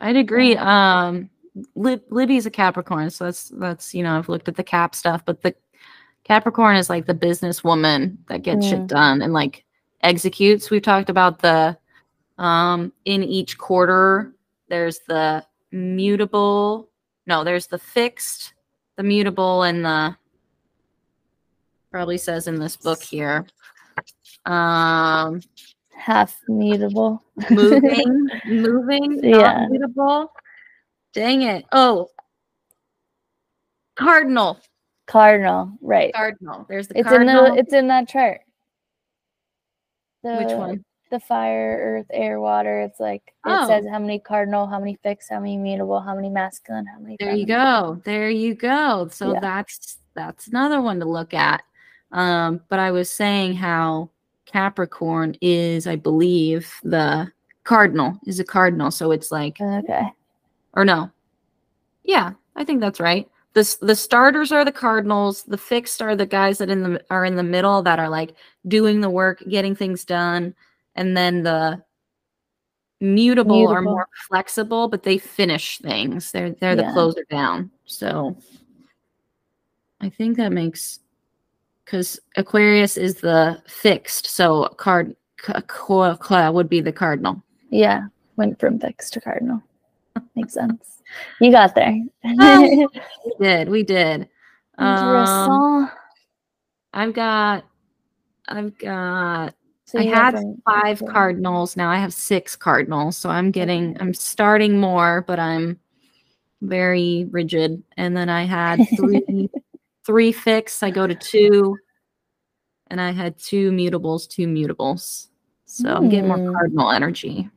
I'd 0.00 0.16
agree. 0.16 0.56
Um, 0.56 1.30
Lib- 1.74 2.04
Libby's 2.10 2.46
a 2.46 2.50
Capricorn, 2.50 3.10
so 3.10 3.24
that's 3.24 3.48
that's 3.50 3.94
you 3.94 4.02
know 4.02 4.16
I've 4.16 4.28
looked 4.28 4.48
at 4.48 4.56
the 4.56 4.64
Cap 4.64 4.94
stuff, 4.94 5.24
but 5.24 5.42
the 5.42 5.54
Capricorn 6.24 6.76
is 6.76 6.88
like 6.90 7.06
the 7.06 7.14
businesswoman 7.14 8.16
that 8.28 8.42
gets 8.42 8.66
shit 8.66 8.80
Mm. 8.80 8.86
done 8.86 9.22
and 9.22 9.32
like 9.32 9.64
executes. 10.02 10.70
We've 10.70 10.82
talked 10.82 11.10
about 11.10 11.40
the 11.40 11.76
um 12.38 12.92
in 13.04 13.22
each 13.22 13.58
quarter. 13.58 14.32
There's 14.68 15.00
the 15.08 15.44
mutable. 15.72 16.88
No, 17.26 17.44
there's 17.44 17.66
the 17.66 17.78
fixed, 17.78 18.54
the 18.96 19.02
mutable, 19.02 19.62
and 19.64 19.84
the 19.84 20.16
probably 21.90 22.18
says 22.18 22.46
in 22.46 22.58
this 22.58 22.76
book 22.76 23.02
here. 23.02 23.46
Um, 24.48 25.40
Half 25.94 26.40
mutable. 26.48 27.22
moving, 27.50 28.28
moving, 28.46 29.20
Yeah. 29.22 29.66
mutable. 29.68 30.32
Dang 31.12 31.42
it. 31.42 31.64
Oh, 31.72 32.08
cardinal. 33.96 34.58
Cardinal, 35.06 35.72
right. 35.80 36.12
Cardinal. 36.14 36.66
There's 36.68 36.88
the 36.88 36.98
It's 36.98 37.10
in 37.10 37.26
the 37.26 37.54
it's 37.56 37.72
in 37.72 37.88
that 37.88 38.08
chart. 38.08 38.40
Which 40.22 40.48
The- 40.48 40.56
one? 40.56 40.84
The 41.10 41.20
fire, 41.20 41.78
earth, 41.80 42.06
air, 42.12 42.38
water. 42.38 42.82
It's 42.82 43.00
like 43.00 43.22
it 43.26 43.32
Oh. 43.46 43.66
says 43.66 43.86
how 43.90 43.98
many 43.98 44.18
cardinal, 44.18 44.66
how 44.66 44.78
many 44.78 44.98
fixed, 45.02 45.30
how 45.30 45.40
many 45.40 45.56
mutable, 45.56 46.00
how 46.04 46.14
many 46.14 46.28
masculine, 46.28 46.84
how 46.84 46.98
many 46.98 47.16
There 47.18 47.34
you 47.34 47.46
go. 47.46 47.98
There 48.04 48.28
you 48.28 48.54
go. 48.54 49.08
So 49.10 49.32
Yeah. 49.32 49.40
that's 49.40 49.98
that's 50.14 50.48
another 50.48 50.82
one 50.82 50.98
to 51.00 51.06
look 51.06 51.32
at. 51.32 51.62
Um, 52.12 52.60
but 52.68 52.78
I 52.78 52.90
was 52.90 53.10
saying 53.10 53.54
how 53.54 54.10
Capricorn 54.50 55.36
is, 55.40 55.86
I 55.86 55.96
believe, 55.96 56.72
the 56.82 57.30
cardinal 57.64 58.18
is 58.26 58.40
a 58.40 58.44
cardinal. 58.44 58.90
So 58.90 59.10
it's 59.12 59.30
like 59.30 59.60
Okay. 59.60 60.08
or 60.72 60.84
no. 60.84 61.10
Yeah, 62.04 62.32
I 62.56 62.64
think 62.64 62.80
that's 62.80 63.00
right. 63.00 63.28
The 63.54 63.76
the 63.80 63.96
starters 63.96 64.52
are 64.52 64.64
the 64.64 64.72
Cardinals. 64.72 65.42
The 65.42 65.58
fixed 65.58 66.00
are 66.00 66.14
the 66.16 66.26
guys 66.26 66.58
that 66.58 66.70
in 66.70 66.82
the 66.82 67.04
are 67.10 67.24
in 67.24 67.36
the 67.36 67.42
middle 67.42 67.82
that 67.82 67.98
are 67.98 68.08
like 68.08 68.34
doing 68.66 69.00
the 69.00 69.10
work, 69.10 69.42
getting 69.48 69.74
things 69.74 70.04
done, 70.04 70.54
and 70.94 71.16
then 71.16 71.42
the 71.42 71.82
mutable, 73.00 73.68
are 73.68 73.82
more 73.82 74.08
flexible, 74.28 74.88
but 74.88 75.02
they 75.02 75.18
finish 75.18 75.78
things. 75.78 76.30
They're 76.32 76.52
they're 76.52 76.76
the 76.76 76.90
closer 76.92 77.24
down. 77.30 77.70
So 77.86 78.36
I 80.00 80.08
think 80.08 80.36
that 80.36 80.52
makes 80.52 81.00
because 81.88 82.20
Aquarius 82.36 82.98
is 82.98 83.14
the 83.14 83.62
fixed, 83.66 84.26
so 84.26 84.68
card 84.76 85.16
would 85.46 86.68
be 86.68 86.80
the 86.82 86.92
cardinal. 86.92 87.42
Yeah, 87.70 88.08
went 88.36 88.60
from 88.60 88.78
fixed 88.78 89.14
to 89.14 89.22
cardinal. 89.22 89.62
Makes 90.36 90.52
sense. 90.52 91.02
You 91.40 91.50
got 91.50 91.74
there. 91.74 91.98
Oh. 92.24 92.88
We 93.24 93.34
did, 93.46 93.68
we 93.70 93.82
did. 93.82 94.28
Um, 94.76 95.90
I've 96.92 97.14
got, 97.14 97.64
I've 98.48 98.76
got 98.78 99.54
So 99.86 99.98
I 99.98 100.04
had 100.04 100.34
from- 100.34 100.60
five 100.66 101.00
yeah. 101.00 101.10
cardinals. 101.10 101.74
Now 101.76 101.90
I 101.90 101.96
have 101.96 102.12
six 102.12 102.54
cardinals. 102.54 103.16
So 103.16 103.30
I'm 103.30 103.50
getting, 103.50 103.96
I'm 104.00 104.12
starting 104.12 104.78
more, 104.78 105.24
but 105.26 105.38
I'm 105.38 105.78
very 106.60 107.26
rigid. 107.30 107.82
And 107.96 108.14
then 108.14 108.28
I 108.28 108.44
had 108.44 108.80
three, 108.96 109.48
three 110.08 110.32
fix, 110.32 110.82
I 110.82 110.90
go 110.90 111.06
to 111.06 111.14
two, 111.14 111.78
and 112.86 112.98
I 112.98 113.10
had 113.10 113.38
two 113.38 113.70
mutables, 113.72 114.26
two 114.26 114.46
mutables. 114.46 115.28
So 115.66 115.94
I'm 115.94 116.08
getting 116.08 116.28
more 116.28 116.38
Hmm. 116.38 116.54
cardinal 116.54 116.90
energy. 116.90 117.50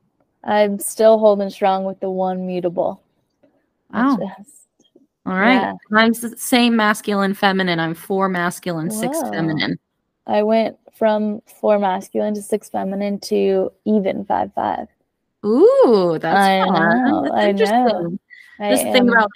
I'm 0.44 0.78
still 0.78 1.18
holding 1.18 1.50
strong 1.50 1.86
with 1.86 2.02
the 2.02 2.10
one 2.10 2.46
mutable. 2.46 3.02
Wow. 3.94 4.18
which 4.18 4.30
All 5.26 5.34
right. 5.34 5.62
Yeah. 5.62 5.74
I'm 5.96 6.12
the 6.12 6.36
same 6.38 6.76
masculine, 6.76 7.34
feminine. 7.34 7.80
I'm 7.80 7.94
four 7.94 8.28
masculine, 8.28 8.92
six 8.92 9.18
feminine. 9.30 9.80
I 10.28 10.44
went 10.44 10.78
from 10.94 11.42
four 11.62 11.80
masculine 11.80 12.34
to 12.34 12.42
six 12.42 12.68
feminine 12.68 13.18
to 13.22 13.72
even 13.86 14.26
five 14.26 14.54
five. 14.54 14.90
Ooh, 15.46 16.18
that's 16.20 16.48
I 16.48 16.66
fun. 16.66 17.06
know, 17.06 17.22
That's 17.24 17.36
I 17.36 17.52
know. 17.54 17.60
interesting. 17.64 18.20
I 18.60 18.72
just 18.72 18.84
think 18.84 19.10
about 19.10 19.32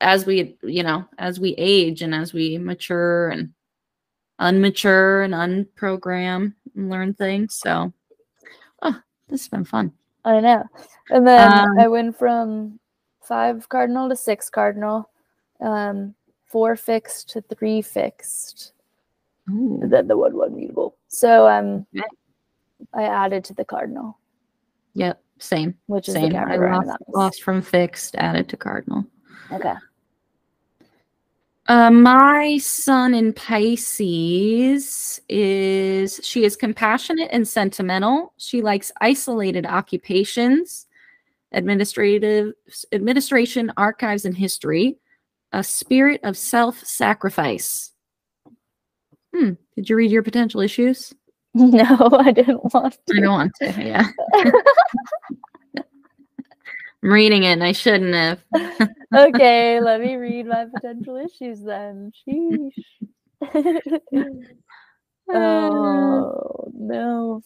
as 0.00 0.26
we 0.26 0.56
you 0.62 0.82
know 0.82 1.04
as 1.18 1.40
we 1.40 1.54
age 1.56 2.02
and 2.02 2.14
as 2.14 2.32
we 2.32 2.58
mature 2.58 3.28
and 3.30 3.52
unmature 4.40 5.24
and 5.24 5.34
unprogram 5.34 6.54
and 6.74 6.90
learn 6.90 7.14
things. 7.14 7.54
So 7.54 7.92
oh 8.82 9.00
this 9.28 9.42
has 9.42 9.48
been 9.48 9.64
fun. 9.64 9.92
I 10.24 10.40
know. 10.40 10.64
And 11.10 11.26
then 11.26 11.52
Um, 11.52 11.78
I 11.78 11.88
went 11.88 12.18
from 12.18 12.78
five 13.22 13.68
cardinal 13.68 14.08
to 14.08 14.16
six 14.16 14.50
cardinal, 14.50 15.08
um, 15.60 16.14
four 16.46 16.76
fixed 16.76 17.30
to 17.30 17.40
three 17.40 17.80
fixed, 17.80 18.72
Ooh, 19.50 19.78
and 19.82 19.92
then 19.92 20.08
the 20.08 20.16
one 20.16 20.36
one 20.36 20.54
mutable. 20.54 20.96
So 21.08 21.48
um, 21.48 21.86
Okay. 21.96 22.06
I 22.92 23.04
added 23.04 23.44
to 23.44 23.54
the 23.54 23.64
cardinal, 23.64 24.18
yep 24.94 25.22
same 25.38 25.74
which 25.86 26.08
is 26.08 26.14
the 26.14 26.20
same. 26.20 26.36
I 26.36 26.56
lost, 26.56 26.98
lost 27.08 27.42
from 27.42 27.62
fixed 27.62 28.16
added 28.16 28.48
to 28.50 28.56
cardinal 28.56 29.04
Okay. 29.52 29.74
uh, 31.68 31.90
my 31.90 32.58
sun 32.58 33.14
in 33.14 33.32
Pisces 33.32 35.20
is 35.28 36.20
she 36.22 36.44
is 36.44 36.56
compassionate 36.56 37.28
and 37.32 37.46
sentimental. 37.46 38.32
She 38.36 38.62
likes 38.62 38.92
isolated 39.00 39.66
occupations, 39.66 40.86
administrative 41.52 42.52
administration, 42.92 43.72
archives, 43.76 44.24
and 44.24 44.36
history. 44.36 44.98
A 45.52 45.62
spirit 45.62 46.20
of 46.24 46.36
self-sacrifice. 46.36 47.92
Hmm. 49.34 49.52
Did 49.76 49.88
you 49.88 49.96
read 49.96 50.10
your 50.10 50.22
potential 50.22 50.60
issues? 50.60 51.12
No, 51.54 52.10
I 52.12 52.32
didn't 52.32 52.74
want 52.74 52.98
to. 53.06 53.16
I 53.16 53.20
don't 53.20 53.32
want 53.32 53.52
to. 53.62 53.72
Yeah. 53.82 54.06
I'm 57.02 57.10
reading 57.12 57.44
it 57.44 57.48
and 57.52 57.64
I 57.64 57.72
shouldn't 57.72 58.14
have. 58.14 58.40
okay, 59.14 59.80
let 59.80 60.00
me 60.00 60.16
read 60.16 60.46
my 60.46 60.64
potential 60.64 61.16
issues 61.16 61.62
then. 61.62 62.12
Sheesh. 62.26 62.72
oh 65.32 66.70
no. 66.74 67.42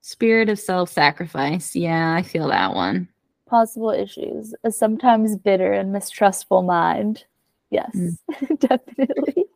Spirit 0.00 0.48
of 0.48 0.58
self-sacrifice. 0.58 1.74
Yeah, 1.74 2.14
I 2.14 2.22
feel 2.22 2.48
that 2.48 2.74
one. 2.74 3.08
Possible 3.48 3.90
issues. 3.90 4.54
A 4.64 4.70
sometimes 4.70 5.36
bitter 5.36 5.72
and 5.72 5.92
mistrustful 5.92 6.62
mind. 6.62 7.24
Yes, 7.70 7.90
Mm. 7.94 8.58
definitely. 8.60 9.46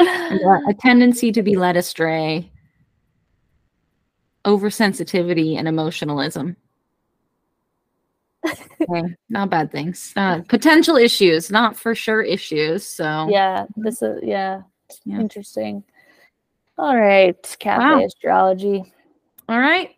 Yeah, 0.00 0.58
a 0.68 0.74
tendency 0.74 1.32
to 1.32 1.42
be 1.42 1.56
led 1.56 1.76
astray, 1.76 2.50
oversensitivity, 4.44 5.56
and 5.56 5.66
emotionalism. 5.68 6.56
Okay, 8.46 9.14
not 9.28 9.50
bad 9.50 9.70
things. 9.70 10.12
Uh, 10.16 10.40
potential 10.48 10.96
issues, 10.96 11.50
not 11.50 11.76
for 11.76 11.94
sure 11.94 12.22
issues. 12.22 12.84
So 12.86 13.28
Yeah, 13.30 13.66
this 13.76 14.02
is 14.02 14.20
yeah, 14.22 14.62
Yeah. 15.04 15.20
interesting. 15.20 15.84
All 16.78 16.96
right, 16.96 17.36
cafe 17.58 17.78
Wow. 17.80 18.04
astrology. 18.04 18.92
all 19.48 19.58
right. 19.60 19.90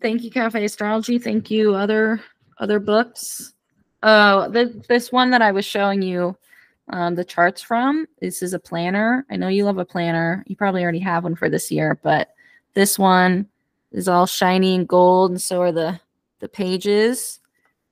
Thank 0.00 0.22
you, 0.22 0.30
Cafe 0.30 0.64
Astrology. 0.64 1.18
Thank 1.18 1.50
you, 1.50 1.74
other 1.74 2.22
other 2.58 2.78
books. 2.80 3.52
Oh, 4.02 4.48
the, 4.48 4.82
this 4.88 5.12
one 5.12 5.30
that 5.30 5.42
I 5.42 5.52
was 5.52 5.64
showing 5.66 6.00
you 6.00 6.36
um, 6.88 7.14
the 7.14 7.24
charts 7.24 7.60
from. 7.60 8.06
This 8.20 8.42
is 8.42 8.54
a 8.54 8.58
planner. 8.58 9.26
I 9.30 9.36
know 9.36 9.48
you 9.48 9.64
love 9.66 9.76
a 9.78 9.84
planner. 9.84 10.42
You 10.46 10.56
probably 10.56 10.82
already 10.82 11.00
have 11.00 11.24
one 11.24 11.34
for 11.36 11.50
this 11.50 11.70
year, 11.70 11.98
but 12.02 12.30
this 12.74 12.98
one 12.98 13.46
is 13.92 14.08
all 14.08 14.26
shiny 14.26 14.74
and 14.74 14.88
gold, 14.88 15.32
and 15.32 15.42
so 15.42 15.60
are 15.60 15.72
the 15.72 16.00
the 16.38 16.48
pages. 16.48 17.40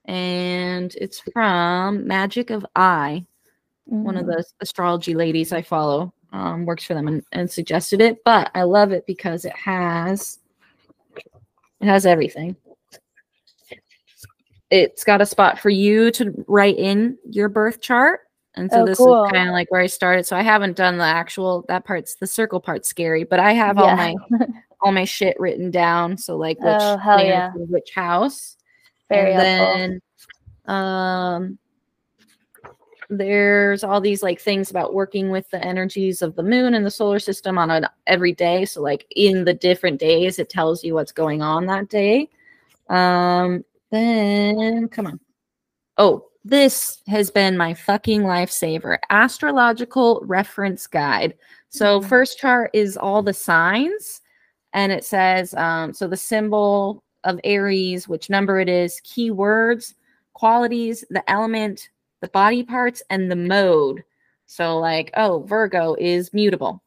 And 0.09 0.95
it's 0.97 1.21
from 1.21 2.07
Magic 2.07 2.49
of 2.51 2.67
I, 2.75 3.25
one 3.85 4.17
of 4.17 4.25
Mhm. 4.25 4.37
the 4.39 4.45
astrology 4.61 5.15
ladies 5.15 5.53
I 5.53 5.63
follow. 5.63 6.13
Um, 6.33 6.67
works 6.67 6.85
for 6.85 6.93
them 6.95 7.09
and, 7.09 7.23
and 7.33 7.51
suggested 7.51 8.01
it, 8.03 8.23
but 8.25 8.51
I 8.55 8.63
love 8.65 8.93
it 8.93 9.07
because 9.07 9.45
it 9.47 9.53
has 9.57 10.41
it 11.81 11.87
has 11.87 12.05
everything. 12.05 12.55
It's 14.71 15.05
got 15.05 15.23
a 15.23 15.27
spot 15.27 15.59
for 15.59 15.71
you 15.71 16.11
to 16.13 16.45
write 16.49 16.77
in 16.77 17.17
your 17.31 17.49
birth 17.49 17.81
chart. 17.81 18.21
And 18.57 18.71
so 18.71 18.83
Oh, 18.83 18.85
this 18.85 18.99
cool. 18.99 19.25
is 19.25 19.33
kind 19.33 19.49
of 19.49 19.53
like 19.55 19.71
where 19.71 19.81
I 19.81 19.87
started. 19.87 20.27
So 20.27 20.37
I 20.37 20.43
haven't 20.43 20.77
done 20.77 20.99
the 20.99 21.05
actual 21.05 21.65
that 21.69 21.87
part's 21.87 22.17
the 22.17 22.27
circle 22.27 22.61
part 22.61 22.85
scary, 22.85 23.25
but 23.25 23.41
I 23.41 23.53
have 23.53 23.79
all 23.79 23.97
my 23.97 24.15
all 24.83 24.93
my 24.93 25.05
shit 25.05 25.39
written 25.41 25.71
down. 25.71 26.19
So 26.19 26.37
like 26.37 26.59
which 26.59 26.67
Oh, 26.83 27.19
yeah. 27.19 27.53
which 27.55 27.91
house. 27.95 28.57
Very 29.09 29.33
and 29.33 29.43
helpful. 29.43 29.79
then 29.79 30.01
um 30.67 31.59
there's 33.11 33.85
all 33.85 34.01
these 34.01 34.23
like 34.23 34.39
things 34.41 34.71
about 34.71 34.93
working 34.93 35.31
with 35.31 35.49
the 35.51 35.65
energies 35.65 36.21
of 36.21 36.35
the 36.37 36.43
moon 36.43 36.75
and 36.75 36.85
the 36.85 36.91
solar 36.91 37.19
system 37.19 37.57
on 37.57 37.71
an 37.71 37.87
every 38.07 38.33
day. 38.35 38.67
So 38.67 38.83
like 38.83 39.07
in 39.17 39.45
the 39.45 39.55
different 39.55 39.99
days 39.99 40.39
it 40.39 40.51
tells 40.51 40.85
you 40.85 40.95
what's 40.95 41.13
going 41.13 41.41
on 41.41 41.65
that 41.67 41.89
day. 41.89 42.29
Um 42.91 43.65
then 43.91 44.89
come 44.89 45.07
on. 45.07 45.21
Oh 45.97 46.25
this 46.45 47.03
has 47.07 47.31
been 47.31 47.57
my 47.57 47.75
fucking 47.75 48.23
lifesaver. 48.23 48.99
Astrological 49.11 50.21
reference 50.25 50.87
guide. 50.87 51.35
So 51.71 52.01
Mhm. 52.01 52.09
first 52.09 52.39
chart 52.39 52.71
is 52.75 52.97
all 52.97 53.23
the 53.23 53.33
signs 53.35 54.21
and 54.75 54.93
it 54.93 55.05
says 55.05 55.55
um 55.55 55.95
so 55.95 56.07
the 56.09 56.17
symbol 56.17 57.03
of 57.29 57.41
aries 57.45 58.09
which 58.09 58.31
number 58.31 58.59
it 58.59 58.69
is 58.69 59.01
keywords 59.05 59.95
qualities 60.33 61.05
the 61.11 61.29
element 61.31 61.91
the 62.21 62.29
body 62.29 62.63
parts 62.63 63.03
and 63.11 63.31
the 63.31 63.37
mode. 63.37 64.03
So 64.47 64.79
like 64.79 65.11
oh 65.17 65.41
virgo 65.41 65.95
is 65.99 66.33
mutable. 66.33 66.83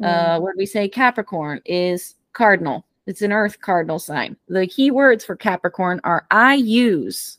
Mm. 0.00 0.06
uh 0.06 0.40
what 0.40 0.52
do 0.52 0.58
we 0.58 0.66
say? 0.66 0.88
Capricorn 0.88 1.60
is 1.64 2.14
cardinal. 2.32 2.84
It's 3.06 3.22
an 3.22 3.32
earth 3.32 3.60
cardinal 3.60 3.98
sign. 3.98 4.36
The 4.48 4.66
key 4.66 4.90
words 4.90 5.24
for 5.24 5.36
capricorn 5.36 6.00
are 6.04 6.26
i 6.30 6.54
use 6.54 7.38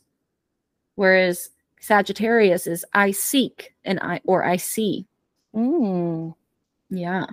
whereas 0.96 1.50
sagittarius 1.80 2.66
is 2.66 2.84
i 2.94 3.10
seek 3.10 3.74
and 3.84 3.98
i 4.00 4.20
or 4.24 4.44
i 4.44 4.56
see. 4.56 5.06
Mm. 5.54 6.34
yeah. 6.90 7.26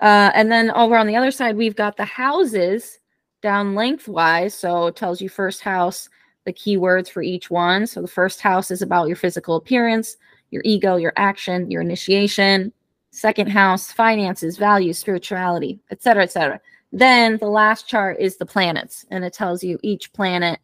Uh 0.00 0.30
and 0.34 0.50
then 0.50 0.70
over 0.72 0.96
on 0.96 1.06
the 1.06 1.16
other 1.16 1.30
side 1.30 1.56
we've 1.56 1.76
got 1.76 1.96
the 1.96 2.04
houses 2.04 2.97
down 3.40 3.74
lengthwise 3.74 4.54
so 4.54 4.88
it 4.88 4.96
tells 4.96 5.20
you 5.20 5.28
first 5.28 5.60
house 5.60 6.08
the 6.44 6.52
keywords 6.52 7.10
for 7.10 7.22
each 7.22 7.50
one. 7.50 7.86
So 7.86 8.00
the 8.00 8.08
first 8.08 8.40
house 8.40 8.70
is 8.70 8.82
about 8.82 9.08
your 9.08 9.16
physical 9.16 9.56
appearance 9.56 10.16
your 10.50 10.62
ego 10.64 10.96
your 10.96 11.12
action 11.16 11.70
your 11.70 11.82
initiation. 11.82 12.72
Second 13.10 13.48
house 13.48 13.92
finances 13.92 14.56
values 14.56 14.98
spirituality 14.98 15.80
etc 15.90 16.22
etc 16.22 16.60
then 16.92 17.36
the 17.38 17.48
last 17.48 17.86
chart 17.86 18.16
is 18.18 18.36
the 18.36 18.46
planets 18.46 19.04
and 19.10 19.24
it 19.24 19.32
tells 19.32 19.62
you 19.62 19.78
each 19.82 20.12
planet 20.12 20.58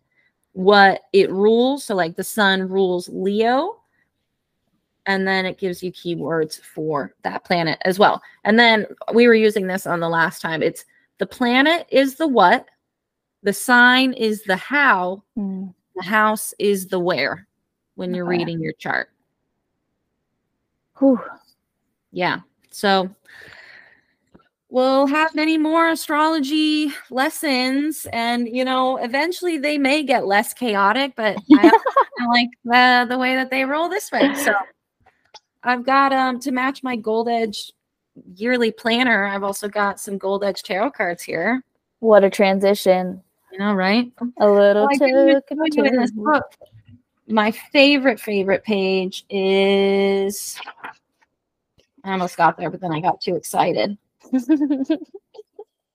what 0.52 1.02
it 1.12 1.30
rules. 1.30 1.84
So 1.84 1.94
like 1.94 2.16
the 2.16 2.24
sun 2.24 2.68
rules 2.68 3.08
leo 3.08 3.80
and 5.06 5.26
then 5.28 5.44
it 5.44 5.58
gives 5.58 5.82
you 5.82 5.92
keywords 5.92 6.60
for 6.60 7.14
that 7.22 7.44
planet 7.44 7.78
as 7.84 7.98
well. 7.98 8.22
And 8.44 8.58
then 8.58 8.86
we 9.12 9.26
were 9.26 9.34
using 9.34 9.66
this 9.66 9.86
on 9.86 10.00
the 10.00 10.08
last 10.08 10.40
time. 10.40 10.62
It's 10.62 10.86
the 11.18 11.26
planet 11.26 11.86
is 11.90 12.16
the 12.16 12.26
what, 12.28 12.66
the 13.42 13.52
sign 13.52 14.12
is 14.12 14.42
the 14.44 14.56
how, 14.56 15.22
Mm. 15.38 15.74
the 15.96 16.02
house 16.02 16.54
is 16.58 16.88
the 16.88 16.98
where 16.98 17.46
when 17.96 18.14
you're 18.14 18.26
Okay. 18.26 18.38
reading 18.38 18.60
your 18.60 18.72
chart. 18.74 19.10
Whew. 20.98 21.20
Yeah. 22.12 22.40
So 22.70 23.10
we'll 24.70 25.06
have 25.06 25.34
many 25.34 25.56
more 25.56 25.88
astrology 25.90 26.92
lessons 27.10 28.06
and 28.12 28.48
you 28.48 28.64
know 28.64 28.96
eventually 28.96 29.56
they 29.56 29.78
may 29.78 30.02
get 30.02 30.26
less 30.26 30.52
chaotic 30.52 31.12
but 31.14 31.36
i 31.52 31.64
like 32.28 32.48
the 32.64 33.06
the 33.08 33.16
way 33.16 33.36
that 33.36 33.50
they 33.50 33.64
roll 33.64 33.88
this 33.88 34.10
way 34.10 34.34
so 34.34 34.52
i've 35.62 35.84
got 35.84 36.12
um 36.12 36.40
to 36.40 36.50
match 36.50 36.82
my 36.82 36.96
gold 36.96 37.28
edge 37.28 37.70
yearly 38.36 38.70
planner 38.70 39.26
i've 39.26 39.42
also 39.42 39.68
got 39.68 39.98
some 40.00 40.16
gold 40.18 40.44
edge 40.44 40.62
tarot 40.62 40.90
cards 40.92 41.22
here 41.22 41.62
What 42.00 42.22
a 42.24 42.30
transition. 42.30 43.22
you 43.52 43.58
know 43.58 43.74
right 43.74 44.10
A 44.38 44.48
little 44.48 44.82
Well, 44.82 44.90
I 44.92 44.96
didn't 44.98 45.42
took 45.48 45.58
show 45.74 45.82
you 45.82 45.84
in 45.84 45.96
this 45.96 46.10
book. 46.12 46.44
My 47.26 47.50
favorite, 47.50 48.20
favorite 48.20 48.62
page 48.64 49.24
is. 49.30 50.60
I 52.04 52.12
almost 52.12 52.36
got 52.36 52.58
there, 52.58 52.68
but 52.70 52.80
then 52.80 52.92
I 52.92 53.00
got 53.00 53.20
too 53.20 53.34
excited. 53.34 53.96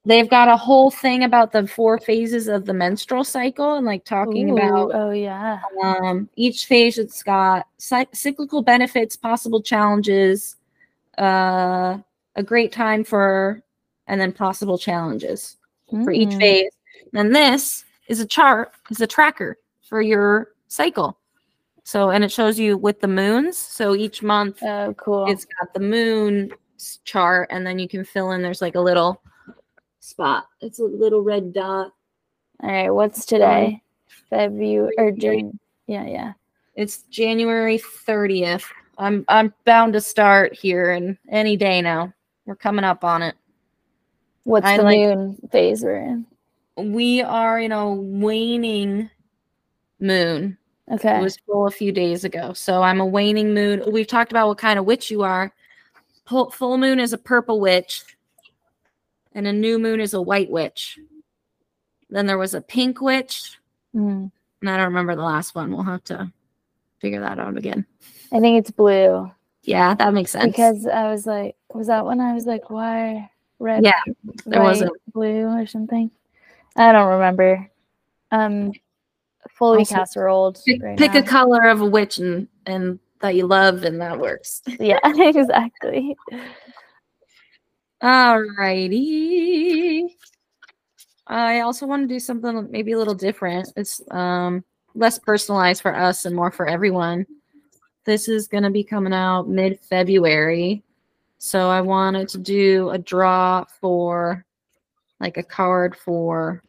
They've 0.05 0.30
got 0.30 0.47
a 0.47 0.57
whole 0.57 0.89
thing 0.89 1.24
about 1.24 1.51
the 1.51 1.67
four 1.67 1.99
phases 1.99 2.47
of 2.47 2.65
the 2.65 2.74
menstrual 2.74 3.24
cycle 3.24 3.76
and 3.76 3.86
like 3.86 4.05
talking 4.05 4.49
Ooh, 4.49 4.53
about 4.53 4.91
Oh 4.95 5.11
yeah. 5.11 5.59
um, 5.84 6.28
each 6.36 6.65
phase. 6.65 6.97
It's 6.97 7.22
got 7.22 7.67
cy- 7.78 8.07
cyclical 8.11 8.63
benefits, 8.63 9.15
possible 9.15 9.61
challenges, 9.61 10.55
uh, 11.20 11.99
a 12.36 12.43
great 12.43 12.71
time 12.71 13.03
for, 13.03 13.61
and 14.07 14.19
then 14.19 14.32
possible 14.32 14.77
challenges 14.77 15.57
for 16.03 16.11
each 16.11 16.30
Mm. 16.30 16.39
phase. 16.39 16.71
And 17.13 17.36
this 17.36 17.86
is 18.07 18.19
a 18.19 18.25
chart, 18.25 18.71
is 18.91 19.01
a 19.01 19.07
tracker 19.07 19.57
for 19.82 20.01
your 20.01 20.51
cycle. 20.67 21.17
So, 21.84 22.11
and 22.11 22.23
it 22.23 22.32
shows 22.32 22.59
you 22.59 22.77
with 22.77 22.99
the 22.99 23.07
moons. 23.07 23.57
So 23.57 23.95
each 23.95 24.21
month 24.21 24.61
Oh 24.63 24.93
cool. 24.95 25.25
it's 25.30 25.45
got 25.45 25.73
the 25.73 25.80
moon 25.80 26.51
chart, 27.03 27.47
and 27.51 27.65
then 27.65 27.80
you 27.80 27.88
can 27.89 28.05
fill 28.05 28.32
in. 28.32 28.41
There's 28.41 28.61
like 28.61 28.75
a 28.75 28.82
little 28.82 29.21
spot. 29.99 30.47
It's 30.61 30.80
a 30.80 30.84
little 30.84 31.21
red 31.21 31.51
dot. 31.53 31.91
All 32.61 32.69
right. 32.69 32.89
What's 32.89 33.25
today? 33.25 33.82
February 34.30 34.93
or 34.97 35.11
June? 35.11 35.59
Yeah, 35.88 36.05
yeah. 36.05 36.34
It's 36.75 37.03
January 37.09 37.80
30th. 37.80 38.65
I'm 38.97 39.25
I'm 39.27 39.53
bound 39.65 39.93
to 39.93 40.01
start 40.01 40.53
here 40.53 40.91
and 40.91 41.17
any 41.30 41.57
day 41.57 41.82
now. 41.82 42.13
We're 42.50 42.56
coming 42.56 42.84
up 42.84 43.04
on 43.04 43.22
it. 43.22 43.36
What's 44.43 44.66
I 44.66 44.78
the 44.78 44.84
like- 44.84 44.97
moon 44.97 45.38
phase 45.52 45.84
we're 45.84 45.97
in? 45.97 46.26
We 46.78 47.22
are, 47.22 47.62
you 47.62 47.70
know, 47.70 47.93
waning 47.93 49.08
moon. 50.00 50.58
Okay. 50.91 51.20
It 51.20 51.22
was 51.22 51.38
full 51.45 51.68
a 51.68 51.72
few 51.72 51.91
days 51.91 52.24
ago. 52.24 52.54
So 52.54 52.82
I'm 52.82 53.02
a 53.02 53.06
waning 53.06 53.54
moon. 53.54 53.84
We've 53.91 54.08
talked 54.08 54.32
about 54.32 54.47
what 54.47 54.58
kind 54.58 54.80
of 54.80 54.86
witch 54.86 55.12
you 55.12 55.22
are. 55.22 55.54
Full, 56.26 56.50
full 56.50 56.80
moon 56.80 57.00
is 57.00 57.14
a 57.14 57.20
purple 57.20 57.60
witch, 57.60 58.04
and 59.34 59.45
a 59.45 59.54
new 59.54 59.78
moon 59.78 60.00
is 60.00 60.16
a 60.16 60.22
white 60.22 60.50
witch. 60.50 60.97
Then 62.10 62.26
there 62.26 62.39
was 62.39 62.56
a 62.56 62.62
pink 62.62 63.00
witch, 63.00 63.60
Mm. 63.95 64.32
and 64.62 64.70
I 64.70 64.76
don't 64.78 64.86
remember 64.88 65.16
the 65.16 65.22
last 65.22 65.54
one. 65.54 65.70
We'll 65.72 65.84
have 65.84 66.04
to 66.06 66.32
figure 67.00 67.20
that 67.20 67.38
out 67.38 67.58
again. 67.58 67.86
I 68.32 68.39
think 68.39 68.58
it's 68.60 68.72
blue 68.72 69.30
Yeah, 69.62 69.93
that 69.93 70.14
makes 70.16 70.32
sense. 70.32 70.45
because 70.47 70.88
I 70.88 71.12
was 71.12 71.28
like, 71.28 71.56
was 71.74 71.88
that 71.88 72.05
when 72.05 72.20
I 72.20 72.34
was 72.34 72.45
like, 72.45 72.70
why 72.70 73.30
red? 73.59 73.84
Yeah, 73.84 74.01
there 74.45 74.61
wasn't- 74.63 74.91
blue 75.13 75.45
or 75.47 75.65
something. 75.67 76.09
I 76.76 76.91
don't 76.91 77.09
remember. 77.09 77.70
Um, 78.32 78.72
fully 79.51 79.80
Also, 79.80 79.95
casseroled. 79.95 80.63
pick, 80.65 80.82
right 80.82 80.97
pick 80.97 81.15
a 81.15 81.24
color 81.24 81.67
of 81.70 81.82
a 81.82 81.86
witch 81.86 82.20
and 82.20 82.47
and 82.65 82.99
that 83.22 83.36
you 83.36 83.45
love, 83.47 83.84
and 83.84 83.99
that 84.01 84.20
works. 84.20 84.61
Yeah, 84.80 84.99
exactly. 85.03 86.15
All 88.01 88.41
righty. 88.57 90.15
I 91.28 91.59
also 91.61 91.86
want 91.86 92.07
to 92.07 92.13
do 92.13 92.20
something 92.20 92.72
maybe 92.72 92.93
a 92.93 92.97
little 92.97 93.13
different. 93.15 93.72
It's 93.76 94.01
um 94.11 94.63
less 94.95 95.20
personalized 95.20 95.82
for 95.82 95.95
us 95.95 96.26
and 96.26 96.36
more 96.36 96.51
for 96.51 96.67
everyone. 96.67 97.26
This 98.05 98.28
is 98.28 98.47
going 98.47 98.63
to 98.63 98.70
be 98.72 98.84
coming 98.84 99.13
out 99.13 99.47
mid 99.49 99.80
February. 99.82 100.82
So 101.40 101.70
I 101.70 101.82
wanted 101.82 102.30
to 102.30 102.38
do 102.38 102.90
a 102.92 102.98
draw 102.98 103.66
for 103.80 104.46
like 105.20 105.38
a 105.38 105.44
card 105.44 105.96
for 105.96 106.62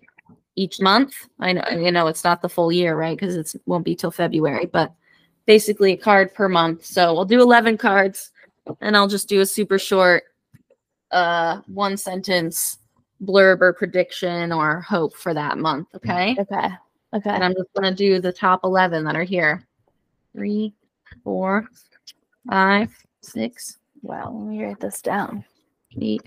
each 0.57 0.81
month. 0.81 1.15
I 1.39 1.53
know 1.53 1.65
you 1.71 1.91
know 1.93 2.07
it's 2.07 2.25
not 2.25 2.41
the 2.41 2.49
full 2.49 2.73
year, 2.73 2.97
right? 2.97 3.19
Because 3.19 3.37
it 3.37 3.61
won't 3.67 3.85
be 3.85 3.95
till 3.95 4.11
February, 4.11 4.67
but 4.67 4.93
basically 5.47 5.93
a 5.93 5.97
card 5.97 6.33
per 6.35 6.49
month. 6.49 6.85
So 6.85 7.13
we'll 7.13 7.25
do 7.25 7.41
11 7.43 7.79
cards 7.79 8.31
and 8.81 8.97
I'll 8.97 9.09
just 9.09 9.29
do 9.29 9.41
a 9.41 9.47
super 9.47 9.79
short 9.79 10.25
uh 11.11 11.61
one 11.67 11.97
sentence 11.97 12.79
blurb 13.25 13.61
or 13.61 13.73
prediction 13.73 14.53
or 14.53 14.81
hope 14.81 15.15
for 15.17 15.35
that 15.35 15.59
month 15.59 15.89
okay 15.95 16.37
Okay. 16.39 16.69
Okay. 17.13 17.31
and 17.31 17.43
i'm 17.43 17.53
just 17.55 17.69
going 17.75 17.91
to 17.91 17.97
do 17.97 18.21
the 18.21 18.33
top 18.33 18.61
11 18.63 19.03
that 19.05 19.17
are 19.17 19.25
here 19.25 19.67
three 20.33 20.73
four 21.25 21.69
five 22.49 22.95
six 23.23 23.80
Wow. 24.03 24.33
Let 24.33 24.47
me 24.47 24.65
write 24.65 24.81
this 24.81 25.03
down. 25.03 25.45
eight 26.01 26.23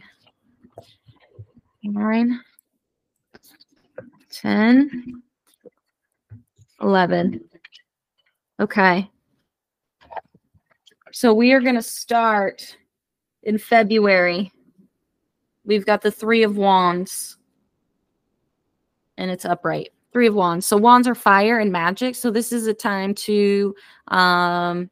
nine 1.83 2.39
ten 4.29 5.21
eleven. 6.81 7.43
Okay. 8.59 9.09
So 11.11 11.33
we 11.33 11.51
are 11.51 11.61
going 11.61 11.75
to 11.75 11.81
start 11.81 12.77
in 13.43 13.57
february. 13.57 14.51
We've 15.65 15.85
got 15.85 16.01
the 16.01 16.11
three 16.11 16.43
of 16.43 16.57
wands. 16.57 17.37
And 19.17 19.29
it's 19.29 19.45
upright. 19.45 19.89
Three 20.11 20.27
of 20.27 20.35
wands. 20.35 20.65
So 20.65 20.77
wands 20.77 21.07
are 21.07 21.15
fire 21.15 21.59
and 21.59 21.71
magic. 21.71 22.15
So 22.15 22.31
this 22.31 22.51
is 22.51 22.67
a 22.67 22.73
time 22.73 23.13
to 23.15 23.75
um 24.07 24.89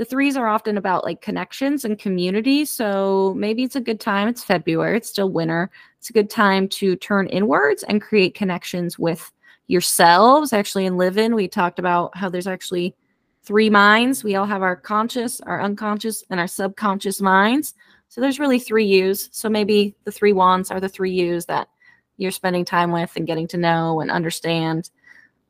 the 0.00 0.04
threes 0.06 0.34
are 0.34 0.48
often 0.48 0.78
about 0.78 1.04
like 1.04 1.20
connections 1.20 1.84
and 1.84 1.98
community 1.98 2.64
so 2.64 3.34
maybe 3.36 3.62
it's 3.62 3.76
a 3.76 3.80
good 3.80 4.00
time 4.00 4.28
it's 4.28 4.42
february 4.42 4.96
it's 4.96 5.10
still 5.10 5.30
winter 5.30 5.70
it's 5.98 6.08
a 6.08 6.14
good 6.14 6.30
time 6.30 6.66
to 6.66 6.96
turn 6.96 7.26
inwards 7.28 7.82
and 7.82 8.00
create 8.00 8.34
connections 8.34 8.98
with 8.98 9.30
yourselves 9.66 10.52
actually 10.52 10.86
in 10.86 10.96
Livin' 10.96 11.34
we 11.34 11.46
talked 11.46 11.78
about 11.78 12.16
how 12.16 12.28
there's 12.28 12.46
actually 12.46 12.94
three 13.42 13.68
minds 13.68 14.24
we 14.24 14.36
all 14.36 14.46
have 14.46 14.62
our 14.62 14.76
conscious 14.76 15.40
our 15.42 15.60
unconscious 15.60 16.24
and 16.30 16.40
our 16.40 16.46
subconscious 16.48 17.20
minds 17.20 17.74
so 18.10 18.20
there's 18.20 18.40
really 18.40 18.58
three 18.58 18.86
U's. 18.86 19.28
So 19.30 19.48
maybe 19.48 19.94
the 20.02 20.10
three 20.10 20.32
wands 20.32 20.72
are 20.72 20.80
the 20.80 20.88
three 20.88 21.12
U's 21.12 21.46
that 21.46 21.68
you're 22.16 22.32
spending 22.32 22.64
time 22.64 22.90
with 22.90 23.12
and 23.14 23.26
getting 23.26 23.46
to 23.48 23.56
know 23.56 24.00
and 24.00 24.10
understand. 24.10 24.90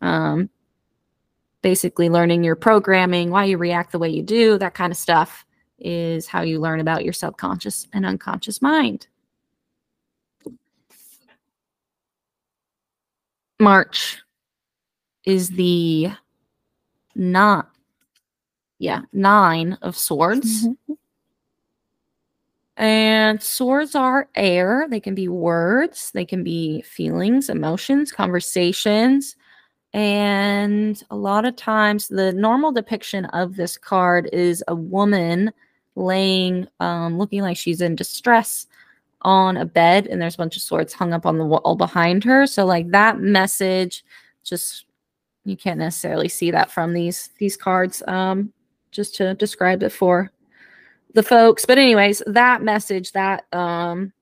Um, 0.02 0.50
basically, 1.62 2.08
learning 2.08 2.44
your 2.44 2.56
programming, 2.56 3.30
why 3.30 3.44
you 3.44 3.58
react 3.58 3.92
the 3.92 3.98
way 3.98 4.08
you 4.08 4.22
do, 4.22 4.58
that 4.58 4.74
kind 4.74 4.90
of 4.92 4.96
stuff 4.96 5.44
is 5.78 6.26
how 6.26 6.42
you 6.42 6.60
learn 6.60 6.80
about 6.80 7.04
your 7.04 7.12
subconscious 7.12 7.86
and 7.92 8.04
unconscious 8.06 8.60
mind. 8.62 9.06
March 13.58 14.18
is 15.26 15.50
the 15.50 16.10
not, 17.14 17.70
yeah, 18.78 19.02
nine 19.12 19.74
of 19.82 19.96
swords. 19.96 20.66
Mhm. 20.66 20.96
And 22.76 23.42
swords 23.42 23.94
are 23.94 24.28
air. 24.34 24.86
They 24.88 25.00
can 25.00 25.14
be 25.14 25.28
words, 25.28 26.10
they 26.14 26.24
can 26.24 26.42
be 26.42 26.80
feelings, 26.82 27.50
emotions, 27.50 28.10
conversations. 28.12 29.36
And 29.92 31.02
a 31.10 31.16
lot 31.16 31.44
of 31.44 31.56
times, 31.56 32.08
the 32.08 32.32
normal 32.32 32.72
depiction 32.72 33.24
of 33.26 33.56
this 33.56 33.76
card 33.76 34.28
is 34.32 34.62
a 34.68 34.74
woman 34.74 35.52
laying, 35.96 36.68
um, 36.78 37.18
looking 37.18 37.42
like 37.42 37.56
she's 37.56 37.80
in 37.80 37.96
distress 37.96 38.66
on 39.22 39.56
a 39.56 39.64
bed, 39.64 40.06
and 40.06 40.22
there's 40.22 40.36
a 40.36 40.38
bunch 40.38 40.56
of 40.56 40.62
swords 40.62 40.92
hung 40.92 41.12
up 41.12 41.26
on 41.26 41.38
the 41.38 41.44
wall 41.44 41.74
behind 41.76 42.22
her. 42.24 42.46
So, 42.46 42.64
like 42.64 42.90
that 42.90 43.20
message, 43.20 44.04
just 44.44 44.86
you 45.44 45.56
can't 45.56 45.78
necessarily 45.78 46.28
see 46.28 46.50
that 46.52 46.70
from 46.70 46.92
these 46.92 47.30
these 47.38 47.56
cards. 47.56 48.02
Um, 48.06 48.52
just 48.90 49.14
to 49.16 49.34
describe 49.34 49.82
it 49.82 49.90
for 49.90 50.30
the 51.14 51.22
folks. 51.22 51.64
But 51.66 51.78
anyways, 51.78 52.22
that 52.26 52.62
message, 52.62 53.12
that 53.12 53.44
um 53.52 54.12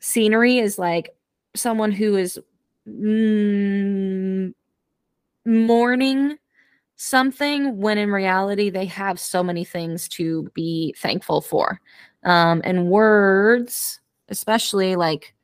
scenery 0.00 0.58
is 0.58 0.78
like 0.78 1.14
someone 1.54 1.92
who 1.92 2.16
is 2.16 2.38
mm, 2.88 4.52
mourning 5.44 6.36
something 6.96 7.78
when 7.78 7.98
in 7.98 8.12
reality 8.12 8.70
they 8.70 8.86
have 8.86 9.18
so 9.18 9.42
many 9.42 9.64
things 9.64 10.08
to 10.08 10.50
be 10.54 10.94
thankful 10.98 11.40
for. 11.40 11.80
Um 12.24 12.62
and 12.64 12.88
words, 12.88 14.00
especially 14.28 14.96
like 14.96 15.34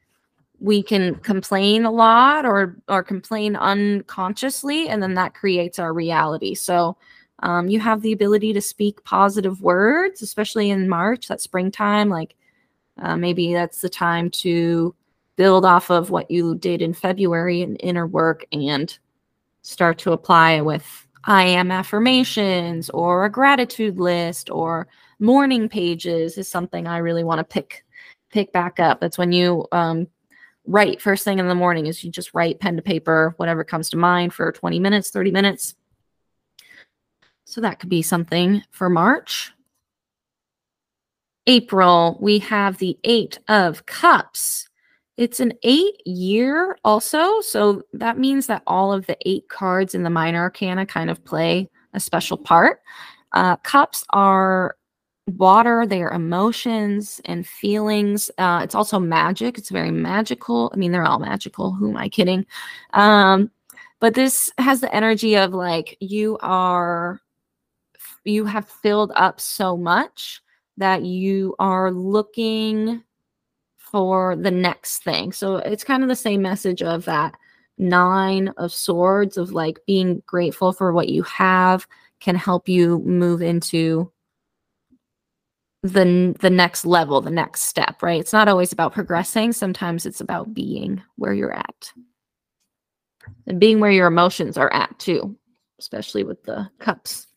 we 0.61 0.83
can 0.83 1.15
complain 1.17 1.85
a 1.85 1.91
lot 1.91 2.45
or 2.45 2.77
or 2.89 3.03
complain 3.03 3.57
unconsciously 3.57 4.89
and 4.89 5.03
then 5.03 5.15
that 5.15 5.35
creates 5.35 5.79
our 5.79 5.93
reality 5.93 6.55
so 6.55 6.97
um, 7.41 7.69
you 7.69 7.79
have 7.79 8.03
the 8.03 8.13
ability 8.13 8.53
to 8.53 8.61
speak 8.61 9.03
positive 9.05 9.61
words 9.63 10.23
especially 10.23 10.71
in 10.71 10.89
march 10.89 11.29
that 11.29 11.41
springtime 11.41 12.09
like 12.09 12.35
uh, 13.01 13.17
maybe 13.17 13.53
that's 13.53 13.81
the 13.81 13.89
time 13.89 14.29
to 14.31 14.95
build 15.37 15.65
off 15.65 15.91
of 15.91 16.11
what 16.11 16.31
you 16.31 16.57
did 16.57 16.83
in 16.83 16.93
february 16.93 17.63
in 17.63 17.77
inner 17.77 18.07
work 18.07 18.45
and 18.51 18.99
start 19.69 19.99
to 19.99 20.13
apply 20.13 20.61
with 20.61 21.07
i 21.25 21.43
am 21.43 21.71
affirmations 21.71 22.89
or 22.91 23.25
a 23.25 23.31
gratitude 23.31 23.99
list 23.99 24.51
or 24.51 24.89
morning 25.19 25.69
pages 25.69 26.39
is 26.39 26.49
something 26.49 26.87
i 26.87 26.99
really 26.99 27.25
want 27.25 27.39
to 27.39 27.45
pick 27.45 27.85
pick 28.31 28.53
back 28.53 28.81
up. 28.81 29.01
That's 29.01 29.19
when 29.19 29.33
you 29.33 29.67
um, 29.73 30.09
write 30.67 31.01
first 31.01 31.25
thing 31.25 31.39
in 31.39 31.49
the 31.49 31.55
morning 31.55 31.87
is 31.87 32.05
you 32.05 32.11
just 32.11 32.35
write 32.35 32.61
pen 32.61 32.77
to 32.77 32.83
paper 32.83 33.35
whatever 33.39 33.65
comes 33.65 33.91
to 33.91 33.97
mind 33.97 34.35
for 34.35 34.53
20 34.53 34.79
minutes 34.79 35.11
30 35.11 35.31
minutes. 35.31 35.75
So 37.45 37.61
that 37.63 37.79
could 37.79 37.89
be 37.89 38.03
something 38.03 38.63
for 38.71 38.91
march. 38.91 39.53
April 41.47 42.19
we 42.21 42.41
have 42.41 42.77
the 42.79 42.99
eight 43.05 43.39
of 43.49 43.87
cups 43.87 44.69
it's 45.19 45.41
an 45.41 45.53
eight 45.65 46.01
year 46.07 46.79
also 46.85 47.41
so 47.43 47.83
that 47.93 48.19
means 48.19 48.47
that 48.47 48.63
all 48.67 48.93
of 48.93 49.07
the 49.07 49.19
eight 49.27 49.47
cards 49.51 49.95
in 49.95 50.03
the 50.03 50.11
minor 50.11 50.41
arcana 50.41 50.87
kind 50.87 51.11
of 51.11 51.23
play 51.25 51.69
a 51.93 52.01
special 52.01 52.39
part 52.39 52.81
uh, 53.33 53.57
cups 53.57 54.05
are 54.11 54.77
water, 55.37 55.87
they 55.87 56.03
are 56.03 56.13
emotions 56.13 57.21
and 57.25 57.47
feelings. 57.47 58.31
Uh, 58.39 58.61
it's 58.63 58.75
also 58.75 58.99
magic. 58.99 59.59
It's 59.59 59.71
very 59.71 59.91
magical. 59.91 60.71
I 60.73 60.77
mean, 60.77 60.93
they're 60.93 61.05
all 61.05 61.19
magical. 61.19 61.73
Who 61.73 61.91
am 61.91 61.97
I 61.97 62.09
kidding? 62.09 62.47
Um, 62.95 63.51
but 64.01 64.15
this 64.15 64.51
has 64.59 64.81
the 64.81 64.95
energy 64.95 65.37
of 65.37 65.53
like 65.53 65.97
you 66.01 66.39
are, 66.41 67.21
you 68.25 68.45
have 68.45 68.69
filled 68.69 69.13
up 69.15 69.41
so 69.41 69.77
much 69.77 70.41
that 70.77 71.03
you 71.03 71.55
are 71.59 71.91
looking 71.91 73.03
for 73.91 74.37
the 74.37 74.51
next 74.51 75.03
thing. 75.03 75.33
So 75.33 75.57
it's 75.57 75.85
kind 75.85 76.03
of 76.03 76.09
the 76.09 76.17
same 76.17 76.43
message 76.43 76.83
of 76.83 77.05
that 77.07 77.35
nine 77.79 78.49
of 78.57 78.73
swords 78.73 79.37
of 79.37 79.53
like 79.53 79.79
being 79.87 80.23
grateful 80.27 80.73
for 80.73 80.93
what 80.93 81.09
you 81.09 81.23
have 81.23 81.87
can 82.21 82.35
help 82.35 82.69
you 82.69 82.99
move 83.01 83.41
into 83.41 84.11
the 85.85 86.35
the 86.41 86.51
next 86.51 86.85
level 86.85 87.21
the 87.21 87.31
next 87.31 87.63
step 87.63 88.03
right? 88.03 88.21
It's 88.21 88.33
not 88.33 88.49
always 88.49 88.73
about 88.73 88.93
progressing. 88.93 89.53
Sometimes 89.53 90.07
it's 90.07 90.21
about 90.21 90.53
being 90.53 91.01
where 91.17 91.33
you're 91.33 91.55
at. 91.55 91.93
And 93.47 93.61
being 93.61 93.79
where 93.79 93.91
your 93.91 94.09
emotions 94.09 94.57
are 94.59 94.73
at 94.73 94.99
too 94.99 95.37
especially 95.79 96.25
with 96.25 96.43
the 96.43 96.69
cups. 96.81 97.29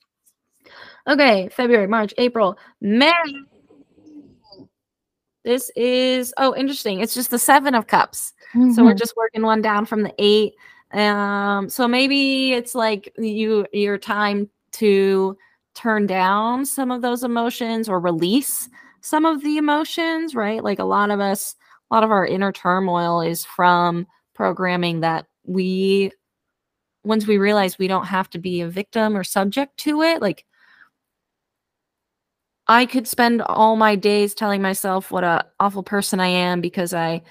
Okay 1.07 1.49
february 1.49 1.87
march 1.87 2.13
april 2.17 2.57
may 2.81 3.13
this 5.43 5.71
is 5.75 6.33
oh 6.37 6.55
interesting 6.55 6.99
it's 6.99 7.13
just 7.13 7.31
the 7.31 7.39
seven 7.39 7.75
of 7.75 7.87
cups 7.87 8.33
mm-hmm. 8.53 8.71
so 8.71 8.83
we're 8.83 8.91
mm-hmm. 8.91 8.97
just 8.97 9.17
working 9.17 9.41
one 9.41 9.61
down 9.61 9.85
from 9.85 10.03
the 10.03 10.13
eight 10.19 10.53
um 10.93 11.69
so 11.69 11.87
maybe 11.87 12.53
it's 12.53 12.75
like 12.75 13.13
you 13.17 13.65
your 13.73 13.97
time 13.97 14.49
to 14.71 15.37
turn 15.73 16.05
down 16.05 16.65
some 16.65 16.91
of 16.91 17.01
those 17.01 17.23
emotions 17.23 17.87
or 17.87 17.99
release 17.99 18.69
some 19.01 19.25
of 19.25 19.41
the 19.41 19.57
emotions, 19.57 20.35
right? 20.35 20.63
Like 20.63 20.79
a 20.79 20.85
lot 20.85 21.11
of 21.11 21.19
us, 21.19 21.55
a 21.89 21.93
lot 21.93 22.03
of 22.03 22.11
our 22.11 22.25
inner 22.25 22.51
turmoil 22.51 23.21
is 23.21 23.43
from 23.43 24.07
programming 24.33 25.01
that 25.01 25.25
we, 25.43 26.11
once 27.03 27.25
we 27.25 27.37
realize 27.37 27.77
we 27.77 27.87
don't 27.87 28.05
have 28.05 28.29
to 28.29 28.39
be 28.39 28.61
a 28.61 28.67
victim 28.67 29.17
or 29.17 29.23
subject 29.23 29.75
to 29.77 30.03
it, 30.03 30.21
like 30.21 30.45
I 32.71 32.85
could 32.85 33.07
spend 33.07 33.41
all 33.43 33.75
my 33.75 33.95
days 33.95 34.33
telling 34.33 34.61
myself 34.61 35.11
what 35.11 35.23
a 35.23 35.45
awful 35.59 35.83
person 35.83 36.19
I 36.19 36.27
am 36.27 36.61
because 36.61 36.93
I 36.93 37.21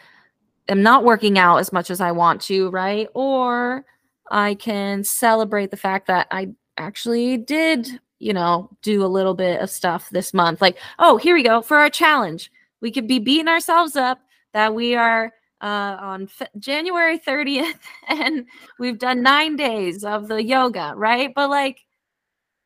am 0.69 0.83
not 0.83 1.05
working 1.05 1.39
out 1.39 1.57
as 1.57 1.73
much 1.73 1.91
as 1.91 2.01
I 2.01 2.13
want 2.13 2.43
to, 2.43 2.69
right? 2.71 3.09
Or 3.15 3.85
I 4.31 4.55
can 4.55 5.03
celebrate 5.03 5.71
the 5.71 5.77
fact 5.77 6.07
that 6.09 6.27
I 6.31 6.49
actually 6.77 7.39
did 7.39 8.01
you 8.21 8.35
know, 8.35 8.69
do 8.83 9.03
a 9.03 9.09
little 9.09 9.35
bit 9.35 9.61
of 9.61 9.71
stuff 9.71 10.11
this 10.11 10.33
month. 10.33 10.61
Like, 10.61 10.79
oh, 10.99 11.17
here 11.17 11.35
we 11.35 11.43
go 11.43 11.63
for 11.63 11.79
our 11.79 11.91
challenge. 11.91 12.53
We 12.83 12.93
could 12.93 13.09
be 13.09 13.19
beating 13.19 13.49
ourselves 13.49 13.97
up 13.97 14.21
that 14.53 14.75
we 14.75 14.95
are 14.95 15.33
uh, 15.63 15.97
on 15.99 16.29
January 16.59 17.19
30th 17.19 17.79
and 18.09 18.47
we've 18.79 18.99
done 18.99 19.23
nine 19.23 19.57
days 19.57 20.05
of 20.05 20.29
the 20.29 20.45
yoga, 20.45 20.93
right? 20.97 21.33
But 21.35 21.49
like, 21.51 21.81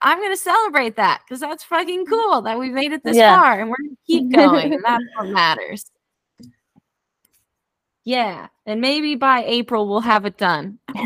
I'm 0.04 0.18
going 0.18 0.32
to 0.32 0.36
celebrate 0.36 0.96
that 0.96 1.22
because 1.24 1.40
that's 1.40 1.64
fucking 1.64 2.04
cool 2.04 2.42
that 2.42 2.58
we 2.58 2.68
made 2.68 2.92
it 2.92 3.02
this 3.02 3.16
yeah. 3.16 3.40
far 3.40 3.58
and 3.58 3.70
we're 3.70 3.76
going 3.78 3.96
to 3.96 4.02
keep 4.06 4.30
going. 4.32 4.74
and 4.74 4.84
that's 4.84 5.02
what 5.16 5.28
matters. 5.30 5.90
Yeah. 8.04 8.48
And 8.66 8.82
maybe 8.82 9.14
by 9.14 9.44
April 9.44 9.88
we'll 9.88 10.00
have 10.00 10.26
it 10.26 10.36
done. 10.36 10.78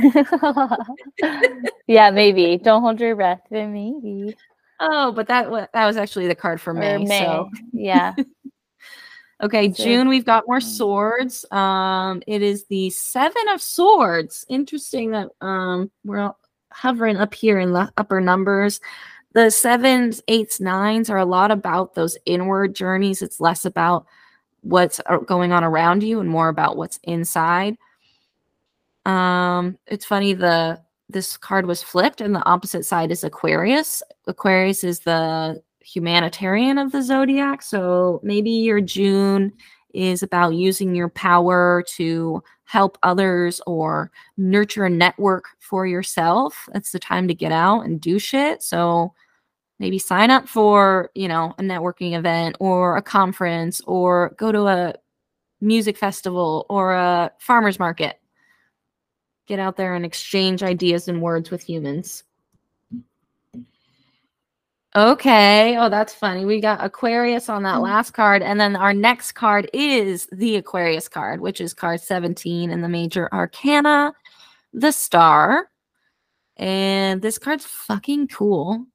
yeah, 1.86 2.10
maybe. 2.10 2.56
Don't 2.58 2.82
hold 2.82 3.00
your 3.00 3.14
breath, 3.14 3.42
but 3.48 3.68
maybe. 3.68 4.36
Oh, 4.80 5.12
but 5.12 5.28
that 5.28 5.48
that 5.72 5.86
was 5.86 5.96
actually 5.96 6.26
the 6.26 6.34
card 6.34 6.60
for 6.60 6.74
May. 6.74 6.98
May. 6.98 7.20
So 7.20 7.50
yeah. 7.72 8.14
okay, 9.42 9.68
June 9.68 10.08
we've 10.08 10.26
got 10.26 10.48
more 10.48 10.58
mm. 10.58 10.76
swords. 10.76 11.44
Um, 11.52 12.20
it 12.26 12.42
is 12.42 12.66
the 12.66 12.90
seven 12.90 13.48
of 13.50 13.62
swords. 13.62 14.44
Interesting 14.48 15.12
that 15.12 15.28
um 15.40 15.92
we're 16.04 16.32
hovering 16.70 17.16
up 17.16 17.34
here 17.34 17.58
in 17.58 17.72
the 17.72 17.92
upper 17.96 18.20
numbers. 18.20 18.80
The 19.34 19.50
sevens, 19.50 20.22
eights, 20.28 20.60
nines 20.60 21.10
are 21.10 21.18
a 21.18 21.24
lot 21.24 21.50
about 21.50 21.94
those 21.94 22.16
inward 22.24 22.74
journeys. 22.74 23.22
It's 23.22 23.40
less 23.40 23.64
about 23.64 24.06
what's 24.62 25.00
uh, 25.06 25.18
going 25.18 25.52
on 25.52 25.64
around 25.64 26.02
you 26.02 26.20
and 26.20 26.28
more 26.28 26.48
about 26.48 26.76
what's 26.76 26.98
inside. 27.04 27.76
Um, 29.04 29.78
it's 29.86 30.04
funny 30.04 30.34
the 30.34 30.80
this 31.10 31.38
card 31.38 31.64
was 31.64 31.82
flipped 31.82 32.20
and 32.20 32.34
the 32.34 32.44
opposite 32.44 32.84
side 32.84 33.10
is 33.10 33.24
Aquarius. 33.24 34.02
Aquarius 34.26 34.84
is 34.84 35.00
the 35.00 35.62
humanitarian 35.80 36.76
of 36.76 36.92
the 36.92 37.02
zodiac, 37.02 37.62
so 37.62 38.20
maybe 38.22 38.50
your 38.50 38.82
June 38.82 39.52
is 39.94 40.22
about 40.22 40.50
using 40.54 40.94
your 40.94 41.08
power 41.08 41.82
to 41.96 42.42
help 42.68 42.98
others 43.02 43.62
or 43.66 44.10
nurture 44.36 44.84
a 44.84 44.90
network 44.90 45.46
for 45.58 45.86
yourself. 45.86 46.68
That's 46.74 46.92
the 46.92 46.98
time 46.98 47.26
to 47.28 47.34
get 47.34 47.50
out 47.50 47.86
and 47.86 47.98
do 47.98 48.18
shit. 48.18 48.62
So 48.62 49.14
maybe 49.78 49.98
sign 49.98 50.30
up 50.30 50.46
for, 50.46 51.10
you 51.14 51.28
know, 51.28 51.54
a 51.56 51.62
networking 51.62 52.12
event 52.12 52.56
or 52.60 52.98
a 52.98 53.02
conference 53.02 53.80
or 53.86 54.34
go 54.36 54.52
to 54.52 54.66
a 54.66 54.94
music 55.62 55.96
festival 55.96 56.66
or 56.68 56.92
a 56.92 57.32
farmer's 57.38 57.78
market. 57.78 58.20
Get 59.46 59.58
out 59.58 59.78
there 59.78 59.94
and 59.94 60.04
exchange 60.04 60.62
ideas 60.62 61.08
and 61.08 61.22
words 61.22 61.50
with 61.50 61.62
humans. 61.62 62.22
Okay. 64.98 65.76
Oh, 65.78 65.88
that's 65.88 66.12
funny. 66.12 66.44
We 66.44 66.60
got 66.60 66.84
Aquarius 66.84 67.48
on 67.48 67.62
that 67.62 67.74
mm-hmm. 67.74 67.84
last 67.84 68.10
card. 68.10 68.42
And 68.42 68.58
then 68.58 68.74
our 68.74 68.92
next 68.92 69.32
card 69.32 69.70
is 69.72 70.26
the 70.32 70.56
Aquarius 70.56 71.08
card, 71.08 71.40
which 71.40 71.60
is 71.60 71.72
card 71.72 72.00
17 72.00 72.72
in 72.72 72.80
the 72.80 72.88
major 72.88 73.32
arcana, 73.32 74.12
the 74.72 74.90
star. 74.90 75.70
And 76.56 77.22
this 77.22 77.38
card's 77.38 77.64
fucking 77.64 78.26
cool. 78.26 78.86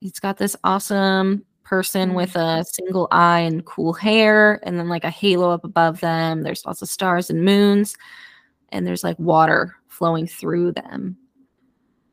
It's 0.00 0.20
got 0.20 0.38
this 0.38 0.54
awesome 0.62 1.44
person 1.64 2.10
mm-hmm. 2.10 2.16
with 2.18 2.36
a 2.36 2.64
single 2.64 3.08
eye 3.10 3.40
and 3.40 3.64
cool 3.64 3.92
hair, 3.94 4.60
and 4.62 4.78
then 4.78 4.88
like 4.88 5.04
a 5.04 5.10
halo 5.10 5.50
up 5.50 5.64
above 5.64 5.98
them. 5.98 6.42
There's 6.42 6.64
lots 6.64 6.80
of 6.80 6.88
stars 6.88 7.28
and 7.28 7.44
moons, 7.44 7.96
and 8.68 8.86
there's 8.86 9.02
like 9.02 9.18
water 9.18 9.74
flowing 9.88 10.28
through 10.28 10.72
them. 10.72 11.16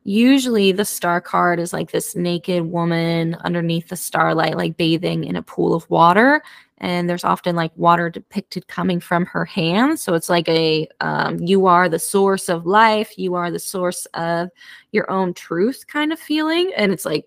Usually, 0.04 0.72
the 0.72 0.84
star 0.84 1.20
card 1.20 1.60
is 1.60 1.72
like 1.72 1.90
this 1.90 2.16
naked 2.16 2.64
woman 2.64 3.36
underneath 3.44 3.88
the 3.88 3.96
starlight, 3.96 4.56
like 4.56 4.76
bathing 4.76 5.24
in 5.24 5.36
a 5.36 5.42
pool 5.42 5.74
of 5.74 5.88
water. 5.90 6.42
And 6.78 7.08
there's 7.10 7.24
often 7.24 7.54
like 7.54 7.72
water 7.76 8.08
depicted 8.08 8.66
coming 8.66 9.00
from 9.00 9.26
her 9.26 9.44
hands. 9.44 10.02
So 10.02 10.14
it's 10.14 10.30
like 10.30 10.48
a 10.48 10.88
um, 11.00 11.38
you 11.38 11.66
are 11.66 11.90
the 11.90 11.98
source 11.98 12.48
of 12.48 12.64
life, 12.64 13.18
you 13.18 13.34
are 13.34 13.50
the 13.50 13.58
source 13.58 14.06
of 14.14 14.48
your 14.92 15.10
own 15.10 15.34
truth 15.34 15.86
kind 15.86 16.12
of 16.12 16.18
feeling. 16.18 16.72
And 16.74 16.90
it's 16.90 17.04
like 17.04 17.26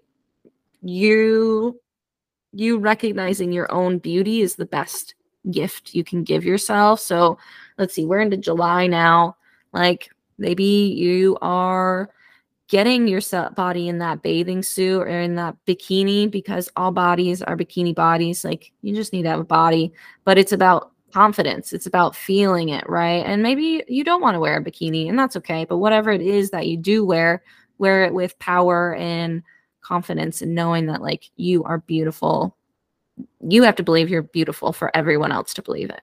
you 0.81 1.79
you 2.53 2.77
recognizing 2.79 3.51
your 3.51 3.71
own 3.71 3.99
beauty 3.99 4.41
is 4.41 4.55
the 4.55 4.65
best 4.65 5.15
gift 5.51 5.93
you 5.93 6.03
can 6.03 6.23
give 6.23 6.43
yourself. 6.43 6.99
So 6.99 7.37
let's 7.77 7.93
see, 7.93 8.05
we're 8.05 8.21
into 8.21 8.37
July 8.37 8.87
now. 8.87 9.37
Like 9.73 10.09
maybe 10.39 10.63
you 10.63 11.37
are 11.41 12.09
getting 12.67 13.07
your 13.07 13.21
body 13.55 13.87
in 13.87 13.99
that 13.99 14.21
bathing 14.21 14.63
suit 14.63 15.01
or 15.01 15.19
in 15.19 15.35
that 15.35 15.55
bikini 15.67 16.29
because 16.29 16.69
all 16.75 16.91
bodies 16.91 17.41
are 17.41 17.57
bikini 17.57 17.93
bodies. 17.93 18.43
Like 18.43 18.71
you 18.81 18.95
just 18.95 19.13
need 19.13 19.23
to 19.23 19.29
have 19.29 19.39
a 19.39 19.45
body, 19.45 19.93
but 20.23 20.37
it's 20.37 20.51
about 20.51 20.91
confidence. 21.13 21.73
It's 21.73 21.85
about 21.85 22.15
feeling 22.15 22.69
it, 22.69 22.87
right? 22.89 23.23
And 23.25 23.43
maybe 23.43 23.83
you 23.87 24.03
don't 24.03 24.21
want 24.21 24.35
to 24.35 24.39
wear 24.39 24.57
a 24.57 24.63
bikini, 24.63 25.07
and 25.07 25.17
that's 25.17 25.35
okay. 25.37 25.65
But 25.65 25.77
whatever 25.77 26.11
it 26.11 26.21
is 26.21 26.49
that 26.49 26.67
you 26.67 26.77
do 26.77 27.05
wear, 27.05 27.43
wear 27.77 28.05
it 28.05 28.13
with 28.13 28.37
power 28.39 28.95
and 28.95 29.43
confidence 29.81 30.41
and 30.41 30.55
knowing 30.55 30.87
that 30.87 31.01
like 31.01 31.29
you 31.35 31.63
are 31.65 31.79
beautiful. 31.79 32.55
You 33.41 33.63
have 33.63 33.75
to 33.75 33.83
believe 33.83 34.09
you're 34.09 34.23
beautiful 34.23 34.73
for 34.73 34.95
everyone 34.95 35.31
else 35.31 35.53
to 35.55 35.61
believe 35.61 35.89
it. 35.89 36.01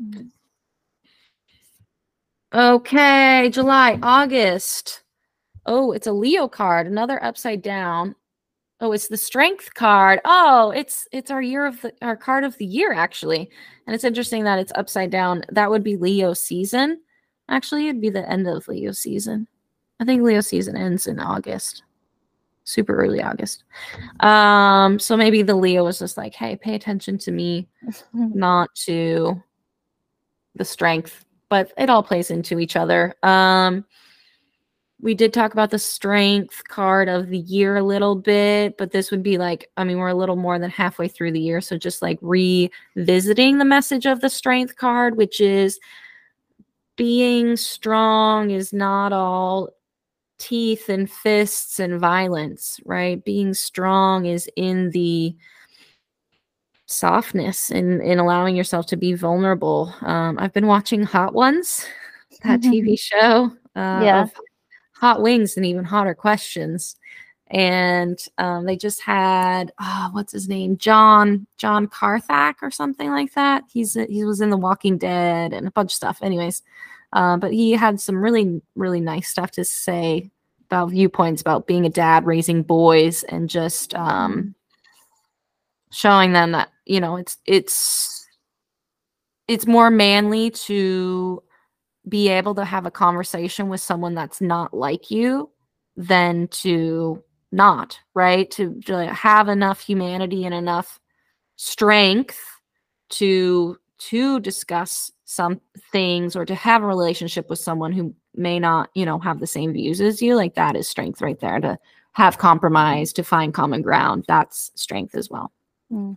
Mm. 0.00 0.30
Okay, 2.54 3.50
July, 3.50 3.98
August. 4.02 5.02
Oh, 5.68 5.92
it's 5.92 6.06
a 6.06 6.12
Leo 6.12 6.48
card, 6.48 6.86
another 6.86 7.22
upside 7.22 7.60
down. 7.60 8.14
Oh, 8.80 8.92
it's 8.92 9.08
the 9.08 9.18
strength 9.18 9.74
card. 9.74 10.18
Oh, 10.24 10.70
it's 10.70 11.06
it's 11.12 11.30
our 11.30 11.42
year 11.42 11.66
of 11.66 11.82
the 11.82 11.92
our 12.00 12.16
card 12.16 12.42
of 12.44 12.56
the 12.56 12.64
year 12.64 12.92
actually. 12.94 13.50
And 13.86 13.94
it's 13.94 14.04
interesting 14.04 14.44
that 14.44 14.58
it's 14.58 14.72
upside 14.76 15.10
down. 15.10 15.44
That 15.50 15.70
would 15.70 15.84
be 15.84 15.96
Leo 15.96 16.32
season. 16.32 17.02
Actually, 17.50 17.88
it'd 17.88 18.00
be 18.00 18.08
the 18.08 18.28
end 18.30 18.48
of 18.48 18.66
Leo 18.66 18.92
season. 18.92 19.46
I 20.00 20.06
think 20.06 20.22
Leo 20.22 20.40
season 20.40 20.74
ends 20.74 21.06
in 21.06 21.20
August. 21.20 21.82
Super 22.64 22.96
early 22.96 23.22
August. 23.22 23.64
Um, 24.20 24.98
so 24.98 25.18
maybe 25.18 25.42
the 25.42 25.54
Leo 25.54 25.84
was 25.84 25.98
just 25.98 26.16
like, 26.16 26.34
hey, 26.34 26.56
pay 26.56 26.74
attention 26.76 27.18
to 27.18 27.30
me, 27.30 27.68
not 28.14 28.74
to 28.86 29.42
the 30.54 30.64
strength, 30.64 31.26
but 31.50 31.72
it 31.76 31.90
all 31.90 32.02
plays 32.02 32.30
into 32.30 32.58
each 32.58 32.76
other. 32.76 33.14
Um, 33.22 33.84
we 35.00 35.14
did 35.14 35.32
talk 35.32 35.52
about 35.52 35.70
the 35.70 35.78
strength 35.78 36.62
card 36.66 37.08
of 37.08 37.28
the 37.28 37.38
year 37.38 37.76
a 37.76 37.82
little 37.82 38.16
bit, 38.16 38.76
but 38.76 38.90
this 38.90 39.10
would 39.10 39.22
be 39.22 39.38
like, 39.38 39.70
I 39.76 39.84
mean, 39.84 39.98
we're 39.98 40.08
a 40.08 40.14
little 40.14 40.36
more 40.36 40.58
than 40.58 40.70
halfway 40.70 41.06
through 41.06 41.32
the 41.32 41.40
year. 41.40 41.60
So 41.60 41.78
just 41.78 42.02
like 42.02 42.18
revisiting 42.20 43.58
the 43.58 43.64
message 43.64 44.06
of 44.06 44.20
the 44.20 44.30
strength 44.30 44.76
card, 44.76 45.16
which 45.16 45.40
is 45.40 45.78
being 46.96 47.56
strong 47.56 48.50
is 48.50 48.72
not 48.72 49.12
all 49.12 49.70
teeth 50.38 50.88
and 50.88 51.08
fists 51.08 51.78
and 51.78 52.00
violence, 52.00 52.80
right? 52.84 53.24
Being 53.24 53.54
strong 53.54 54.26
is 54.26 54.48
in 54.56 54.90
the 54.90 55.34
softness 56.86 57.70
and 57.70 58.02
in 58.02 58.18
allowing 58.18 58.56
yourself 58.56 58.86
to 58.86 58.96
be 58.96 59.14
vulnerable. 59.14 59.94
Um, 60.00 60.38
I've 60.40 60.52
been 60.52 60.66
watching 60.66 61.04
Hot 61.04 61.34
Ones, 61.34 61.86
that 62.42 62.62
TV 62.62 62.98
show. 62.98 63.52
Uh, 63.76 64.00
Yeah. 64.02 64.26
Hot 64.98 65.22
wings 65.22 65.56
and 65.56 65.64
even 65.64 65.84
hotter 65.84 66.14
questions. 66.14 66.96
And 67.50 68.18
um, 68.36 68.66
they 68.66 68.76
just 68.76 69.00
had 69.00 69.72
oh, 69.80 70.10
what's 70.12 70.32
his 70.32 70.48
name? 70.48 70.76
John 70.76 71.46
john 71.56 71.86
carthak 71.88 72.56
or 72.62 72.70
something 72.70 73.10
like 73.10 73.32
that. 73.34 73.64
He's 73.72 73.94
he 73.94 74.24
was 74.24 74.40
in 74.40 74.50
the 74.50 74.56
walking 74.56 74.98
dead 74.98 75.52
and 75.52 75.66
a 75.66 75.70
bunch 75.70 75.92
of 75.92 75.96
stuff. 75.96 76.18
Anyways 76.22 76.62
uh, 77.12 77.36
but 77.36 77.52
he 77.52 77.72
had 77.72 78.00
some 78.00 78.22
really 78.22 78.60
really 78.74 79.00
nice 79.00 79.28
stuff 79.28 79.50
to 79.52 79.64
say 79.64 80.30
about 80.66 80.90
viewpoints 80.90 81.40
about 81.40 81.66
being 81.66 81.86
a 81.86 81.90
dad 81.90 82.26
raising 82.26 82.62
boys 82.62 83.22
and 83.24 83.48
just 83.48 83.94
um, 83.94 84.54
showing 85.90 86.32
them 86.32 86.52
that 86.52 86.70
you 86.84 87.00
know 87.00 87.16
it's 87.16 87.38
it's 87.46 88.26
it's 89.46 89.66
more 89.66 89.90
manly 89.90 90.50
to 90.50 91.42
be 92.08 92.28
able 92.28 92.54
to 92.54 92.64
have 92.64 92.86
a 92.86 92.90
conversation 92.90 93.68
with 93.68 93.80
someone 93.80 94.14
that's 94.14 94.40
not 94.40 94.74
like 94.74 95.10
you 95.10 95.50
than 95.96 96.48
to 96.48 97.22
not 97.52 97.98
right? 98.14 98.50
To, 98.52 98.80
to 98.86 99.12
have 99.12 99.48
enough 99.48 99.80
humanity 99.80 100.44
and 100.44 100.54
enough 100.54 101.00
strength 101.56 102.38
to 103.10 103.76
to 103.98 104.38
discuss 104.40 105.10
some 105.24 105.60
things 105.90 106.36
or 106.36 106.44
to 106.44 106.54
have 106.54 106.82
a 106.82 106.86
relationship 106.86 107.50
with 107.50 107.58
someone 107.58 107.92
who 107.92 108.14
may 108.34 108.60
not 108.60 108.90
you 108.94 109.04
know 109.04 109.18
have 109.18 109.40
the 109.40 109.46
same 109.46 109.72
views 109.72 110.00
as 110.00 110.22
you 110.22 110.36
like 110.36 110.54
that 110.54 110.76
is 110.76 110.88
strength 110.88 111.20
right 111.20 111.40
there 111.40 111.58
to 111.58 111.78
have 112.12 112.38
compromise 112.38 113.12
to 113.12 113.22
find 113.22 113.54
common 113.54 113.82
ground. 113.82 114.24
That's 114.26 114.72
strength 114.74 115.14
as 115.14 115.30
well. 115.30 115.52
Mm. 115.92 116.16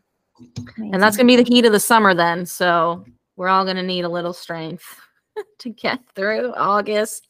And 0.77 1.01
that's 1.01 1.15
going 1.15 1.27
to 1.27 1.31
be 1.31 1.35
the 1.35 1.47
key 1.47 1.61
to 1.61 1.69
the 1.69 1.79
summer 1.79 2.13
then 2.13 2.45
so 2.45 3.05
we're 3.35 3.47
all 3.47 3.63
going 3.63 3.77
to 3.77 3.83
need 3.83 4.05
a 4.05 4.09
little 4.09 4.33
strength 4.33 4.99
to 5.59 5.69
get 5.69 5.99
through 6.15 6.53
August. 6.55 7.27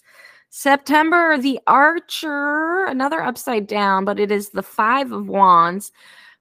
September, 0.49 1.37
the 1.37 1.59
Archer, 1.65 2.85
another 2.85 3.21
upside 3.21 3.67
down, 3.67 4.03
but 4.03 4.19
it 4.19 4.31
is 4.31 4.49
the 4.49 4.63
Five 4.63 5.11
of 5.11 5.29
Wands. 5.29 5.91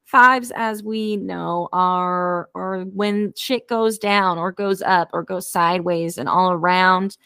Fives, 0.04 0.50
as 0.56 0.82
we 0.82 1.16
know, 1.16 1.68
are 1.72 2.48
are 2.56 2.80
when 2.80 3.32
shit 3.36 3.68
goes 3.68 3.96
down 3.96 4.38
or 4.38 4.50
goes 4.50 4.82
up 4.82 5.10
or 5.12 5.22
goes 5.22 5.48
sideways 5.48 6.18
and 6.18 6.28
all 6.28 6.50
around. 6.50 7.16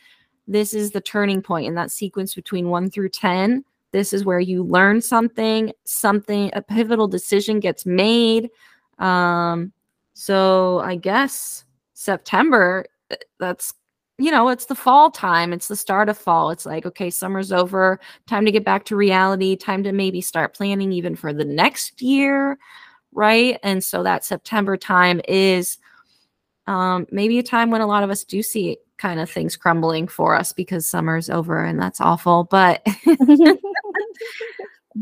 This 0.47 0.75
is 0.75 0.91
the 0.91 1.01
turning 1.01 1.41
point 1.41 1.67
in 1.67 1.75
that 1.77 1.91
sequence 1.91 2.35
between 2.35 2.69
one 2.69 2.91
through 2.91 3.09
ten. 3.09 3.65
This 3.93 4.13
is 4.13 4.27
where 4.27 4.41
you 4.41 4.63
learn 4.63 5.01
something, 5.01 5.73
something, 5.85 6.51
a 6.53 6.61
pivotal 6.61 7.09
decision 7.09 7.61
gets 7.61 7.87
made. 7.87 8.51
Um, 8.99 9.73
so 10.13 10.81
I 10.81 10.97
guess 10.97 11.65
September, 11.95 12.85
uh, 13.11 13.17
that's 13.39 13.73
you 14.19 14.31
know, 14.31 14.49
it's 14.49 14.67
the 14.67 14.75
fall 14.75 15.11
time. 15.11 15.53
It's 15.53 15.69
the 15.69 15.77
start 15.77 16.09
of 16.09 16.17
fall. 16.17 16.51
It's 16.51 16.65
like, 16.65 16.87
okay, 16.87 17.11
summer's 17.11 17.51
over. 17.51 17.99
Time 18.29 18.45
to 18.45 18.53
get 18.53 18.65
back 18.65 18.85
to 18.87 18.97
reality. 18.97 19.57
Time 19.57 19.83
to 19.83 19.93
maybe 19.93 20.21
start 20.21 20.55
planning 20.55 20.93
even 20.93 21.17
for 21.17 21.33
the 21.33 21.45
next 21.45 22.01
year. 22.01 22.59
Right. 23.13 23.59
And 23.63 23.83
so 23.83 24.03
that 24.05 24.25
September 24.25 24.77
time 24.77 25.21
is 25.29 25.79
um, 26.67 27.07
maybe 27.11 27.39
a 27.39 27.43
time 27.43 27.71
when 27.71 27.81
a 27.81 27.87
lot 27.87 28.05
of 28.05 28.11
us 28.11 28.25
do 28.25 28.43
see 28.43 28.79
kind 28.99 29.19
of 29.19 29.29
things 29.29 29.57
crumbling 29.57 30.07
for 30.07 30.37
us 30.37 30.53
because 30.53 30.87
summer's 30.87 31.29
over 31.29 31.65
and 31.65 31.81
that's 31.81 32.01
awful. 32.01 32.45
But, 32.45 32.87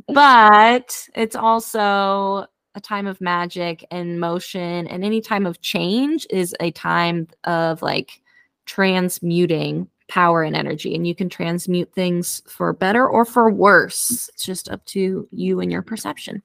but 0.08 1.08
it's 1.14 1.36
also 1.36 2.46
a 2.74 2.80
time 2.80 3.06
of 3.06 3.20
magic 3.20 3.86
and 3.90 4.18
motion. 4.18 4.86
And 4.86 5.04
any 5.04 5.20
time 5.20 5.44
of 5.44 5.60
change 5.60 6.26
is 6.30 6.56
a 6.60 6.70
time 6.70 7.28
of 7.44 7.82
like, 7.82 8.21
transmuting 8.66 9.88
power 10.08 10.42
and 10.42 10.54
energy 10.54 10.94
and 10.94 11.06
you 11.06 11.14
can 11.14 11.28
transmute 11.28 11.92
things 11.94 12.42
for 12.46 12.72
better 12.72 13.08
or 13.08 13.24
for 13.24 13.50
worse. 13.50 14.28
It's 14.34 14.44
just 14.44 14.68
up 14.68 14.84
to 14.86 15.26
you 15.30 15.60
and 15.60 15.72
your 15.72 15.82
perception. 15.82 16.42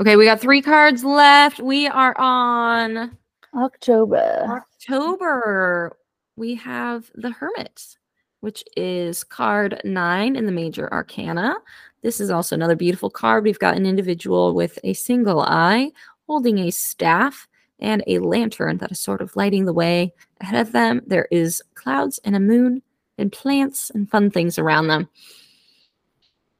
Okay 0.00 0.16
we 0.16 0.24
got 0.24 0.40
three 0.40 0.62
cards 0.62 1.04
left. 1.04 1.60
We 1.60 1.86
are 1.86 2.18
on 2.18 3.16
October. 3.54 4.64
october. 4.72 5.96
We 6.36 6.54
have 6.56 7.10
the 7.14 7.30
hermit 7.30 7.96
which 8.42 8.64
is 8.76 9.22
card 9.22 9.80
nine 9.84 10.34
in 10.34 10.46
the 10.46 10.52
major 10.52 10.92
arcana. 10.92 11.54
This 12.02 12.20
is 12.20 12.28
also 12.28 12.56
another 12.56 12.74
beautiful 12.74 13.08
card. 13.08 13.44
We've 13.44 13.58
got 13.58 13.76
an 13.76 13.86
individual 13.86 14.52
with 14.52 14.80
a 14.82 14.94
single 14.94 15.40
eye 15.40 15.92
holding 16.26 16.58
a 16.58 16.72
staff 16.72 17.46
and 17.82 18.02
a 18.06 18.20
lantern 18.20 18.78
that 18.78 18.92
is 18.92 19.00
sort 19.00 19.20
of 19.20 19.36
lighting 19.36 19.66
the 19.66 19.72
way 19.72 20.14
ahead 20.40 20.66
of 20.66 20.72
them. 20.72 21.02
There 21.06 21.28
is 21.30 21.62
clouds 21.74 22.18
and 22.24 22.34
a 22.34 22.40
moon 22.40 22.80
and 23.18 23.30
plants 23.30 23.90
and 23.90 24.10
fun 24.10 24.30
things 24.30 24.58
around 24.58 24.86
them. 24.86 25.08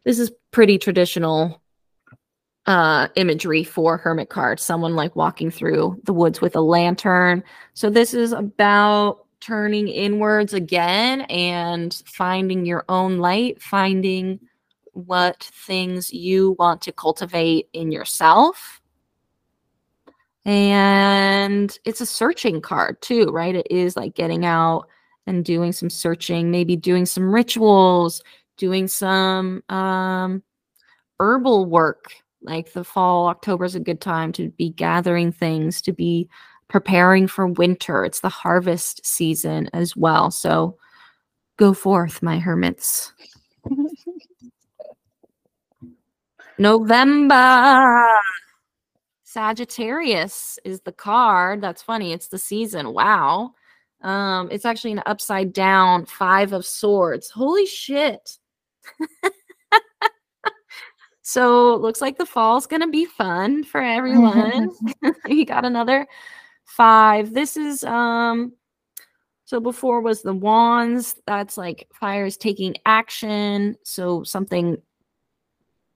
This 0.04 0.18
is 0.18 0.32
pretty 0.50 0.78
traditional 0.78 1.62
uh 2.66 3.08
imagery 3.16 3.64
for 3.64 3.96
hermit 3.96 4.28
cards, 4.28 4.62
someone 4.62 4.94
like 4.94 5.16
walking 5.16 5.50
through 5.50 6.00
the 6.04 6.12
woods 6.12 6.40
with 6.40 6.54
a 6.54 6.60
lantern 6.60 7.42
so 7.74 7.90
this 7.90 8.14
is 8.14 8.30
about 8.30 9.26
turning 9.40 9.88
inwards 9.88 10.54
again 10.54 11.22
and 11.22 12.02
finding 12.06 12.64
your 12.64 12.84
own 12.88 13.18
light 13.18 13.60
finding 13.60 14.38
what 14.92 15.42
things 15.52 16.12
you 16.12 16.54
want 16.58 16.80
to 16.80 16.92
cultivate 16.92 17.68
in 17.72 17.90
yourself 17.90 18.81
and 20.44 21.78
it's 21.84 22.00
a 22.00 22.06
searching 22.06 22.60
card 22.60 23.00
too, 23.00 23.26
right? 23.26 23.54
It 23.54 23.66
is 23.70 23.96
like 23.96 24.14
getting 24.14 24.44
out 24.44 24.88
and 25.26 25.44
doing 25.44 25.72
some 25.72 25.90
searching, 25.90 26.50
maybe 26.50 26.74
doing 26.74 27.06
some 27.06 27.32
rituals, 27.32 28.22
doing 28.56 28.88
some 28.88 29.62
um, 29.68 30.42
herbal 31.20 31.66
work. 31.66 32.14
Like 32.42 32.72
the 32.72 32.82
fall, 32.82 33.28
October 33.28 33.64
is 33.64 33.76
a 33.76 33.80
good 33.80 34.00
time 34.00 34.32
to 34.32 34.50
be 34.50 34.70
gathering 34.70 35.30
things, 35.30 35.80
to 35.82 35.92
be 35.92 36.28
preparing 36.66 37.28
for 37.28 37.46
winter. 37.46 38.04
It's 38.04 38.18
the 38.20 38.28
harvest 38.28 39.06
season 39.06 39.70
as 39.72 39.94
well. 39.94 40.32
So 40.32 40.76
go 41.56 41.72
forth, 41.72 42.20
my 42.20 42.40
hermits. 42.40 43.12
November. 46.58 48.08
Sagittarius 49.32 50.58
is 50.62 50.82
the 50.82 50.92
card. 50.92 51.62
That's 51.62 51.80
funny. 51.80 52.12
It's 52.12 52.28
the 52.28 52.38
season. 52.38 52.92
Wow. 52.92 53.54
Um, 54.02 54.50
it's 54.50 54.66
actually 54.66 54.92
an 54.92 55.02
upside 55.06 55.54
down 55.54 56.04
five 56.04 56.52
of 56.52 56.66
swords. 56.66 57.30
Holy 57.30 57.64
shit. 57.64 58.36
so 61.22 61.76
looks 61.76 62.02
like 62.02 62.18
the 62.18 62.26
fall's 62.26 62.66
gonna 62.66 62.88
be 62.88 63.06
fun 63.06 63.64
for 63.64 63.80
everyone. 63.80 64.68
you 65.26 65.46
got 65.46 65.64
another 65.64 66.06
five. 66.66 67.32
This 67.32 67.56
is 67.56 67.84
um 67.84 68.52
so 69.46 69.60
before 69.60 70.02
was 70.02 70.20
the 70.20 70.34
wands. 70.34 71.14
That's 71.26 71.56
like 71.56 71.88
fire 71.94 72.26
is 72.26 72.36
taking 72.36 72.76
action. 72.84 73.76
So 73.82 74.24
something 74.24 74.76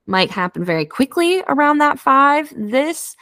might 0.07 0.31
happen 0.31 0.63
very 0.63 0.85
quickly 0.85 1.43
around 1.47 1.79
that 1.79 1.99
five. 1.99 2.51
This 2.55 3.15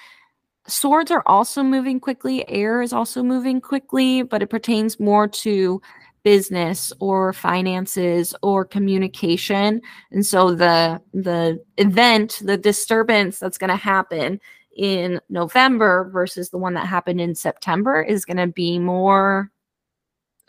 swords 0.68 1.12
are 1.12 1.24
also 1.26 1.64
moving 1.64 2.00
quickly. 2.00 2.48
Air 2.50 2.82
is 2.82 2.94
also 2.94 3.24
moving 3.24 3.62
quickly, 3.62 4.24
but 4.24 4.42
it 4.42 4.50
pertains 4.50 5.00
more 5.00 5.28
to 5.28 5.82
business 6.24 6.92
or 7.00 7.34
finances 7.34 8.34
or 8.42 8.66
communication. 8.66 9.82
And 10.12 10.26
so 10.26 10.56
the 10.56 11.02
the 11.14 11.64
event, 11.78 12.42
the 12.44 12.58
disturbance 12.58 13.40
that's 13.40 13.60
going 13.60 13.70
to 13.70 13.76
happen 13.76 14.40
in 14.76 15.22
November 15.30 16.10
versus 16.12 16.50
the 16.50 16.58
one 16.58 16.74
that 16.74 16.88
happened 16.88 17.22
in 17.22 17.36
September 17.36 18.02
is 18.02 18.26
going 18.26 18.38
to 18.38 18.48
be 18.48 18.78
more 18.78 19.52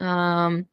um 0.00 0.66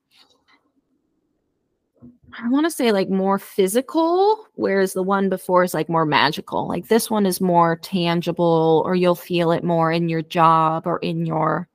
I 2.41 2.47
want 2.49 2.65
to 2.65 2.71
say 2.71 2.91
like 2.91 3.09
more 3.09 3.37
physical, 3.37 4.47
whereas 4.55 4.93
the 4.93 5.03
one 5.03 5.29
before 5.29 5.63
is 5.63 5.73
like 5.73 5.89
more 5.89 6.05
magical. 6.05 6.67
Like 6.67 6.87
this 6.87 7.09
one 7.09 7.25
is 7.25 7.39
more 7.41 7.75
tangible, 7.77 8.81
or 8.85 8.95
you'll 8.95 9.15
feel 9.15 9.51
it 9.51 9.63
more 9.63 9.91
in 9.91 10.09
your 10.09 10.21
job 10.23 10.87
or 10.87 10.97
in 10.99 11.25
your 11.25 11.67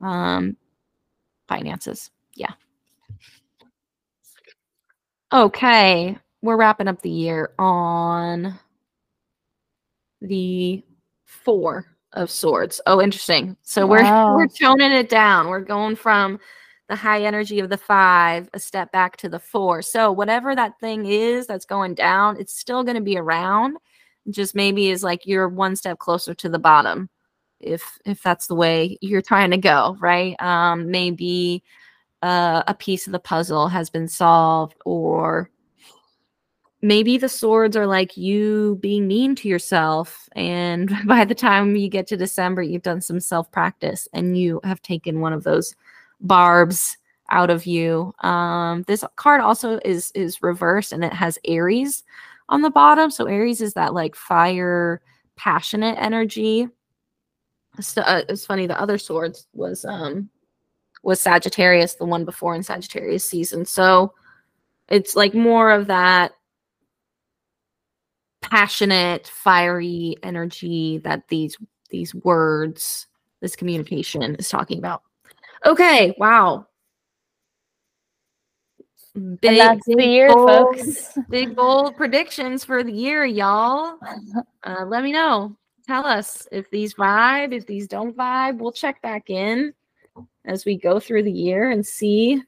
um, 0.00 0.56
finances. 1.48 2.10
Yeah. 2.34 2.52
Okay, 5.32 6.18
we're 6.42 6.56
wrapping 6.58 6.88
up 6.88 7.00
the 7.00 7.10
year 7.10 7.52
on 7.58 8.58
the 10.20 10.84
four 11.24 11.86
of 12.12 12.30
swords. 12.30 12.80
Oh, 12.86 13.00
interesting. 13.00 13.56
So 13.62 13.86
Wow. 13.86 14.34
we're 14.34 14.36
we're 14.36 14.46
toning 14.48 14.92
it 14.92 15.08
down. 15.08 15.48
We're 15.48 15.60
going 15.60 15.96
from 15.96 16.38
the 16.92 16.96
high 16.96 17.22
energy 17.22 17.58
of 17.58 17.70
the 17.70 17.78
five, 17.78 18.50
a 18.52 18.60
step 18.60 18.92
back 18.92 19.16
to 19.16 19.26
the 19.26 19.38
four. 19.38 19.80
So 19.80 20.12
whatever 20.12 20.54
that 20.54 20.78
thing 20.78 21.06
is 21.06 21.46
that's 21.46 21.64
going 21.64 21.94
down, 21.94 22.38
it's 22.38 22.54
still 22.54 22.84
going 22.84 22.96
to 22.96 23.02
be 23.02 23.16
around. 23.16 23.78
Just 24.28 24.54
maybe 24.54 24.90
is 24.90 25.02
like 25.02 25.26
you're 25.26 25.48
one 25.48 25.74
step 25.74 25.98
closer 25.98 26.34
to 26.34 26.50
the 26.50 26.58
bottom, 26.58 27.08
if 27.60 27.98
if 28.04 28.22
that's 28.22 28.46
the 28.46 28.54
way 28.54 28.98
you're 29.00 29.22
trying 29.22 29.52
to 29.52 29.56
go, 29.56 29.96
right? 30.00 30.38
Um, 30.38 30.90
maybe 30.90 31.64
uh, 32.20 32.62
a 32.66 32.74
piece 32.74 33.06
of 33.06 33.12
the 33.12 33.18
puzzle 33.18 33.68
has 33.68 33.88
been 33.88 34.06
solved, 34.06 34.76
or 34.84 35.48
maybe 36.82 37.16
the 37.16 37.28
swords 37.30 37.74
are 37.74 37.86
like 37.86 38.18
you 38.18 38.76
being 38.82 39.08
mean 39.08 39.34
to 39.36 39.48
yourself 39.48 40.28
and 40.32 40.92
by 41.06 41.24
the 41.24 41.34
time 41.34 41.76
you 41.76 41.88
get 41.88 42.08
to 42.08 42.16
december 42.16 42.60
you've 42.60 42.82
done 42.82 43.00
some 43.00 43.20
self 43.20 43.48
practice 43.52 44.08
and 44.12 44.36
you 44.36 44.60
have 44.64 44.82
taken 44.82 45.20
one 45.20 45.32
of 45.32 45.44
those 45.44 45.76
barbs 46.22 46.96
out 47.30 47.50
of 47.50 47.66
you. 47.66 48.14
Um 48.20 48.84
this 48.86 49.04
card 49.16 49.40
also 49.40 49.78
is 49.84 50.10
is 50.14 50.42
reversed 50.42 50.92
and 50.92 51.04
it 51.04 51.12
has 51.12 51.38
aries 51.44 52.04
on 52.48 52.62
the 52.62 52.70
bottom. 52.70 53.10
So 53.10 53.26
aries 53.26 53.60
is 53.60 53.74
that 53.74 53.94
like 53.94 54.14
fire 54.14 55.00
passionate 55.36 55.96
energy. 55.98 56.68
So, 57.80 58.02
uh, 58.02 58.22
it's 58.28 58.44
funny 58.44 58.66
the 58.66 58.80
other 58.80 58.98
swords 58.98 59.46
was 59.54 59.84
um 59.84 60.28
was 61.02 61.20
sagittarius 61.20 61.94
the 61.94 62.04
one 62.04 62.24
before 62.24 62.54
in 62.54 62.62
sagittarius 62.62 63.24
season. 63.24 63.64
So 63.64 64.14
it's 64.88 65.16
like 65.16 65.34
more 65.34 65.70
of 65.70 65.86
that 65.88 66.32
passionate 68.42 69.26
fiery 69.26 70.16
energy 70.22 70.98
that 70.98 71.28
these 71.28 71.56
these 71.90 72.14
words 72.14 73.06
this 73.40 73.56
communication 73.56 74.34
is 74.36 74.48
talking 74.48 74.78
about 74.78 75.02
okay 75.64 76.14
wow 76.18 76.66
big, 79.40 79.58
that's 79.58 79.84
the 79.86 80.04
year, 80.04 80.28
bold- 80.28 80.76
folks. 80.78 81.18
big 81.28 81.54
bold 81.54 81.96
predictions 81.96 82.64
for 82.64 82.82
the 82.82 82.92
year 82.92 83.24
y'all 83.24 83.98
uh, 84.64 84.84
let 84.86 85.02
me 85.02 85.12
know 85.12 85.56
tell 85.86 86.06
us 86.06 86.46
if 86.52 86.68
these 86.70 86.94
vibe 86.94 87.52
if 87.52 87.66
these 87.66 87.86
don't 87.88 88.16
vibe 88.16 88.58
we'll 88.58 88.72
check 88.72 89.00
back 89.02 89.30
in 89.30 89.72
as 90.44 90.64
we 90.64 90.76
go 90.76 90.98
through 90.98 91.22
the 91.22 91.30
year 91.30 91.70
and 91.70 91.84
see 91.84 92.42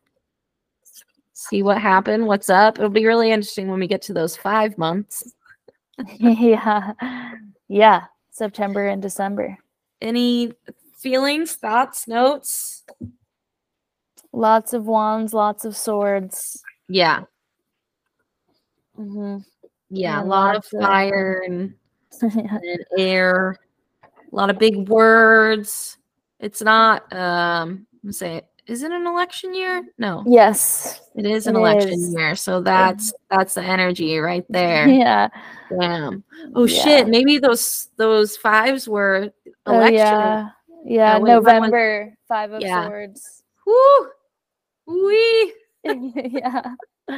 see 1.33 1.63
what 1.63 1.79
happened 1.79 2.27
what's 2.27 2.49
up 2.49 2.79
it'll 2.79 2.89
be 2.91 3.07
really 3.07 3.31
interesting 3.31 3.69
when 3.69 3.81
we 3.81 3.87
get 3.87 4.01
to 4.03 4.13
those 4.13 4.37
five 4.37 4.77
months 4.79 5.35
yeah. 6.19 6.93
Yeah. 7.69 8.05
September 8.31 8.89
and 8.89 9.01
December. 9.01 9.57
any 10.01 10.53
feelings 10.99 11.53
thoughts 11.55 12.09
notes 12.09 12.74
Lots 14.33 14.73
of 14.73 14.85
wands, 14.87 15.33
lots 15.33 15.65
of 15.65 15.77
swords. 15.77 16.63
yeah 16.89 17.23
hmm 18.97 19.39
yeah 19.91 20.23
a 20.23 20.25
lot 20.25 20.55
of 20.57 20.65
lots 20.65 20.73
of- 20.75 20.81
fire 20.83 21.43
and, 21.47 21.75
and 22.23 22.85
air 22.99 23.57
a 24.03 24.35
lot 24.37 24.51
of 24.51 24.59
big 24.59 24.89
words 24.89 25.99
it's 26.41 26.63
not 26.63 27.11
um 27.13 27.87
let's 28.05 28.19
say 28.19 28.43
is 28.67 28.83
it 28.83 28.93
an 28.93 29.07
election 29.07 29.55
year 29.55 29.83
no 29.99 30.23
yes. 30.27 31.01
it 31.17 31.27
is 31.27 31.47
an 31.47 31.57
it 31.57 31.59
election 31.59 31.93
is. 31.93 32.15
year 32.15 32.35
so 32.37 32.61
that's 32.61 33.13
that's 33.31 33.55
the 33.55 33.63
energy 33.63 34.17
right 34.19 34.45
there 34.49 34.87
Yeah. 35.03 35.29
damn 35.81 36.23
oh 36.55 36.65
Yeah. 36.67 36.83
shit 36.83 37.09
maybe 37.09 37.39
those 37.39 37.89
those 37.97 38.37
fives 38.37 38.89
were 38.89 39.31
Oh, 39.67 39.75
election 39.75 39.97
yeah. 39.97 40.49
Yeah. 40.85 41.19
November. 41.19 42.15
Five 42.29 42.53
of 42.53 42.63
Yeah. 42.63 42.85
swords. 42.85 43.43
Woo! 43.67 44.09
Wee! 44.87 45.53
yeah. 45.85 46.75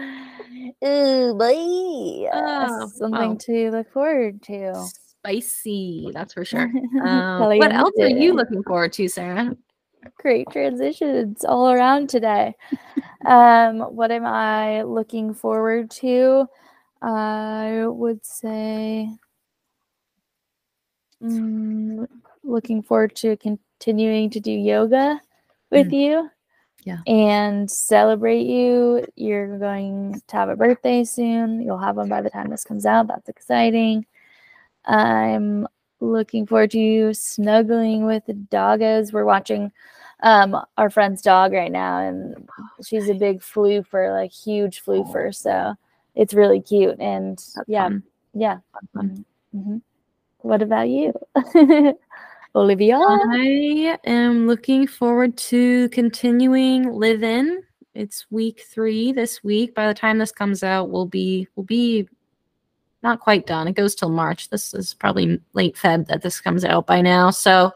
Ooh, 0.84 1.34
boy. 1.34 2.28
Oh, 2.32 2.90
Something 2.94 3.32
wow. 3.32 3.38
to 3.40 3.70
look 3.70 3.92
forward 3.92 4.42
to. 4.44 4.74
Spicy, 5.24 6.10
that's 6.14 6.32
for 6.32 6.44
sure. 6.44 6.70
Uh, 7.04 7.54
what 7.56 7.72
else 7.72 7.92
are 8.00 8.08
you 8.08 8.32
looking 8.32 8.62
forward 8.62 8.92
to, 8.94 9.06
Sarah? 9.08 9.54
Great 10.18 10.48
transitions 10.50 11.44
all 11.44 11.70
around 11.70 12.08
today. 12.08 12.54
um, 13.26 13.80
what 13.80 14.10
am 14.10 14.24
I 14.24 14.82
looking 14.82 15.34
forward 15.34 15.90
to? 16.02 16.46
I 17.02 17.84
would 17.86 18.24
say 18.24 19.10
mm, 21.22 22.06
looking 22.42 22.82
forward 22.82 23.14
to 23.16 23.36
continuing 23.78 24.30
to 24.30 24.40
do 24.40 24.50
yoga 24.50 25.20
with 25.70 25.92
you. 25.92 26.30
Yeah. 26.84 26.98
And 27.06 27.70
celebrate 27.70 28.46
you. 28.46 29.04
You're 29.16 29.58
going 29.58 30.20
to 30.28 30.36
have 30.36 30.48
a 30.48 30.56
birthday 30.56 31.04
soon. 31.04 31.60
You'll 31.60 31.78
have 31.78 31.96
one 31.96 32.08
by 32.08 32.22
the 32.22 32.30
time 32.30 32.48
this 32.48 32.64
comes 32.64 32.86
out. 32.86 33.08
That's 33.08 33.28
exciting. 33.28 34.06
I'm 34.84 35.66
looking 36.00 36.46
forward 36.46 36.70
to 36.72 36.78
you 36.78 37.12
snuggling 37.12 38.06
with 38.06 38.24
the 38.26 38.34
doggos. 38.34 39.12
We're 39.12 39.24
watching 39.24 39.72
um 40.22 40.56
our 40.78 40.88
friend's 40.88 41.20
dog 41.20 41.52
right 41.52 41.70
now 41.70 41.98
and 41.98 42.48
she's 42.86 43.10
a 43.10 43.14
big 43.14 43.40
floofer, 43.40 44.12
like 44.12 44.32
huge 44.32 44.82
floofer. 44.82 45.34
So 45.34 45.74
it's 46.14 46.34
really 46.34 46.60
cute. 46.60 46.98
And 47.00 47.36
That's 47.36 47.68
yeah, 47.68 47.84
fun. 47.84 48.02
yeah. 48.32 48.58
fun. 48.94 49.24
hmm 49.52 49.76
What 50.38 50.62
about 50.62 50.88
you? 50.88 51.12
Olivia? 52.56 52.96
I 52.98 53.98
am 54.04 54.46
looking 54.46 54.86
forward 54.86 55.36
to 55.36 55.90
continuing 55.90 56.90
Livin'. 56.90 57.62
It's 57.94 58.26
week 58.30 58.64
three 58.66 59.12
this 59.12 59.44
week. 59.44 59.74
By 59.74 59.86
the 59.86 59.94
time 59.94 60.16
this 60.16 60.32
comes 60.32 60.62
out, 60.62 60.88
we'll 60.88 61.06
be 61.06 61.46
we'll 61.54 61.66
be 61.66 62.08
not 63.02 63.20
quite 63.20 63.46
done. 63.46 63.68
It 63.68 63.74
goes 63.74 63.94
till 63.94 64.08
March. 64.08 64.48
This 64.48 64.72
is 64.72 64.94
probably 64.94 65.38
late 65.52 65.76
Feb 65.76 66.06
that 66.06 66.22
this 66.22 66.40
comes 66.40 66.64
out 66.64 66.86
by 66.86 67.02
now. 67.02 67.28
So 67.28 67.72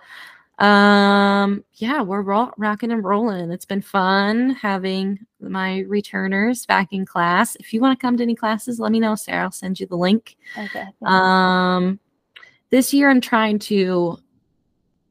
um 0.59 1.62
yeah, 1.74 2.01
we're 2.01 2.23
ro- 2.23 2.52
rocking 2.57 2.90
and 2.90 3.05
rolling. 3.05 3.51
It's 3.51 3.66
been 3.66 3.82
fun 3.82 4.51
having 4.51 5.19
my 5.40 5.81
returners 5.81 6.65
back 6.65 6.89
in 6.93 7.05
class. 7.05 7.55
If 7.57 7.74
you 7.74 7.82
want 7.82 7.98
to 7.98 8.02
come 8.02 8.16
to 8.16 8.23
any 8.23 8.35
classes, 8.35 8.81
let 8.81 8.93
me 8.93 9.01
know, 9.01 9.15
Sarah. 9.15 9.44
I'll 9.44 9.51
send 9.51 9.78
you 9.78 9.86
the 9.86 9.97
link. 9.97 10.36
Okay. 10.57 10.86
Um, 11.02 12.01
this 12.70 12.94
year 12.94 13.11
I'm 13.11 13.20
trying 13.20 13.59
to 13.61 14.19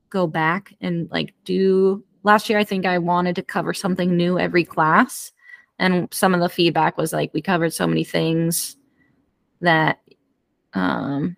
go 0.10 0.28
back 0.28 0.74
and 0.82 1.10
like 1.12 1.34
do. 1.46 2.04
Last 2.24 2.50
year 2.50 2.60
I 2.60 2.64
think 2.64 2.86
I 2.86 2.98
wanted 2.98 3.36
to 3.38 3.44
cover 3.44 3.74
something 3.74 4.16
new 4.16 4.38
every 4.38 4.66
class, 4.66 5.32
and 5.80 6.08
some 6.14 6.34
of 6.34 6.42
the 6.42 6.50
feedback 6.50 6.98
was 6.98 7.14
like 7.14 7.34
we 7.34 7.42
covered 7.42 7.74
so 7.74 7.88
many 7.88 8.04
things 8.04 8.76
that 9.62 10.00
um 10.74 11.36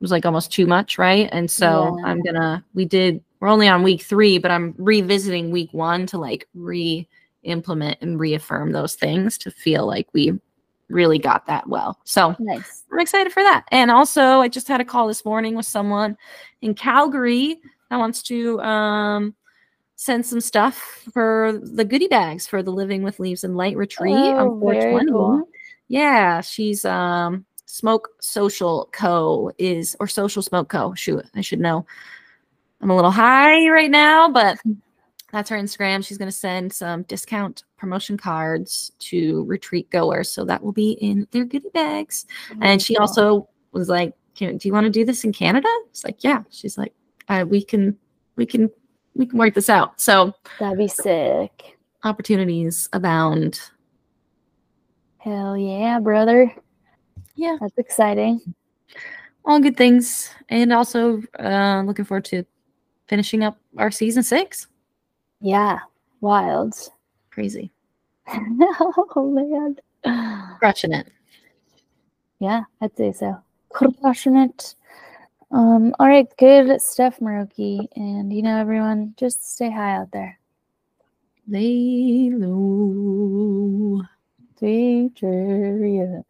was 0.00 0.10
like 0.10 0.26
almost 0.26 0.52
too 0.52 0.66
much, 0.66 0.98
right? 0.98 1.28
And 1.32 1.50
so 1.50 1.96
Yeah. 1.98 2.06
I'm 2.06 2.22
gonna. 2.22 2.64
We 2.74 2.84
did. 2.84 3.22
We're 3.40 3.48
only 3.48 3.68
on 3.68 3.82
week 3.82 4.02
three, 4.02 4.38
but 4.38 4.50
I'm 4.50 4.74
revisiting 4.78 5.50
week 5.50 5.72
one 5.72 6.06
to 6.06 6.18
like 6.18 6.48
re-implement 6.54 7.98
and 8.00 8.18
reaffirm 8.18 8.72
those 8.72 8.94
things 8.94 9.38
to 9.38 9.50
feel 9.50 9.86
like 9.86 10.08
we 10.12 10.32
really 10.88 11.18
got 11.18 11.46
that 11.46 11.68
well. 11.68 11.98
So 12.04 12.34
nice. 12.40 12.84
I'm 12.92 12.98
excited 12.98 13.32
for 13.32 13.42
that. 13.42 13.64
And 13.70 13.90
also, 13.90 14.40
I 14.40 14.48
just 14.48 14.66
had 14.68 14.80
a 14.80 14.84
call 14.84 15.06
this 15.06 15.24
morning 15.24 15.54
with 15.54 15.66
someone 15.66 16.16
in 16.62 16.74
Calgary 16.74 17.60
that 17.90 17.98
wants 17.98 18.22
to 18.24 18.60
um, 18.60 19.34
sent 19.96 20.26
some 20.26 20.40
stuff 20.40 21.06
for 21.12 21.58
the 21.62 21.84
goodie 21.84 22.08
bags 22.08 22.46
for 22.46 22.62
the 22.62 22.70
Living 22.70 23.02
with 23.02 23.18
Leaves 23.20 23.44
and 23.44 23.56
Light 23.56 23.76
retreat 23.76 24.14
Oh, 24.14 24.52
on 24.54 24.60
very 24.60 24.80
420. 24.90 25.10
cool. 25.12 25.48
Yeah, 25.88 26.40
she's 26.40 26.84
um 26.84 27.44
Smoke 27.66 28.08
Social 28.20 28.88
Co 28.92 29.50
is 29.58 29.96
or 30.00 30.06
Social 30.06 30.42
Smoke 30.42 30.68
Co. 30.68 30.94
Shoot, 30.94 31.24
I 31.34 31.40
should 31.40 31.60
know. 31.60 31.86
I'm 32.80 32.90
a 32.90 32.94
little 32.96 33.10
high 33.10 33.68
right 33.68 33.90
now, 33.90 34.28
but 34.30 34.58
that's 35.32 35.50
her 35.50 35.56
Instagram. 35.58 36.04
She's 36.06 36.16
going 36.16 36.30
to 36.30 36.36
send 36.36 36.72
some 36.72 37.02
discount 37.02 37.64
promotion 37.76 38.16
cards 38.16 38.92
to 39.00 39.44
retreat 39.44 39.90
goers, 39.90 40.30
so 40.30 40.44
that 40.44 40.62
will 40.62 40.72
be 40.72 40.92
in 40.92 41.26
their 41.32 41.44
goodie 41.44 41.68
bags. 41.74 42.24
And 42.62 42.80
she 42.80 42.94
Cool. 42.94 43.00
also 43.02 43.48
was 43.72 43.88
like, 43.88 44.14
"Do 44.36 44.56
you 44.62 44.72
want 44.72 44.84
to 44.84 44.90
do 44.90 45.04
this 45.04 45.24
in 45.24 45.32
Canada?" 45.32 45.68
It's 45.90 46.04
like, 46.04 46.22
"Yeah." 46.24 46.44
She's 46.50 46.78
like, 46.78 46.92
uh, 47.28 47.44
"We 47.48 47.62
can, 47.64 47.96
we 48.36 48.46
can, 48.46 48.70
we 49.14 49.26
can 49.26 49.38
work 49.38 49.54
this 49.54 49.68
out." 49.70 50.00
So 50.00 50.32
That'd 50.58 50.78
be 50.78 50.88
sick. 50.88 51.76
opportunities 52.04 52.88
abound. 52.92 53.60
Hell 55.18 55.56
yeah, 55.56 55.98
brother. 55.98 56.54
Yeah, 57.34 57.56
That's 57.60 57.76
exciting. 57.78 58.40
all 59.44 59.60
good 59.60 59.76
things, 59.76 60.30
and 60.48 60.72
also 60.72 61.22
uh, 61.38 61.82
looking 61.86 62.04
forward 62.04 62.24
to 62.26 62.44
finishing 63.08 63.42
up 63.42 63.58
our 63.76 63.90
season 63.90 64.22
six. 64.22 64.66
Yeah. 65.40 65.78
Wild. 66.20 66.74
Crazy, 67.30 67.70
oh 68.28 69.30
man. 69.32 69.76
crushing 70.58 70.92
it. 70.92 71.06
Yeah, 72.40 72.62
I'd 72.80 72.96
say 72.96 73.12
so. 73.12 73.38
Crushing 73.70 74.36
it. 74.36 74.74
Um, 75.50 75.94
all 75.98 76.06
right, 76.06 76.28
good 76.36 76.80
stuff, 76.80 77.20
Maroki. 77.20 77.86
And 77.96 78.32
you 78.32 78.42
know, 78.42 78.58
everyone, 78.58 79.14
just 79.16 79.54
stay 79.54 79.70
high 79.70 79.96
out 79.96 80.10
there. 80.12 80.38
Lay 81.46 82.30
low. 82.32 84.02
DJ. 84.60 86.22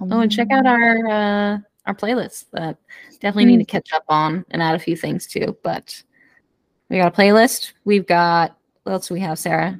Oh, 0.00 0.20
and 0.20 0.32
check 0.32 0.50
out 0.50 0.66
our 0.66 1.08
uh, 1.08 1.58
our 1.86 1.94
playlist. 1.94 2.46
Uh, 2.56 2.74
definitely 3.20 3.46
need 3.46 3.58
to 3.58 3.64
catch 3.64 3.92
up 3.92 4.04
on 4.08 4.44
and 4.50 4.62
add 4.62 4.74
a 4.74 4.78
few 4.78 4.96
things 4.96 5.26
too. 5.26 5.56
But 5.62 6.02
we 6.88 6.98
got 6.98 7.12
a 7.12 7.16
playlist. 7.16 7.72
We've 7.84 8.06
got 8.06 8.56
what 8.82 8.92
else 8.92 9.08
do 9.08 9.14
we 9.14 9.20
have, 9.20 9.38
Sarah? 9.38 9.78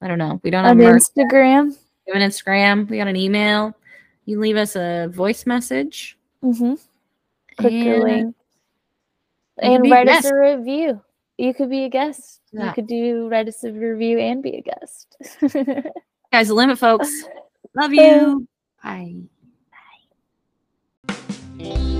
I 0.00 0.08
don't 0.08 0.18
know. 0.18 0.40
We 0.42 0.50
don't 0.50 0.64
have 0.64 0.76
merch. 0.76 1.02
Instagram. 1.02 1.76
We 2.06 2.12
have 2.12 2.22
an 2.22 2.28
Instagram. 2.28 2.88
We 2.88 2.98
got 2.98 3.08
an 3.08 3.16
email. 3.16 3.76
You 4.24 4.38
leave 4.40 4.56
us 4.56 4.76
a 4.76 5.08
voice 5.12 5.46
message. 5.46 6.15
Mm-hmm. 6.46 6.74
Click 7.58 7.72
and 7.72 7.84
your 7.84 8.02
link. 8.04 8.36
And 9.58 9.90
write 9.90 10.08
us 10.08 10.24
a 10.24 10.34
review. 10.34 11.02
You 11.38 11.54
could 11.54 11.70
be 11.70 11.84
a 11.84 11.88
guest. 11.88 12.40
Yeah. 12.52 12.68
You 12.68 12.72
could 12.72 12.86
do 12.86 13.28
write 13.28 13.48
us 13.48 13.64
a 13.64 13.72
review 13.72 14.18
and 14.18 14.42
be 14.42 14.56
a 14.56 14.62
guest. 14.62 15.16
Guys, 16.32 16.48
the 16.48 16.54
limit, 16.54 16.78
folks. 16.78 17.10
Love 17.74 17.92
you. 17.92 18.46
Bye. 18.82 19.16
Bye. 21.08 21.14
Bye. 21.58 21.92